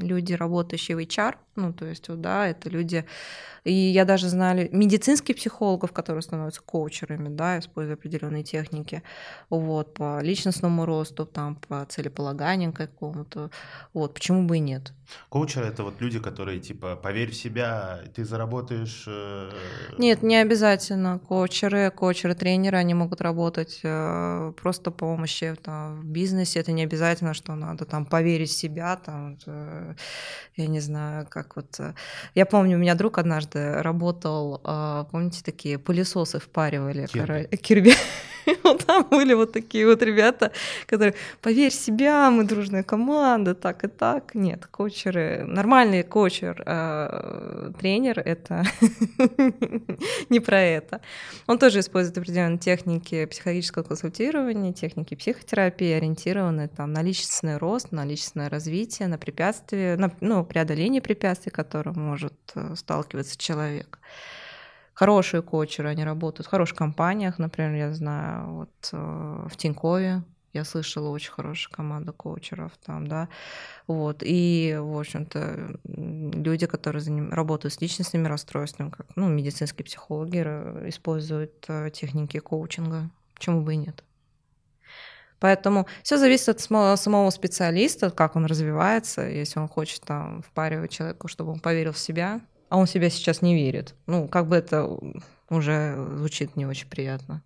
люди, 0.00 0.32
работающие 0.32 0.96
в 0.96 1.00
HR, 1.00 1.34
ну, 1.56 1.72
то 1.72 1.86
есть, 1.86 2.06
да, 2.08 2.46
это 2.46 2.70
люди, 2.70 3.04
и 3.64 3.72
я 3.72 4.04
даже 4.04 4.28
знаю 4.28 4.68
медицинских 4.70 5.36
психологов, 5.36 5.92
которые 5.92 6.22
становятся 6.22 6.62
коучерами, 6.62 7.28
да, 7.28 7.58
используя 7.58 7.96
определенные 7.96 8.44
техники, 8.44 9.02
вот, 9.50 9.94
по 9.94 10.20
личностному 10.22 10.86
росту, 10.86 11.26
там, 11.26 11.56
по 11.56 11.84
целеполаганию 11.86 12.72
какому-то, 12.72 13.50
вот, 13.92 14.14
почему 14.14 14.44
бы 14.44 14.58
и 14.58 14.60
нет. 14.60 14.92
Коучеры— 15.30 15.66
это 15.68 15.82
вот 15.82 16.00
люди, 16.00 16.20
которые, 16.20 16.60
типа, 16.60 16.94
поверь 16.94 17.30
в 17.30 17.34
себя, 17.34 18.00
ты 18.14 18.24
заработаешь... 18.24 19.04
Э... 19.08 19.50
Нет, 19.98 20.22
не 20.22 20.36
обязательно. 20.36 21.18
Коучеры, 21.18 21.90
коучеры-тренеры, 21.90 22.76
они 22.76 22.94
могут 22.94 23.22
работать 23.22 23.80
э, 23.82 24.52
просто 24.60 24.90
по 24.90 25.08
помощи 25.08 25.56
там, 25.62 26.00
в 26.00 26.04
бизнесе, 26.04 26.60
это 26.60 26.72
не 26.72 26.82
обязательно, 26.82 27.32
что 27.32 27.47
надо 27.54 27.84
там 27.84 28.06
поверить 28.06 28.50
в 28.50 28.56
себя, 28.56 28.96
там, 28.96 29.38
э, 29.46 29.94
я 30.56 30.66
не 30.66 30.80
знаю, 30.80 31.26
как 31.28 31.56
вот... 31.56 31.80
Э. 31.80 31.94
Я 32.34 32.46
помню, 32.46 32.76
у 32.76 32.80
меня 32.80 32.94
друг 32.94 33.18
однажды 33.18 33.82
работал, 33.82 34.60
э, 34.64 35.04
помните, 35.10 35.42
такие 35.44 35.78
пылесосы 35.78 36.38
впаривали. 36.38 37.06
Кирби. 37.06 37.56
Кирби. 37.56 37.92
Вот 38.62 38.84
там 38.84 39.06
были 39.10 39.34
вот 39.34 39.52
такие 39.52 39.86
вот 39.86 40.02
ребята, 40.02 40.52
которые, 40.86 41.14
поверь 41.42 41.72
себя, 41.72 42.30
мы 42.30 42.44
дружная 42.44 42.82
команда, 42.82 43.54
так 43.54 43.84
и 43.84 43.88
так. 43.88 44.34
Нет, 44.34 44.66
коучеры, 44.66 45.44
нормальный 45.46 46.02
коучер, 46.02 46.62
э, 46.64 47.72
тренер, 47.78 48.20
это 48.20 48.64
не 50.28 50.40
про 50.40 50.60
это. 50.60 51.00
Он 51.46 51.58
тоже 51.58 51.80
использует 51.80 52.18
определенные 52.18 52.58
техники 52.58 53.26
психологического 53.26 53.82
консультирования, 53.82 54.72
техники 54.72 55.14
психотерапии, 55.14 55.92
ориентированные 55.92 56.68
там, 56.68 56.92
на 56.92 57.02
личностный 57.02 57.56
рост, 57.56 57.92
на 57.92 58.04
личностное 58.04 58.48
развитие, 58.48 59.08
на 59.08 59.18
препятствия, 59.18 59.96
на 59.96 60.10
ну, 60.20 60.44
преодоление 60.44 61.02
препятствий, 61.02 61.50
которым 61.50 61.94
может 61.98 62.34
э, 62.54 62.74
сталкиваться 62.76 63.36
человек 63.36 63.98
хорошие 64.98 65.42
коучеры, 65.42 65.90
они 65.90 66.04
работают 66.04 66.48
в 66.48 66.50
хороших 66.50 66.76
компаниях, 66.76 67.38
например, 67.38 67.72
я 67.74 67.94
знаю, 67.94 68.52
вот 68.52 68.90
э, 68.92 69.46
в 69.48 69.56
Тинькове 69.56 70.24
я 70.52 70.64
слышала 70.64 71.10
очень 71.10 71.30
хорошая 71.30 71.72
команда 71.72 72.10
коучеров 72.10 72.72
там, 72.84 73.06
да, 73.06 73.28
вот, 73.86 74.24
и, 74.24 74.76
в 74.76 74.98
общем-то, 74.98 75.78
люди, 75.84 76.66
которые 76.66 77.00
за 77.00 77.12
работают 77.30 77.74
с 77.74 77.80
личностными 77.80 78.26
расстройствами, 78.26 78.90
как, 78.90 79.06
ну, 79.14 79.28
медицинские 79.28 79.84
психологи 79.84 80.38
используют 80.88 81.64
э, 81.68 81.90
техники 81.90 82.40
коучинга, 82.40 83.08
почему 83.34 83.62
бы 83.62 83.74
и 83.74 83.76
нет. 83.76 84.02
Поэтому 85.38 85.86
все 86.02 86.16
зависит 86.16 86.48
от 86.48 86.60
самого 86.98 87.30
специалиста, 87.30 88.10
как 88.10 88.34
он 88.34 88.46
развивается, 88.46 89.22
если 89.22 89.60
он 89.60 89.68
хочет 89.68 90.02
там 90.02 90.42
впаривать 90.42 90.90
человеку, 90.90 91.28
чтобы 91.28 91.52
он 91.52 91.60
поверил 91.60 91.92
в 91.92 91.98
себя, 91.98 92.40
а 92.68 92.76
он 92.76 92.86
себя 92.86 93.10
сейчас 93.10 93.42
не 93.42 93.54
верит. 93.54 93.94
Ну, 94.06 94.28
как 94.28 94.48
бы 94.48 94.56
это 94.56 94.88
уже 95.48 95.96
звучит 96.16 96.56
не 96.56 96.66
очень 96.66 96.88
приятно. 96.88 97.42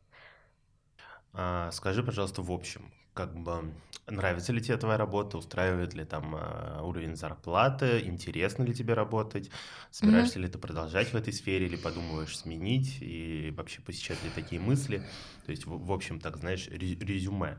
А, 1.32 1.70
скажи, 1.72 2.02
пожалуйста, 2.02 2.42
в 2.42 2.50
общем, 2.50 2.90
как 3.14 3.34
бы 3.34 3.72
нравится 4.06 4.52
ли 4.52 4.60
тебе 4.60 4.76
твоя 4.76 4.98
работа, 4.98 5.38
устраивает 5.38 5.94
ли 5.94 6.04
там 6.04 6.34
а, 6.34 6.82
уровень 6.82 7.16
зарплаты, 7.16 8.00
интересно 8.00 8.64
ли 8.64 8.74
тебе 8.74 8.94
работать, 8.94 9.50
собираешься 9.90 10.38
mm-hmm. 10.38 10.42
ли 10.42 10.48
ты 10.48 10.58
продолжать 10.58 11.12
в 11.12 11.16
этой 11.16 11.32
сфере 11.32 11.66
или 11.66 11.76
подумываешь 11.76 12.36
сменить 12.36 12.98
и 13.00 13.52
вообще 13.56 13.80
посещать 13.80 14.22
ли 14.24 14.30
такие 14.34 14.60
мысли, 14.60 15.02
то 15.46 15.50
есть 15.50 15.66
в, 15.66 15.86
в 15.86 15.92
общем, 15.92 16.20
так 16.20 16.38
знаешь, 16.38 16.68
резюме. 16.68 17.58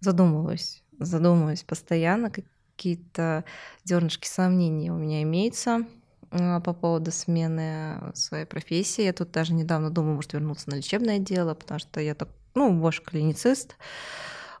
Задумываюсь, 0.00 0.82
задумываюсь 0.98 1.62
постоянно, 1.62 2.30
какие-то 2.30 3.44
зернышки 3.84 4.26
сомнений 4.26 4.90
у 4.90 4.96
меня 4.96 5.22
имеются 5.22 5.86
по 6.32 6.72
поводу 6.72 7.12
смены 7.12 8.12
своей 8.14 8.46
профессии. 8.46 9.04
Я 9.04 9.12
тут 9.12 9.30
даже 9.30 9.52
недавно 9.52 9.90
думала, 9.90 10.14
может, 10.14 10.32
вернуться 10.32 10.70
на 10.70 10.76
лечебное 10.76 11.18
дело, 11.18 11.54
потому 11.54 11.78
что 11.78 12.00
я 12.00 12.14
так, 12.14 12.28
ну, 12.54 12.72
больше 12.72 13.02
клиницист. 13.02 13.76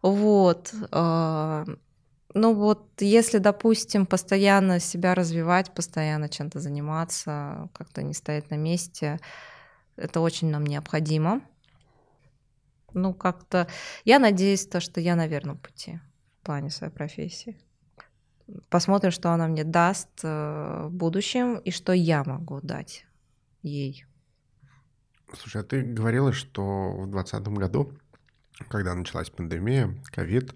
Вот. 0.02 0.74
А, 0.90 1.64
ну 2.34 2.54
вот, 2.54 3.00
если, 3.00 3.38
допустим, 3.38 4.04
постоянно 4.04 4.80
себя 4.80 5.14
развивать, 5.14 5.72
постоянно 5.74 6.28
чем-то 6.28 6.60
заниматься, 6.60 7.68
как-то 7.72 8.02
не 8.02 8.12
стоять 8.12 8.50
на 8.50 8.56
месте, 8.56 9.18
это 9.96 10.20
очень 10.20 10.50
нам 10.50 10.64
необходимо. 10.64 11.40
Ну, 12.94 13.14
как-то 13.14 13.66
я 14.04 14.18
надеюсь, 14.18 14.66
то, 14.66 14.80
что 14.80 15.00
я 15.00 15.16
на 15.16 15.26
верном 15.26 15.56
пути 15.56 16.00
в 16.40 16.44
плане 16.44 16.68
своей 16.68 16.92
профессии. 16.92 17.56
Посмотрим, 18.68 19.10
что 19.10 19.30
она 19.30 19.46
мне 19.46 19.64
даст 19.64 20.08
э, 20.22 20.86
в 20.88 20.92
будущем 20.92 21.58
и 21.58 21.70
что 21.70 21.92
я 21.92 22.24
могу 22.24 22.60
дать 22.62 23.06
ей. 23.62 24.04
Слушай, 25.38 25.62
а 25.62 25.64
ты 25.64 25.82
говорила, 25.82 26.32
что 26.32 26.92
в 26.92 27.10
2020 27.10 27.48
году, 27.48 27.92
когда 28.68 28.94
началась 28.94 29.30
пандемия, 29.30 29.94
ковид, 30.10 30.52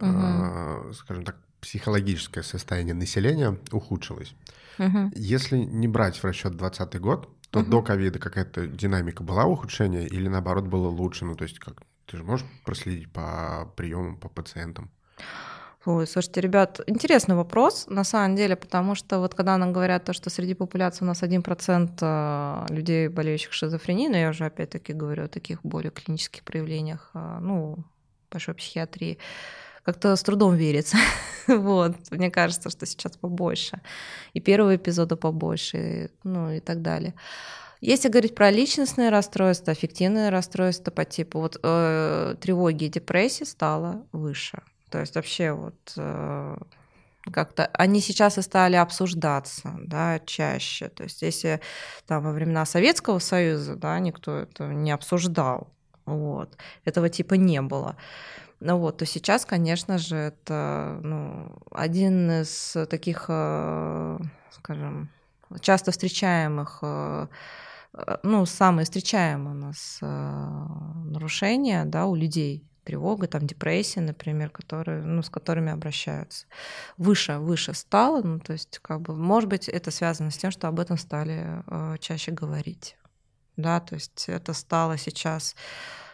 угу. 0.00 0.06
э, 0.06 0.92
скажем 0.94 1.24
так, 1.24 1.36
психологическое 1.60 2.42
состояние 2.42 2.94
населения 2.94 3.58
ухудшилось. 3.72 4.34
Угу. 4.78 5.12
Если 5.14 5.58
не 5.58 5.88
брать 5.88 6.16
в 6.18 6.24
расчет 6.24 6.56
2020 6.56 7.00
год, 7.00 7.28
то 7.50 7.60
угу. 7.60 7.70
до 7.70 7.82
ковида 7.82 8.18
какая-то 8.18 8.66
динамика 8.66 9.22
была 9.22 9.46
ухудшения 9.46 10.06
или 10.06 10.28
наоборот 10.28 10.66
было 10.66 10.88
лучше? 10.88 11.24
Ну, 11.24 11.34
то 11.34 11.44
есть 11.44 11.58
как 11.58 11.82
ты 12.06 12.18
же 12.18 12.24
можешь 12.24 12.46
проследить 12.64 13.10
по 13.12 13.72
приемам, 13.76 14.16
по 14.16 14.28
пациентам? 14.28 14.90
Ой, 15.86 16.06
слушайте, 16.06 16.40
ребят, 16.40 16.80
интересный 16.86 17.34
вопрос, 17.34 17.86
на 17.88 18.04
самом 18.04 18.36
деле, 18.36 18.56
потому 18.56 18.94
что 18.94 19.18
вот 19.18 19.34
когда 19.34 19.58
нам 19.58 19.74
говорят 19.74 20.04
то, 20.04 20.14
что 20.14 20.30
среди 20.30 20.54
популяции 20.54 21.04
у 21.04 21.06
нас 21.06 21.22
1% 21.22 21.98
э, 22.00 22.74
людей, 22.74 23.08
болеющих 23.08 23.52
шизофренией, 23.52 24.08
но 24.08 24.16
я 24.16 24.30
уже 24.30 24.46
опять-таки 24.46 24.94
говорю 24.94 25.24
о 25.24 25.28
таких 25.28 25.60
более 25.62 25.90
клинических 25.90 26.42
проявлениях, 26.42 27.10
э, 27.12 27.38
ну, 27.42 27.84
большой 28.30 28.54
психиатрии, 28.54 29.18
как-то 29.82 30.16
с 30.16 30.22
трудом 30.22 30.54
верится. 30.54 30.96
вот, 31.48 31.96
мне 32.10 32.30
кажется, 32.30 32.70
что 32.70 32.86
сейчас 32.86 33.18
побольше. 33.18 33.82
И 34.32 34.40
первого 34.40 34.76
эпизода 34.76 35.16
побольше, 35.16 36.10
ну 36.22 36.50
и 36.50 36.60
так 36.60 36.80
далее. 36.80 37.12
Если 37.82 38.08
говорить 38.08 38.34
про 38.34 38.50
личностные 38.50 39.10
расстройства, 39.10 39.72
аффективные 39.72 40.30
расстройства 40.30 40.90
по 40.90 41.04
типу 41.04 41.40
вот 41.40 41.60
э, 41.62 42.36
тревоги 42.40 42.84
и 42.84 42.88
депрессии 42.88 43.44
стало 43.44 44.06
выше. 44.12 44.62
То 44.94 45.00
есть 45.00 45.16
вообще 45.16 45.50
вот 45.50 45.92
э, 45.96 46.56
как-то 47.32 47.66
они 47.72 48.00
сейчас 48.00 48.38
и 48.38 48.42
стали 48.42 48.76
обсуждаться, 48.76 49.74
да, 49.80 50.20
чаще. 50.20 50.88
То 50.88 51.02
есть 51.02 51.20
если 51.22 51.60
там 52.06 52.22
во 52.22 52.30
времена 52.30 52.64
Советского 52.64 53.18
Союза, 53.18 53.74
да, 53.74 53.98
никто 53.98 54.36
это 54.36 54.68
не 54.68 54.92
обсуждал, 54.92 55.66
вот, 56.06 56.56
этого 56.84 57.08
типа 57.08 57.34
не 57.34 57.60
было. 57.60 57.96
Ну 58.60 58.78
вот, 58.78 58.98
то 58.98 59.04
сейчас, 59.04 59.44
конечно 59.44 59.98
же, 59.98 60.14
это 60.14 61.00
ну, 61.02 61.50
один 61.72 62.30
из 62.30 62.76
таких, 62.88 63.24
э, 63.26 64.18
скажем, 64.52 65.10
часто 65.60 65.90
встречаемых 65.90 66.78
э, 66.82 67.26
ну, 68.22 68.46
самые 68.46 68.84
встречаемые 68.84 69.56
у 69.56 69.58
нас 69.58 69.98
нарушения 70.00 71.84
да, 71.84 72.06
у 72.06 72.14
людей 72.14 72.64
тревога, 72.84 73.26
там 73.26 73.46
депрессия, 73.46 74.00
например, 74.00 74.50
которые, 74.50 75.02
ну, 75.02 75.22
с 75.22 75.30
которыми 75.30 75.72
обращаются. 75.72 76.46
Выше, 76.96 77.38
выше 77.38 77.74
стало, 77.74 78.22
ну, 78.22 78.38
то 78.38 78.52
есть, 78.52 78.78
как 78.80 79.00
бы, 79.00 79.14
может 79.14 79.48
быть, 79.48 79.68
это 79.68 79.90
связано 79.90 80.30
с 80.30 80.36
тем, 80.36 80.50
что 80.50 80.68
об 80.68 80.80
этом 80.80 80.98
стали 80.98 81.62
э, 81.66 81.96
чаще 82.00 82.32
говорить. 82.32 82.96
Да, 83.56 83.80
то 83.80 83.94
есть 83.94 84.28
это 84.28 84.52
стало 84.52 84.98
сейчас 84.98 85.54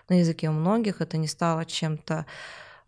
на 0.08 0.18
языке 0.18 0.50
у 0.50 0.52
многих, 0.52 1.00
это 1.00 1.16
не 1.16 1.28
стало 1.28 1.64
чем-то 1.64 2.26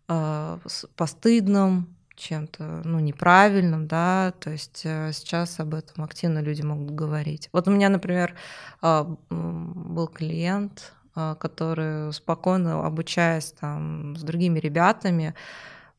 э, 0.07 0.59
постыдным, 0.95 1.95
чем-то 2.15 2.81
ну, 2.85 2.99
неправильным, 2.99 3.87
да, 3.87 4.33
то 4.39 4.51
есть 4.51 4.81
э, 4.85 5.11
сейчас 5.13 5.59
об 5.59 5.73
этом 5.73 6.03
активно 6.03 6.39
люди 6.39 6.61
могут 6.61 6.91
говорить. 6.91 7.49
Вот 7.51 7.67
у 7.67 7.71
меня, 7.71 7.89
например, 7.89 8.35
э, 8.81 9.05
был 9.29 10.07
клиент, 10.07 10.93
э, 11.15 11.35
который 11.39 12.13
спокойно 12.13 12.85
обучаясь 12.85 13.53
там 13.59 14.15
с 14.15 14.23
другими 14.23 14.59
ребятами, 14.59 15.33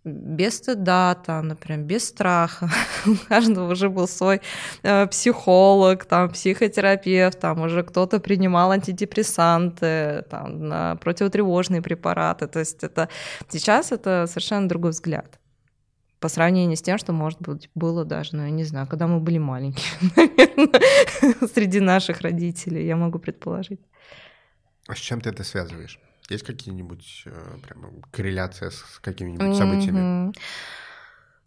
без 0.05 0.59
стыда, 0.59 1.15
там, 1.15 1.49
например, 1.49 1.81
без 1.81 2.09
страха. 2.09 2.69
У 3.07 3.15
каждого 3.29 3.73
уже 3.73 3.89
был 3.89 4.07
свой 4.07 4.43
э, 4.83 5.07
психолог, 5.07 6.05
там, 6.05 6.29
психотерапевт, 6.29 7.41
там 7.41 7.63
уже 7.63 7.83
кто-то 7.83 8.21
принимал 8.21 8.71
антидепрессанты, 8.73 10.25
там, 10.31 10.99
противотревожные 10.99 11.81
препараты. 11.81 12.47
То 12.47 12.59
есть 12.59 12.85
это 12.85 13.09
сейчас 13.49 13.93
это 13.93 14.27
совершенно 14.29 14.69
другой 14.69 14.91
взгляд 14.91 15.39
по 16.25 16.29
сравнению 16.31 16.75
с 16.75 16.81
тем, 16.81 16.97
что, 16.97 17.13
может 17.13 17.39
быть, 17.43 17.69
было 17.75 18.03
даже, 18.07 18.35
ну, 18.35 18.45
я 18.45 18.51
не 18.51 18.65
знаю, 18.65 18.87
когда 18.87 19.07
мы 19.07 19.21
были 19.21 19.37
маленькие, 19.37 19.85
наверное, 20.17 21.49
среди 21.55 21.81
наших 21.81 22.23
родителей, 22.23 22.87
я 22.87 22.97
могу 22.97 23.19
предположить. 23.19 23.81
А 24.87 24.95
с 24.95 24.99
чем 24.99 25.21
ты 25.21 25.31
это 25.31 25.45
связываешь? 25.45 25.99
Есть 26.31 26.45
какие-нибудь 26.45 27.23
э, 27.27 27.59
прямо 27.63 27.91
корреляция 28.11 28.71
с 28.71 28.99
какими-нибудь 29.01 29.57
событиями? 29.57 30.33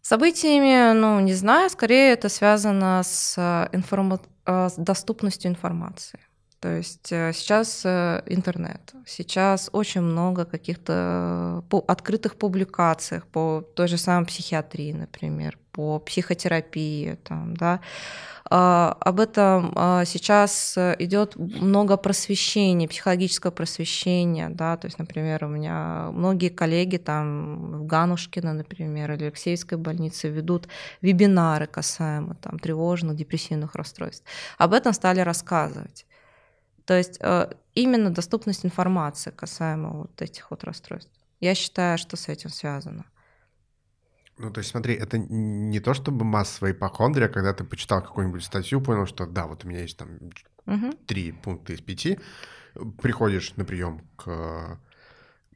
Событиями, 0.02 0.92
ну, 0.92 1.20
не 1.20 1.34
знаю, 1.34 1.68
скорее 1.70 2.12
это 2.12 2.28
связано 2.28 3.02
с, 3.04 3.34
э, 3.36 3.76
информа... 3.76 4.20
Э, 4.46 4.68
с 4.68 4.74
доступностью 4.76 5.50
информации. 5.50 6.20
То 6.60 6.76
есть 6.76 7.06
сейчас 7.06 7.86
интернет, 7.86 8.92
сейчас 9.06 9.70
очень 9.72 10.00
много 10.00 10.44
каких-то 10.44 11.62
открытых 11.86 12.34
публикаций 12.34 13.20
по 13.30 13.62
той 13.76 13.86
же 13.86 13.96
самой 13.96 14.26
психиатрии, 14.26 14.92
например, 14.92 15.56
по 15.70 16.00
психотерапии, 16.00 17.16
там, 17.22 17.56
да, 17.56 17.78
об 18.50 19.20
этом 19.20 19.72
а, 19.76 20.04
сейчас 20.06 20.76
идет 20.98 21.36
много 21.36 21.96
просвещения, 21.96 22.88
психологического 22.88 23.50
просвещения, 23.50 24.48
да, 24.48 24.76
то 24.76 24.86
есть, 24.86 24.98
например, 24.98 25.44
у 25.44 25.48
меня 25.48 26.10
многие 26.12 26.48
коллеги 26.48 26.96
там 26.96 27.80
в 27.80 27.86
Ганушкино, 27.86 28.54
например, 28.54 29.12
или 29.12 29.24
Алексеевской 29.24 29.76
больнице 29.76 30.28
ведут 30.28 30.68
вебинары 31.02 31.66
касаемо 31.66 32.36
там 32.36 32.58
тревожных, 32.58 33.16
депрессивных 33.16 33.74
расстройств. 33.74 34.24
Об 34.56 34.72
этом 34.72 34.94
стали 34.94 35.20
рассказывать. 35.20 36.06
То 36.86 36.96
есть 36.96 37.18
э, 37.20 37.50
именно 37.74 38.08
доступность 38.08 38.64
информации 38.64 39.30
касаемо 39.30 39.90
вот 39.90 40.22
этих 40.22 40.50
вот 40.50 40.64
расстройств. 40.64 41.10
Я 41.38 41.54
считаю, 41.54 41.98
что 41.98 42.16
с 42.16 42.28
этим 42.28 42.48
связано. 42.48 43.04
Ну, 44.38 44.50
то 44.50 44.58
есть, 44.58 44.70
смотри, 44.70 44.94
это 44.94 45.18
не 45.18 45.80
то 45.80 45.94
чтобы 45.94 46.24
массовая 46.24 46.72
ипохондрия, 46.72 47.28
когда 47.28 47.52
ты 47.52 47.64
почитал 47.64 48.02
какую-нибудь 48.02 48.44
статью, 48.44 48.80
понял, 48.80 49.06
что 49.06 49.26
да, 49.26 49.46
вот 49.46 49.64
у 49.64 49.68
меня 49.68 49.80
есть 49.80 49.96
там 49.96 50.08
угу. 50.66 50.92
три 51.06 51.32
пункта 51.32 51.72
из 51.72 51.80
пяти, 51.80 52.18
приходишь 53.02 53.54
на 53.56 53.64
прием 53.64 54.02
к 54.16 54.78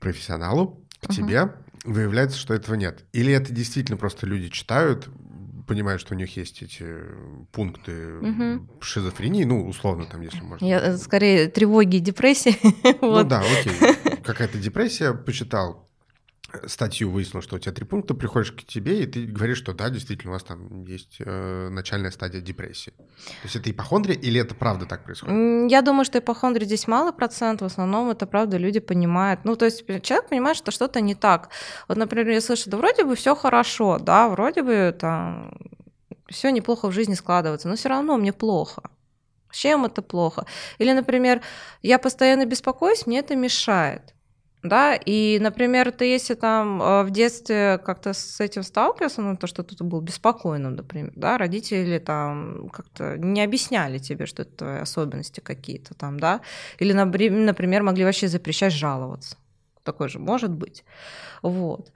профессионалу, 0.01 0.85
к 1.01 1.05
угу. 1.05 1.15
тебе, 1.15 1.53
выявляется, 1.85 2.39
что 2.39 2.55
этого 2.55 2.75
нет. 2.75 3.05
Или 3.13 3.33
это 3.33 3.53
действительно 3.53 3.97
просто 3.97 4.27
люди 4.27 4.49
читают, 4.49 5.09
понимают, 5.67 6.01
что 6.01 6.15
у 6.15 6.17
них 6.17 6.37
есть 6.37 6.63
эти 6.63 6.87
пункты 7.53 8.19
угу. 8.19 8.67
шизофрении, 8.81 9.45
ну, 9.45 9.67
условно, 9.67 10.07
там, 10.07 10.21
если 10.23 10.41
можно. 10.41 10.65
Я, 10.65 10.81
э, 10.81 10.97
скорее, 10.97 11.49
тревоги 11.49 11.97
и 11.97 12.01
депрессии. 12.01 12.57
Ну 13.01 13.25
да, 13.25 13.41
окей. 13.41 14.19
Какая-то 14.25 14.59
депрессия, 14.59 15.13
почитал, 15.13 15.89
статью 16.67 17.11
выяснил, 17.11 17.43
что 17.43 17.57
у 17.57 17.59
тебя 17.59 17.73
три 17.73 17.85
пункта, 17.85 18.15
приходишь 18.15 18.53
к 18.53 18.65
тебе, 18.65 19.03
и 19.03 19.07
ты 19.07 19.27
говоришь, 19.27 19.59
что 19.59 19.73
да, 19.73 19.91
действительно, 19.91 20.33
у 20.33 20.35
вас 20.35 20.43
там 20.43 20.85
есть 20.85 21.17
э, 21.19 21.69
начальная 21.71 22.11
стадия 22.11 22.41
депрессии. 22.41 22.91
То 22.91 23.45
есть 23.45 23.57
это 23.57 23.71
ипохондрия 23.71 24.17
или 24.17 24.41
это 24.41 24.55
правда 24.55 24.87
так 24.87 25.05
происходит? 25.05 25.71
Я 25.71 25.83
думаю, 25.83 26.05
что 26.05 26.19
ипохондрия 26.19 26.67
здесь 26.67 26.87
малый 26.87 27.13
процент, 27.13 27.61
в 27.61 27.65
основном 27.65 28.11
это 28.11 28.27
правда 28.27 28.57
люди 28.57 28.81
понимают. 28.81 29.41
Ну, 29.45 29.57
то 29.57 29.65
есть 29.65 29.87
человек 30.03 30.29
понимает, 30.29 30.57
что 30.57 30.71
что-то 30.71 31.01
не 31.01 31.15
так. 31.15 31.51
Вот, 31.89 31.97
например, 31.97 32.29
я 32.31 32.41
слышу, 32.41 32.71
да 32.71 32.77
вроде 32.77 33.05
бы 33.05 33.15
все 33.17 33.35
хорошо, 33.35 33.99
да, 33.99 34.29
вроде 34.29 34.63
бы 34.63 34.97
там 34.99 35.57
все 36.29 36.51
неплохо 36.51 36.89
в 36.89 36.93
жизни 36.93 37.15
складывается, 37.15 37.69
но 37.69 37.77
все 37.77 37.89
равно 37.89 38.17
мне 38.17 38.33
плохо. 38.33 38.83
Чем 39.53 39.85
это 39.85 40.01
плохо? 40.03 40.47
Или, 40.79 40.93
например, 40.93 41.43
я 41.83 41.99
постоянно 41.99 42.47
беспокоюсь, 42.47 43.07
мне 43.07 43.19
это 43.19 43.37
мешает 43.37 44.12
да, 44.63 44.95
и, 44.95 45.39
например, 45.41 45.91
ты 45.91 46.05
если 46.05 46.35
там 46.35 46.81
э, 46.81 47.03
в 47.03 47.11
детстве 47.11 47.79
как-то 47.85 48.13
с 48.13 48.41
этим 48.41 48.63
сталкивался, 48.63 49.21
ну, 49.21 49.37
то, 49.37 49.47
что 49.47 49.65
ты 49.65 49.83
был 49.83 50.01
беспокойным, 50.01 50.77
например, 50.77 51.13
да, 51.17 51.37
родители 51.37 51.99
там 51.99 52.69
как-то 52.69 53.17
не 53.19 53.43
объясняли 53.43 53.99
тебе, 53.99 54.27
что 54.27 54.43
это 54.43 54.57
твои 54.57 54.79
особенности 54.79 55.41
какие-то 55.41 55.95
там, 55.95 56.21
да, 56.21 56.41
или, 56.79 56.93
например, 56.93 57.83
могли 57.83 58.05
вообще 58.05 58.29
запрещать 58.29 58.73
жаловаться. 58.73 59.37
Такое 59.83 60.09
же 60.09 60.21
может 60.21 60.51
быть. 60.53 60.85
Вот. 61.43 61.91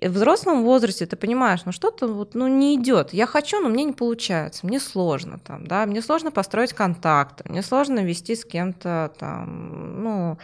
В 0.00 0.08
взрослом 0.08 0.64
возрасте 0.64 1.06
ты 1.06 1.16
понимаешь, 1.16 1.60
ну 1.64 1.72
что-то 1.72 2.08
вот, 2.08 2.34
ну, 2.34 2.48
не 2.48 2.76
идет. 2.76 3.12
Я 3.12 3.26
хочу, 3.26 3.60
но 3.60 3.68
мне 3.68 3.84
не 3.84 3.92
получается, 3.92 4.66
мне 4.66 4.80
сложно 4.80 5.38
там, 5.38 5.66
да, 5.66 5.86
мне 5.86 6.02
сложно 6.02 6.30
построить 6.30 6.72
контакты, 6.72 7.44
мне 7.48 7.62
сложно 7.62 8.00
вести 8.00 8.34
с 8.34 8.44
кем-то 8.44 9.12
там, 9.18 10.02
ну, 10.02 10.38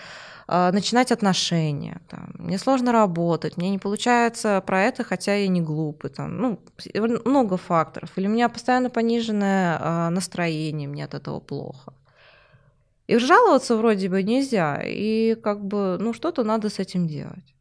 а, 0.48 0.70
начинать 0.72 1.12
отношения. 1.12 2.00
Там. 2.08 2.30
Мне 2.34 2.58
сложно 2.58 2.92
работать, 2.92 3.56
мне 3.56 3.70
не 3.70 3.78
получается 3.78 4.62
про 4.66 4.82
это, 4.82 5.04
хотя 5.04 5.34
я 5.34 5.48
не 5.48 5.62
глупый. 5.62 6.10
Там. 6.10 6.36
Ну, 6.36 6.60
много 7.24 7.56
факторов. 7.56 8.10
Или 8.16 8.26
у 8.26 8.30
меня 8.30 8.48
постоянно 8.48 8.90
пониженное 8.90 9.78
а, 9.80 10.10
настроение, 10.10 10.88
мне 10.88 11.04
от 11.04 11.14
этого 11.14 11.40
плохо. 11.40 11.94
И 13.06 13.16
жаловаться 13.16 13.76
вроде 13.76 14.08
бы 14.08 14.22
нельзя, 14.22 14.80
и 14.84 15.34
как 15.34 15.64
бы, 15.64 15.96
ну, 15.98 16.12
что-то 16.12 16.44
надо 16.44 16.68
с 16.68 16.78
этим 16.78 17.06
делать. 17.06 17.51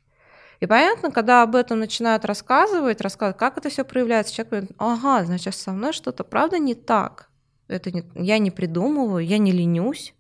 И 0.62 0.68
понятно, 0.68 1.12
когда 1.12 1.42
об 1.42 1.56
этом 1.56 1.80
начинают 1.80 2.24
рассказывать, 2.24 3.02
рассказывать, 3.02 3.38
как 3.38 3.58
это 3.58 3.70
все 3.70 3.84
проявляется, 3.84 4.34
человек 4.34 4.52
говорит, 4.52 4.72
ага, 4.78 5.26
значит, 5.26 5.56
со 5.56 5.72
мной 5.72 5.92
что-то 5.92 6.24
правда 6.24 6.60
не 6.60 6.76
так. 6.76 7.30
Это 7.68 7.92
не, 7.92 8.06
я 8.16 8.38
не 8.38 8.52
придумываю, 8.52 9.26
я 9.26 9.40
не 9.40 9.52
ленюсь, 9.52 10.14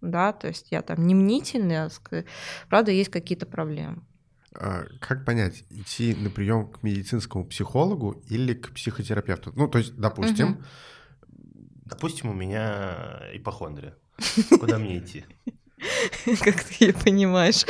да, 0.00 0.32
то 0.32 0.48
есть 0.48 0.68
я 0.70 0.80
там 0.80 1.06
не 1.06 1.14
мнительный, 1.14 1.84
а 1.84 1.90
правда 2.70 2.92
есть 2.92 3.10
какие-то 3.10 3.44
проблемы. 3.44 4.02
А 4.54 4.84
как 5.00 5.26
понять, 5.26 5.64
идти 5.68 6.14
на 6.14 6.30
прием 6.30 6.68
к 6.68 6.82
медицинскому 6.82 7.44
психологу 7.44 8.22
или 8.30 8.54
к 8.54 8.72
психотерапевту? 8.72 9.52
Ну, 9.54 9.68
то 9.68 9.78
есть, 9.78 9.94
допустим... 9.96 10.52
Угу. 10.52 10.62
Допустим, 11.86 12.30
у 12.30 12.32
меня 12.32 13.20
ипохондрия. 13.34 13.94
Куда 14.58 14.78
мне 14.78 14.98
идти? 14.98 15.26
Как 16.42 16.64
ты 16.64 16.86
ее 16.86 16.94
понимаешь? 16.94 17.66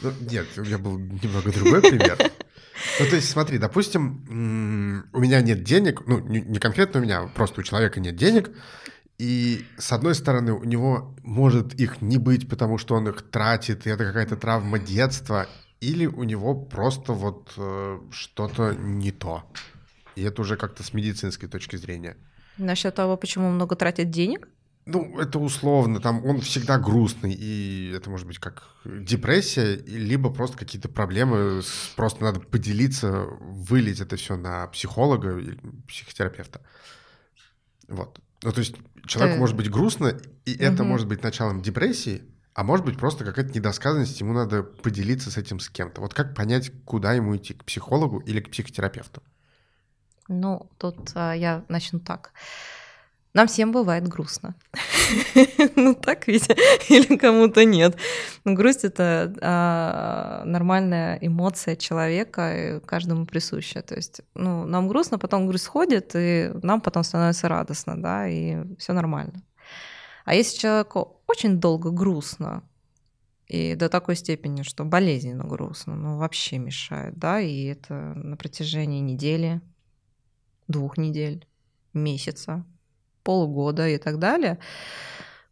Ну, 0.00 0.12
нет, 0.30 0.46
у 0.56 0.62
меня 0.62 0.78
был 0.78 0.98
немного 0.98 1.52
другой 1.52 1.80
пример. 1.80 2.18
Ну, 3.00 3.06
то 3.06 3.16
есть, 3.16 3.30
смотри, 3.30 3.58
допустим, 3.58 5.08
у 5.12 5.18
меня 5.18 5.40
нет 5.40 5.62
денег, 5.64 6.06
ну, 6.06 6.18
не 6.18 6.58
конкретно 6.58 7.00
у 7.00 7.02
меня, 7.02 7.30
просто 7.34 7.60
у 7.60 7.64
человека 7.64 8.00
нет 8.00 8.16
денег, 8.16 8.50
и 9.18 9.64
с 9.78 9.92
одной 9.92 10.14
стороны, 10.14 10.52
у 10.52 10.64
него 10.64 11.14
может 11.22 11.74
их 11.74 12.02
не 12.02 12.18
быть, 12.18 12.48
потому 12.48 12.76
что 12.76 12.94
он 12.94 13.08
их 13.08 13.22
тратит, 13.22 13.86
и 13.86 13.90
это 13.90 14.04
какая-то 14.04 14.36
травма 14.36 14.78
детства, 14.78 15.46
или 15.80 16.06
у 16.06 16.22
него 16.24 16.54
просто 16.54 17.12
вот 17.12 17.52
э, 17.56 17.98
что-то 18.10 18.74
не 18.74 19.12
то. 19.12 19.42
И 20.16 20.22
это 20.22 20.42
уже 20.42 20.56
как-то 20.56 20.82
с 20.82 20.92
медицинской 20.92 21.48
точки 21.48 21.76
зрения. 21.76 22.16
Насчет 22.58 22.94
того, 22.94 23.16
почему 23.16 23.50
много 23.50 23.76
тратит 23.76 24.10
денег? 24.10 24.48
Ну, 24.86 25.18
это 25.18 25.40
условно, 25.40 25.98
там 25.98 26.24
он 26.24 26.40
всегда 26.40 26.78
грустный, 26.78 27.32
и 27.32 27.90
это 27.92 28.08
может 28.08 28.24
быть 28.24 28.38
как 28.38 28.68
депрессия, 28.84 29.74
либо 29.84 30.30
просто 30.32 30.56
какие-то 30.56 30.88
проблемы, 30.88 31.62
просто 31.96 32.22
надо 32.22 32.38
поделиться, 32.38 33.26
вылить 33.40 34.00
это 34.00 34.14
все 34.14 34.36
на 34.36 34.68
психолога 34.68 35.38
или 35.38 35.58
психотерапевта. 35.88 36.60
Вот. 37.88 38.20
Ну, 38.44 38.52
то 38.52 38.60
есть 38.60 38.76
человеку 39.06 39.34
Ты... 39.34 39.40
может 39.40 39.56
быть 39.56 39.70
грустно, 39.70 40.16
и 40.44 40.54
угу. 40.54 40.62
это 40.62 40.84
может 40.84 41.08
быть 41.08 41.20
началом 41.20 41.62
депрессии, 41.62 42.22
а 42.54 42.62
может 42.62 42.86
быть 42.86 42.96
просто 42.96 43.24
какая-то 43.24 43.52
недосказанность, 43.52 44.20
ему 44.20 44.34
надо 44.34 44.62
поделиться 44.62 45.32
с 45.32 45.36
этим 45.36 45.58
с 45.58 45.68
кем-то. 45.68 46.00
Вот 46.00 46.14
как 46.14 46.36
понять, 46.36 46.70
куда 46.84 47.12
ему 47.12 47.36
идти, 47.36 47.54
к 47.54 47.64
психологу 47.64 48.20
или 48.20 48.38
к 48.38 48.52
психотерапевту? 48.52 49.20
Ну, 50.28 50.70
тут 50.78 51.10
а, 51.14 51.32
я 51.34 51.64
начну 51.68 51.98
так. 51.98 52.32
Нам 53.36 53.48
всем 53.48 53.70
бывает 53.70 54.08
грустно. 54.08 54.54
ну 55.76 55.94
так 55.94 56.26
ведь, 56.26 56.48
или 56.88 57.18
кому-то 57.18 57.66
нет. 57.66 57.94
Но 58.44 58.54
грусть 58.54 58.84
это 58.84 59.30
а, 59.42 60.42
нормальная 60.46 61.18
эмоция 61.20 61.76
человека, 61.76 62.80
каждому 62.86 63.26
присуща. 63.26 63.82
То 63.82 63.94
есть, 63.94 64.22
ну, 64.34 64.64
нам 64.64 64.88
грустно, 64.88 65.18
потом 65.18 65.46
грусть 65.46 65.64
сходит, 65.64 66.12
и 66.14 66.50
нам 66.62 66.80
потом 66.80 67.04
становится 67.04 67.48
радостно, 67.48 68.00
да, 68.00 68.26
и 68.26 68.56
все 68.78 68.94
нормально. 68.94 69.42
А 70.24 70.34
если 70.34 70.58
человеку 70.58 71.20
очень 71.26 71.60
долго 71.60 71.90
грустно, 71.90 72.62
и 73.48 73.74
до 73.74 73.90
такой 73.90 74.16
степени, 74.16 74.62
что 74.62 74.86
болезненно 74.86 75.44
грустно, 75.44 75.94
ну 75.94 76.16
вообще 76.16 76.56
мешает, 76.56 77.18
да, 77.18 77.38
и 77.38 77.64
это 77.64 77.92
на 78.14 78.38
протяжении 78.38 79.00
недели, 79.00 79.60
двух 80.68 80.96
недель, 80.96 81.46
месяца, 81.92 82.64
полугода 83.26 83.88
и 83.88 83.98
так 83.98 84.18
далее. 84.18 84.58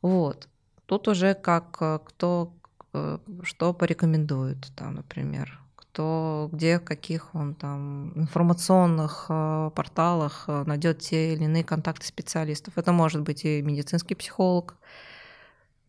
Вот. 0.00 0.48
Тут 0.86 1.08
уже 1.08 1.34
как 1.34 1.76
э, 1.80 1.98
кто 2.04 2.52
э, 2.92 3.18
что 3.42 3.74
порекомендует, 3.74 4.58
там, 4.76 4.94
например, 4.94 5.58
кто 5.76 6.48
где, 6.52 6.78
в 6.78 6.84
каких 6.84 7.34
он 7.34 7.54
там 7.54 8.12
информационных 8.14 9.26
э, 9.28 9.70
порталах 9.74 10.48
найдет 10.66 11.00
те 11.00 11.34
или 11.34 11.44
иные 11.44 11.64
контакты 11.64 12.06
специалистов. 12.06 12.78
Это 12.78 12.92
может 12.92 13.22
быть 13.22 13.44
и 13.44 13.62
медицинский 13.62 14.14
психолог, 14.14 14.76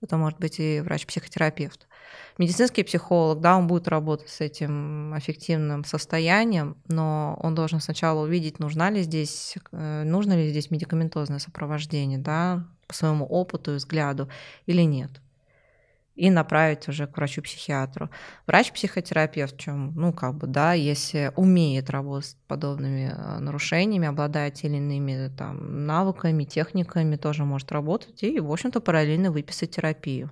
это 0.02 0.18
может 0.18 0.40
быть 0.40 0.60
и 0.60 0.82
врач-психотерапевт. 0.82 1.88
Медицинский 2.38 2.84
психолог, 2.84 3.39
да, 3.39 3.58
он 3.58 3.68
будет 3.68 3.88
работать 3.88 4.30
с 4.30 4.41
этим 4.41 5.14
аффективным 5.14 5.86
состоянием, 5.86 6.76
но 6.88 7.39
он 7.41 7.56
должен 7.56 7.80
сначала 7.80 8.24
увидеть, 8.24 8.60
нужна 8.60 8.89
ли 8.89 9.03
здесь, 9.03 9.56
э, 9.72 10.03
нужно 10.03 10.34
ли 10.34 10.49
здесь 10.49 10.70
медикаментозное 10.72 11.39
сопровождение, 11.39 12.18
да, 12.18 12.66
по 12.88 12.93
своему 12.93 13.26
опыту 13.26 13.74
и 13.74 13.76
взгляду 13.76 14.30
или 14.66 14.82
нет 14.82 15.22
и 16.16 16.30
направить 16.30 16.88
уже 16.88 17.08
к 17.08 17.18
врачу-психиатру. 17.18 18.10
Врач-психотерапевт, 18.47 19.58
чем, 19.58 19.93
ну, 19.95 20.14
как 20.14 20.36
бы, 20.36 20.47
да, 20.47 20.74
если 20.74 21.32
умеет 21.36 21.89
работать 21.89 22.30
с 22.30 22.38
подобными 22.47 23.14
э, 23.14 23.39
нарушениями, 23.39 24.08
обладает 24.08 24.64
или 24.64 24.78
иными 24.78 25.30
там 25.38 25.86
навыками, 25.86 26.45
техниками, 26.45 27.18
тоже 27.18 27.43
может 27.43 27.72
работать 27.72 28.24
и, 28.24 28.39
в 28.39 28.51
общем-то, 28.51 28.80
параллельно 28.80 29.32
выписать 29.32 29.72
терапию 29.72 30.32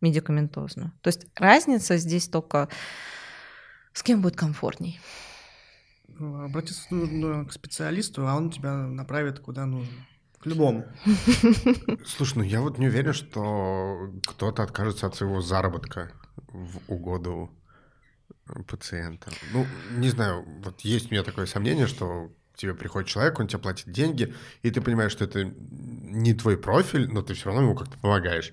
медикаментозную. 0.00 0.92
То 1.02 1.08
есть 1.08 1.26
разница 1.34 1.96
здесь 1.96 2.28
только 2.28 2.68
с 3.92 4.02
кем 4.02 4.22
будет 4.22 4.36
комфортней. 4.36 5.00
Обратиться 6.18 6.82
нужно 6.92 7.44
к 7.44 7.52
специалисту, 7.52 8.26
а 8.26 8.34
он 8.36 8.50
тебя 8.50 8.72
направит 8.74 9.40
куда 9.40 9.66
нужно. 9.66 9.94
К 10.40 10.46
любому. 10.46 10.86
Слушай, 12.06 12.38
ну 12.38 12.44
я 12.44 12.60
вот 12.60 12.78
не 12.78 12.86
уверен, 12.86 13.12
что 13.12 14.12
кто-то 14.24 14.62
откажется 14.62 15.06
от 15.06 15.16
своего 15.16 15.40
заработка 15.40 16.12
в 16.52 16.80
угоду 16.86 17.50
пациента. 18.66 19.30
Ну, 19.52 19.66
не 19.96 20.08
знаю, 20.08 20.44
вот 20.62 20.80
есть 20.82 21.10
у 21.10 21.10
меня 21.10 21.22
такое 21.22 21.46
сомнение, 21.46 21.86
что 21.86 22.30
к 22.52 22.56
тебе 22.56 22.74
приходит 22.74 23.08
человек, 23.08 23.38
он 23.38 23.48
тебе 23.48 23.60
платит 23.60 23.90
деньги, 23.90 24.34
и 24.62 24.70
ты 24.70 24.80
понимаешь, 24.80 25.12
что 25.12 25.24
это 25.24 25.44
не 25.44 26.34
твой 26.34 26.56
профиль, 26.56 27.08
но 27.08 27.22
ты 27.22 27.34
все 27.34 27.46
равно 27.46 27.62
ему 27.62 27.74
как-то 27.74 27.98
помогаешь. 27.98 28.52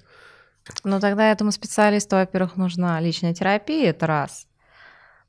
Ну, 0.84 1.00
тогда 1.00 1.32
этому 1.32 1.52
специалисту, 1.52 2.16
во-первых, 2.16 2.56
нужна 2.56 3.00
личная 3.00 3.34
терапия, 3.34 3.90
это 3.90 4.08
раз. 4.08 4.48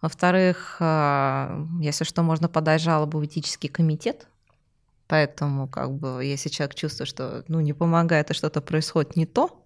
Во-вторых, 0.00 0.76
э, 0.80 1.66
если 1.80 2.04
что, 2.04 2.22
можно 2.22 2.48
подать 2.48 2.80
жалобу 2.82 3.18
в 3.18 3.24
этический 3.24 3.68
комитет, 3.68 4.26
Поэтому, 5.08 5.68
как 5.68 5.92
бы, 5.92 6.24
если 6.24 6.48
человек 6.48 6.74
чувствует, 6.74 7.08
что 7.08 7.44
ну, 7.48 7.60
не 7.60 7.72
помогает, 7.72 8.30
а 8.30 8.34
что-то 8.34 8.60
происходит 8.60 9.14
не 9.14 9.24
то, 9.24 9.64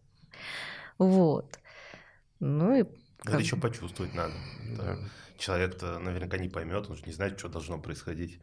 вот. 0.99 1.59
Ну 2.41 2.75
и 2.75 2.85
это 3.25 3.39
еще 3.39 3.57
почувствовать 3.57 4.15
надо. 4.15 4.35
Да. 4.77 4.97
Человек-то 5.41 5.99
наверняка 5.99 6.39
не 6.39 6.49
поймет, 6.49 6.87
он 6.89 6.97
же 6.97 7.03
не 7.07 7.13
знает, 7.13 7.39
что 7.39 7.49
должно 7.49 7.79
происходить. 7.79 8.39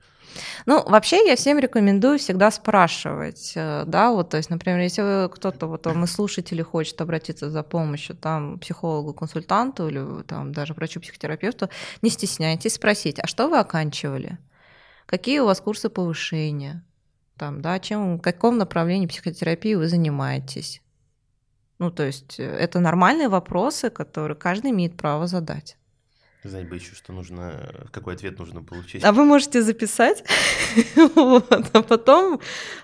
Ну, 0.65 0.83
вообще 0.83 1.25
я 1.25 1.35
всем 1.35 1.59
рекомендую 1.59 2.19
всегда 2.19 2.51
спрашивать, 2.51 3.53
э, 3.55 3.83
да, 3.87 4.11
вот, 4.11 4.29
то 4.29 4.37
есть, 4.37 4.49
например, 4.49 4.79
если 4.79 5.29
кто-то, 5.31 5.67
вот, 5.67 5.85
мы 5.85 6.07
слушатели 6.07 6.61
хочет 6.61 6.99
обратиться 6.99 7.49
за 7.49 7.63
помощью, 7.63 8.15
там, 8.15 8.59
психологу, 8.59 9.13
консультанту 9.13 9.87
или 9.87 10.23
там 10.23 10.51
даже 10.51 10.73
врачу-психотерапевту, 10.73 11.69
не 12.01 12.09
стесняйтесь 12.09 12.73
спросить, 12.73 13.19
а 13.19 13.27
что 13.27 13.47
вы 13.47 13.59
оканчивали? 13.59 14.37
Какие 15.05 15.39
у 15.39 15.45
вас 15.45 15.61
курсы 15.61 15.89
повышения? 15.89 16.83
там, 17.37 17.61
да, 17.61 17.79
чем, 17.79 18.17
в 18.17 18.21
каком 18.21 18.57
направлении 18.57 19.07
психотерапии 19.07 19.75
вы 19.75 19.87
занимаетесь. 19.87 20.81
Ну, 21.79 21.91
то 21.91 22.03
есть 22.03 22.39
э, 22.39 22.43
это 22.43 22.79
нормальные 22.79 23.29
вопросы, 23.29 23.89
которые 23.89 24.35
каждый 24.35 24.71
имеет 24.71 24.97
право 24.97 25.27
задать. 25.27 25.77
Знать 26.43 26.69
бы 26.69 26.75
еще, 26.75 26.93
что 26.95 27.13
нужно, 27.13 27.87
какой 27.91 28.13
ответ 28.13 28.37
нужно 28.37 28.63
получить. 28.63 29.03
А 29.03 29.11
вы 29.11 29.25
можете 29.25 29.63
записать, 29.63 30.23
а 30.95 31.81
потом 31.81 32.39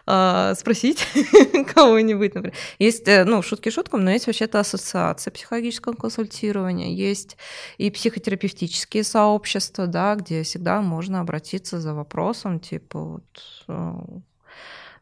э, 0.07 0.53
спросить 0.55 1.07
кого-нибудь, 1.73 2.33
например. 2.33 2.57
Есть, 2.79 3.07
э, 3.07 3.23
ну, 3.25 3.43
шутки 3.43 3.69
шуткам, 3.69 4.03
но 4.03 4.11
есть 4.11 4.25
вообще-то 4.25 4.59
ассоциация 4.59 5.31
психологического 5.31 5.93
консультирования, 5.93 6.89
есть 6.89 7.37
и 7.77 7.91
психотерапевтические 7.91 9.03
сообщества, 9.03 9.85
да, 9.85 10.15
где 10.15 10.41
всегда 10.41 10.81
можно 10.81 11.19
обратиться 11.19 11.79
за 11.79 11.93
вопросом, 11.93 12.59
типа, 12.59 12.99
вот, 12.99 13.43
э, 13.67 13.93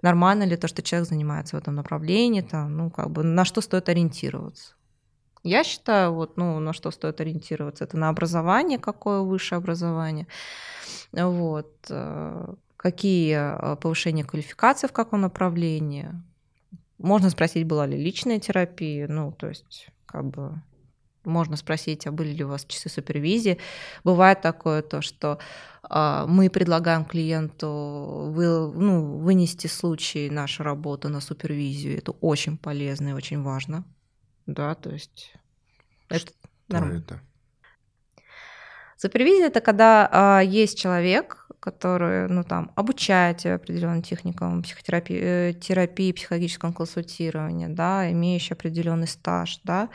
нормально 0.01 0.43
ли 0.43 0.57
то, 0.57 0.67
что 0.67 0.81
человек 0.81 1.07
занимается 1.07 1.55
в 1.55 1.59
этом 1.59 1.75
направлении, 1.75 2.41
там, 2.41 2.75
ну, 2.75 2.89
как 2.89 3.11
бы 3.11 3.23
на 3.23 3.45
что 3.45 3.61
стоит 3.61 3.87
ориентироваться. 3.87 4.73
Я 5.43 5.63
считаю, 5.63 6.13
вот, 6.13 6.37
ну, 6.37 6.59
на 6.59 6.71
что 6.71 6.91
стоит 6.91 7.19
ориентироваться, 7.19 7.85
это 7.85 7.97
на 7.97 8.09
образование, 8.09 8.77
какое 8.77 9.21
высшее 9.21 9.57
образование, 9.57 10.27
вот, 11.11 11.71
э, 11.89 12.53
какие 12.77 13.35
э, 13.35 13.75
повышения 13.77 14.23
квалификации 14.23 14.87
в 14.87 14.91
каком 14.91 15.21
направлении. 15.21 16.09
Можно 16.99 17.31
спросить, 17.31 17.65
была 17.65 17.87
ли 17.87 17.97
личная 17.97 18.39
терапия, 18.39 19.07
ну, 19.07 19.31
то 19.31 19.47
есть, 19.49 19.87
как 20.05 20.25
бы, 20.25 20.61
можно 21.23 21.55
спросить, 21.57 22.05
а 22.05 22.11
были 22.11 22.33
ли 22.33 22.43
у 22.43 22.47
вас 22.47 22.65
часы 22.65 22.89
супервизии. 22.89 23.57
Бывает 24.03 24.41
такое 24.41 24.83
то, 24.83 25.01
что 25.01 25.39
э, 25.89 26.25
мы 26.27 26.51
предлагаем 26.51 27.03
клиенту 27.03 28.31
вы, 28.31 28.71
ну, 28.71 29.17
вынести 29.17 29.65
случай 29.65 30.29
нашей 30.29 30.61
работы 30.61 31.09
на 31.09 31.19
супервизию. 31.19 31.97
Это 31.97 32.11
очень 32.11 32.57
полезно 32.57 33.09
и 33.09 33.13
очень 33.13 33.41
важно. 33.41 33.83
Да, 34.45 34.75
то 34.75 34.89
есть 34.89 35.33
это 36.09 36.31
нормально. 36.67 36.99
Это? 36.99 37.21
Супервизия 38.97 39.47
это 39.47 39.61
когда 39.61 40.41
э, 40.41 40.45
есть 40.45 40.77
человек, 40.77 41.47
который, 41.59 42.27
ну 42.27 42.43
там, 42.43 42.71
обучает 42.75 43.37
тебя 43.37 43.55
определенным 43.55 44.01
техникам 44.01 44.61
психотерапии, 44.61 45.19
э, 45.19 45.53
терапии, 45.53 46.11
психологического 46.11 46.71
консультирования, 46.71 47.67
да, 47.67 48.11
имеющий 48.11 48.53
определенный 48.53 49.07
стаж, 49.07 49.59
да, 49.63 49.89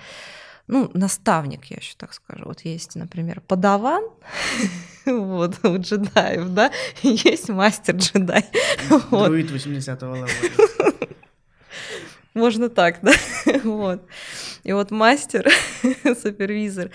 ну, 0.69 0.91
наставник, 0.95 1.67
я 1.67 1.77
еще 1.77 1.95
так 1.97 2.13
скажу. 2.13 2.45
Вот 2.47 2.63
есть, 2.63 2.97
например, 2.97 3.41
подаван, 3.41 4.03
вот, 5.07 5.65
у 5.65 5.79
джедаев, 5.79 6.49
да, 6.49 6.73
есть 7.03 7.49
мастер-джедай. 7.49 8.45
Друид 9.11 9.51
80-го 9.51 10.15
левела. 10.17 10.93
Можно 12.37 12.69
так, 12.69 12.99
да? 13.01 13.13
вот. 13.65 14.07
И 14.63 14.73
вот 14.75 14.91
мастер, 14.91 15.49
супервизор, 16.23 16.91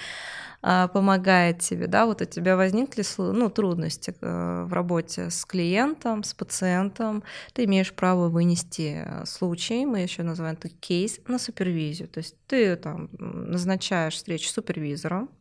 а, 0.62 0.88
помогает 0.88 1.60
тебе, 1.60 1.88
да, 1.88 2.06
вот 2.06 2.22
у 2.22 2.26
тебя 2.26 2.56
возникли 2.56 3.04
ну, 3.18 3.50
трудности 3.50 4.14
э, 4.22 4.64
в 4.68 4.72
работе 4.72 5.32
с 5.32 5.44
клиентом, 5.44 6.24
с 6.24 6.36
пациентом, 6.36 7.24
ты 7.54 7.64
имеешь 7.64 7.92
право 7.92 8.30
вынести 8.30 9.04
э, 9.04 9.26
случай, 9.26 9.88
мы 9.88 10.02
еще 10.02 10.22
называем 10.22 10.58
это 10.60 10.70
кейс, 10.70 11.20
на 11.26 11.40
супервизию. 11.40 12.08
То 12.08 12.20
есть 12.20 12.36
ты 12.46 12.76
там 12.76 13.10
назначаешь 13.18 14.14
встречу 14.14 14.48
с 14.48 14.54
супервизором, 14.54 15.32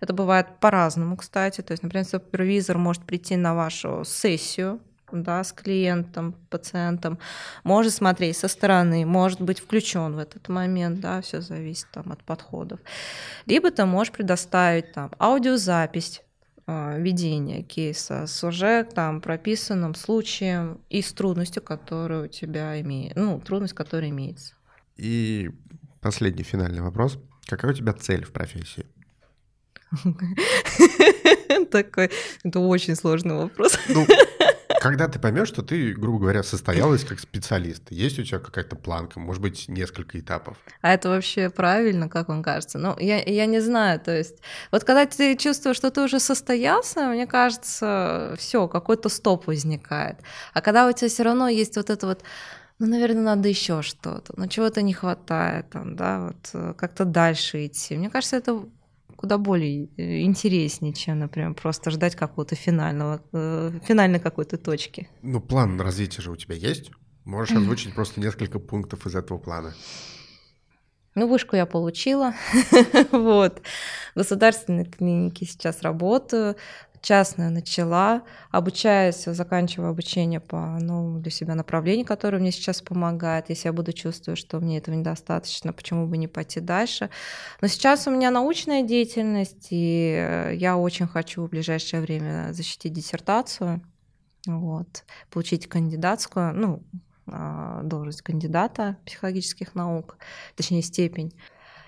это 0.00 0.12
бывает 0.12 0.60
по-разному, 0.60 1.16
кстати. 1.16 1.62
То 1.62 1.72
есть, 1.72 1.82
например, 1.82 2.04
супервизор 2.04 2.76
может 2.76 3.04
прийти 3.04 3.36
на 3.36 3.54
вашу 3.54 4.04
сессию, 4.04 4.80
да, 5.12 5.42
с 5.44 5.52
клиентом, 5.52 6.34
пациентом, 6.50 7.18
может 7.64 7.92
смотреть 7.92 8.36
со 8.36 8.48
стороны, 8.48 9.06
может 9.06 9.40
быть 9.40 9.60
включен 9.60 10.14
в 10.14 10.18
этот 10.18 10.48
момент, 10.48 11.00
да, 11.00 11.20
все 11.20 11.40
зависит 11.40 11.86
там 11.92 12.12
от 12.12 12.22
подходов. 12.24 12.80
Либо 13.46 13.70
ты 13.70 13.84
можешь 13.84 14.12
предоставить 14.12 14.92
там 14.92 15.10
аудиозапись 15.18 16.22
э, 16.66 17.00
ведения 17.00 17.62
кейса 17.62 18.26
с 18.26 18.44
уже 18.44 18.84
там 18.84 19.20
прописанным 19.20 19.94
случаем 19.94 20.80
и 20.90 21.02
с 21.02 21.12
трудностью, 21.12 21.62
которая 21.62 22.24
у 22.24 22.28
тебя 22.28 22.80
имеет, 22.80 23.16
ну, 23.16 23.40
трудность, 23.40 23.74
которая 23.74 24.10
имеется. 24.10 24.54
И 24.96 25.50
последний 26.00 26.44
финальный 26.44 26.82
вопрос. 26.82 27.18
Какая 27.46 27.72
у 27.72 27.74
тебя 27.74 27.92
цель 27.92 28.24
в 28.24 28.32
профессии? 28.32 28.86
Такой, 31.70 32.10
это 32.44 32.58
очень 32.60 32.96
сложный 32.96 33.34
вопрос. 33.34 33.78
Ну, 34.76 34.80
когда 34.82 35.08
ты 35.08 35.18
поймешь, 35.18 35.48
что 35.48 35.62
ты, 35.62 35.92
грубо 35.94 36.18
говоря, 36.18 36.42
состоялась 36.42 37.04
как 37.04 37.20
специалист, 37.20 37.82
есть 37.90 38.18
у 38.18 38.22
тебя 38.22 38.38
какая-то 38.38 38.76
планка, 38.76 39.20
может 39.20 39.42
быть, 39.42 39.68
несколько 39.68 40.18
этапов? 40.18 40.56
А 40.82 40.92
это 40.92 41.08
вообще 41.08 41.50
правильно, 41.50 42.08
как 42.08 42.28
вам 42.28 42.42
кажется? 42.42 42.78
Ну, 42.78 42.96
я, 42.98 43.22
я 43.22 43.46
не 43.46 43.60
знаю, 43.60 44.00
то 44.00 44.16
есть, 44.16 44.36
вот 44.70 44.84
когда 44.84 45.06
ты 45.06 45.36
чувствуешь, 45.36 45.76
что 45.76 45.90
ты 45.90 46.02
уже 46.02 46.20
состоялся, 46.20 47.08
мне 47.08 47.26
кажется, 47.26 48.34
все, 48.38 48.68
какой-то 48.68 49.08
стоп 49.08 49.46
возникает. 49.46 50.18
А 50.52 50.60
когда 50.60 50.86
у 50.86 50.92
тебя 50.92 51.08
все 51.08 51.22
равно 51.22 51.48
есть 51.48 51.76
вот 51.76 51.90
это 51.90 52.06
вот 52.06 52.22
ну, 52.78 52.86
наверное, 52.88 53.22
надо 53.22 53.48
еще 53.48 53.80
что-то, 53.80 54.34
но 54.36 54.48
чего-то 54.48 54.82
не 54.82 54.92
хватает, 54.92 55.70
там, 55.70 55.96
да, 55.96 56.26
вот 56.26 56.50
э, 56.52 56.74
как-то 56.76 57.06
дальше 57.06 57.64
идти. 57.64 57.96
Мне 57.96 58.10
кажется, 58.10 58.36
это 58.36 58.62
куда 59.16 59.38
более 59.38 59.88
э, 59.96 60.20
интереснее, 60.20 60.92
чем, 60.92 61.18
например, 61.18 61.54
просто 61.54 61.90
ждать 61.90 62.14
какого-то 62.16 62.54
финального, 62.54 63.22
э, 63.32 63.72
финальной 63.84 64.20
какой-то 64.20 64.58
точки. 64.58 65.08
Ну, 65.22 65.40
план 65.40 65.80
развития 65.80 66.22
же 66.22 66.30
у 66.30 66.36
тебя 66.36 66.54
есть? 66.54 66.90
Можешь 67.24 67.56
озвучить 67.56 67.94
просто 67.94 68.20
несколько 68.20 68.58
пунктов 68.60 69.06
из 69.06 69.16
этого 69.16 69.38
плана. 69.38 69.74
Ну, 71.16 71.26
вышку 71.28 71.56
я 71.56 71.64
получила, 71.64 72.34
вот. 73.10 73.62
В 74.14 74.18
государственной 74.18 74.84
клинике 74.84 75.46
сейчас 75.46 75.80
работаю, 75.80 76.56
частную 77.06 77.52
начала, 77.52 78.22
обучаюсь, 78.50 79.22
заканчиваю 79.26 79.90
обучение 79.90 80.40
по 80.40 80.56
новому 80.56 81.20
для 81.20 81.30
себя 81.30 81.54
направлению, 81.54 82.04
которое 82.04 82.38
мне 82.38 82.50
сейчас 82.50 82.82
помогает. 82.82 83.48
Если 83.48 83.68
я 83.68 83.72
буду 83.72 83.92
чувствовать, 83.92 84.40
что 84.40 84.58
мне 84.58 84.78
этого 84.78 84.96
недостаточно, 84.96 85.72
почему 85.72 86.08
бы 86.08 86.16
не 86.16 86.26
пойти 86.26 86.58
дальше. 86.58 87.08
Но 87.60 87.68
сейчас 87.68 88.08
у 88.08 88.10
меня 88.10 88.32
научная 88.32 88.82
деятельность, 88.82 89.68
и 89.70 90.50
я 90.54 90.76
очень 90.76 91.06
хочу 91.06 91.46
в 91.46 91.50
ближайшее 91.50 92.02
время 92.02 92.48
защитить 92.52 92.92
диссертацию, 92.92 93.82
вот, 94.48 95.04
получить 95.30 95.68
кандидатскую, 95.68 96.54
ну, 96.54 96.82
а, 97.28 97.82
должность 97.84 98.22
кандидата 98.22 98.96
психологических 99.06 99.76
наук, 99.76 100.16
точнее 100.56 100.82
степень. 100.82 101.32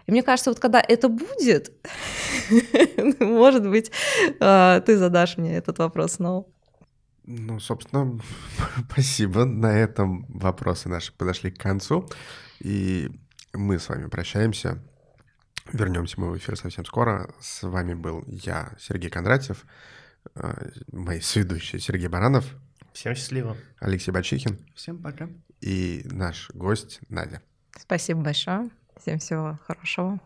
И 0.09 0.11
мне 0.11 0.23
кажется, 0.23 0.51
вот 0.51 0.59
когда 0.59 0.81
это 0.81 1.11
будет, 1.11 1.71
может 3.21 3.69
быть, 3.69 3.93
а, 4.41 4.81
ты 4.81 4.97
задашь 4.97 5.37
мне 5.37 5.55
этот 5.55 5.79
вопрос 5.79 6.13
снова. 6.13 6.47
Ну, 7.25 7.61
собственно, 7.61 8.19
спасибо. 8.91 9.45
На 9.45 9.79
этом 9.79 10.25
вопросы 10.31 10.89
наши 10.89 11.13
подошли 11.13 11.51
к 11.51 11.59
концу. 11.59 12.09
И 12.59 13.11
мы 13.53 13.79
с 13.79 13.91
вами 13.91 14.09
прощаемся. 14.09 14.83
Вернемся 15.75 16.19
мы 16.19 16.31
в 16.31 16.39
эфир 16.39 16.57
совсем 16.57 16.87
скоро. 16.87 17.35
С 17.39 17.63
вами 17.63 17.93
был 17.93 18.25
я, 18.27 18.73
Сергей 18.81 19.11
Кондратьев, 19.11 19.67
а, 20.35 20.69
мои 20.91 21.21
сведущие 21.21 21.83
Сергей 21.83 22.09
Баранов. 22.09 22.47
Всем 22.95 23.15
счастливо. 23.15 23.59
Алексей 23.79 24.11
Бачихин. 24.11 24.59
Всем 24.75 25.03
пока. 25.03 25.29
И 25.61 26.01
наш 26.07 26.49
гость 26.55 27.01
Надя. 27.11 27.43
Спасибо 27.77 28.23
большое. 28.23 28.71
Всем 29.01 29.19
всего 29.19 29.59
хорошего. 29.67 30.19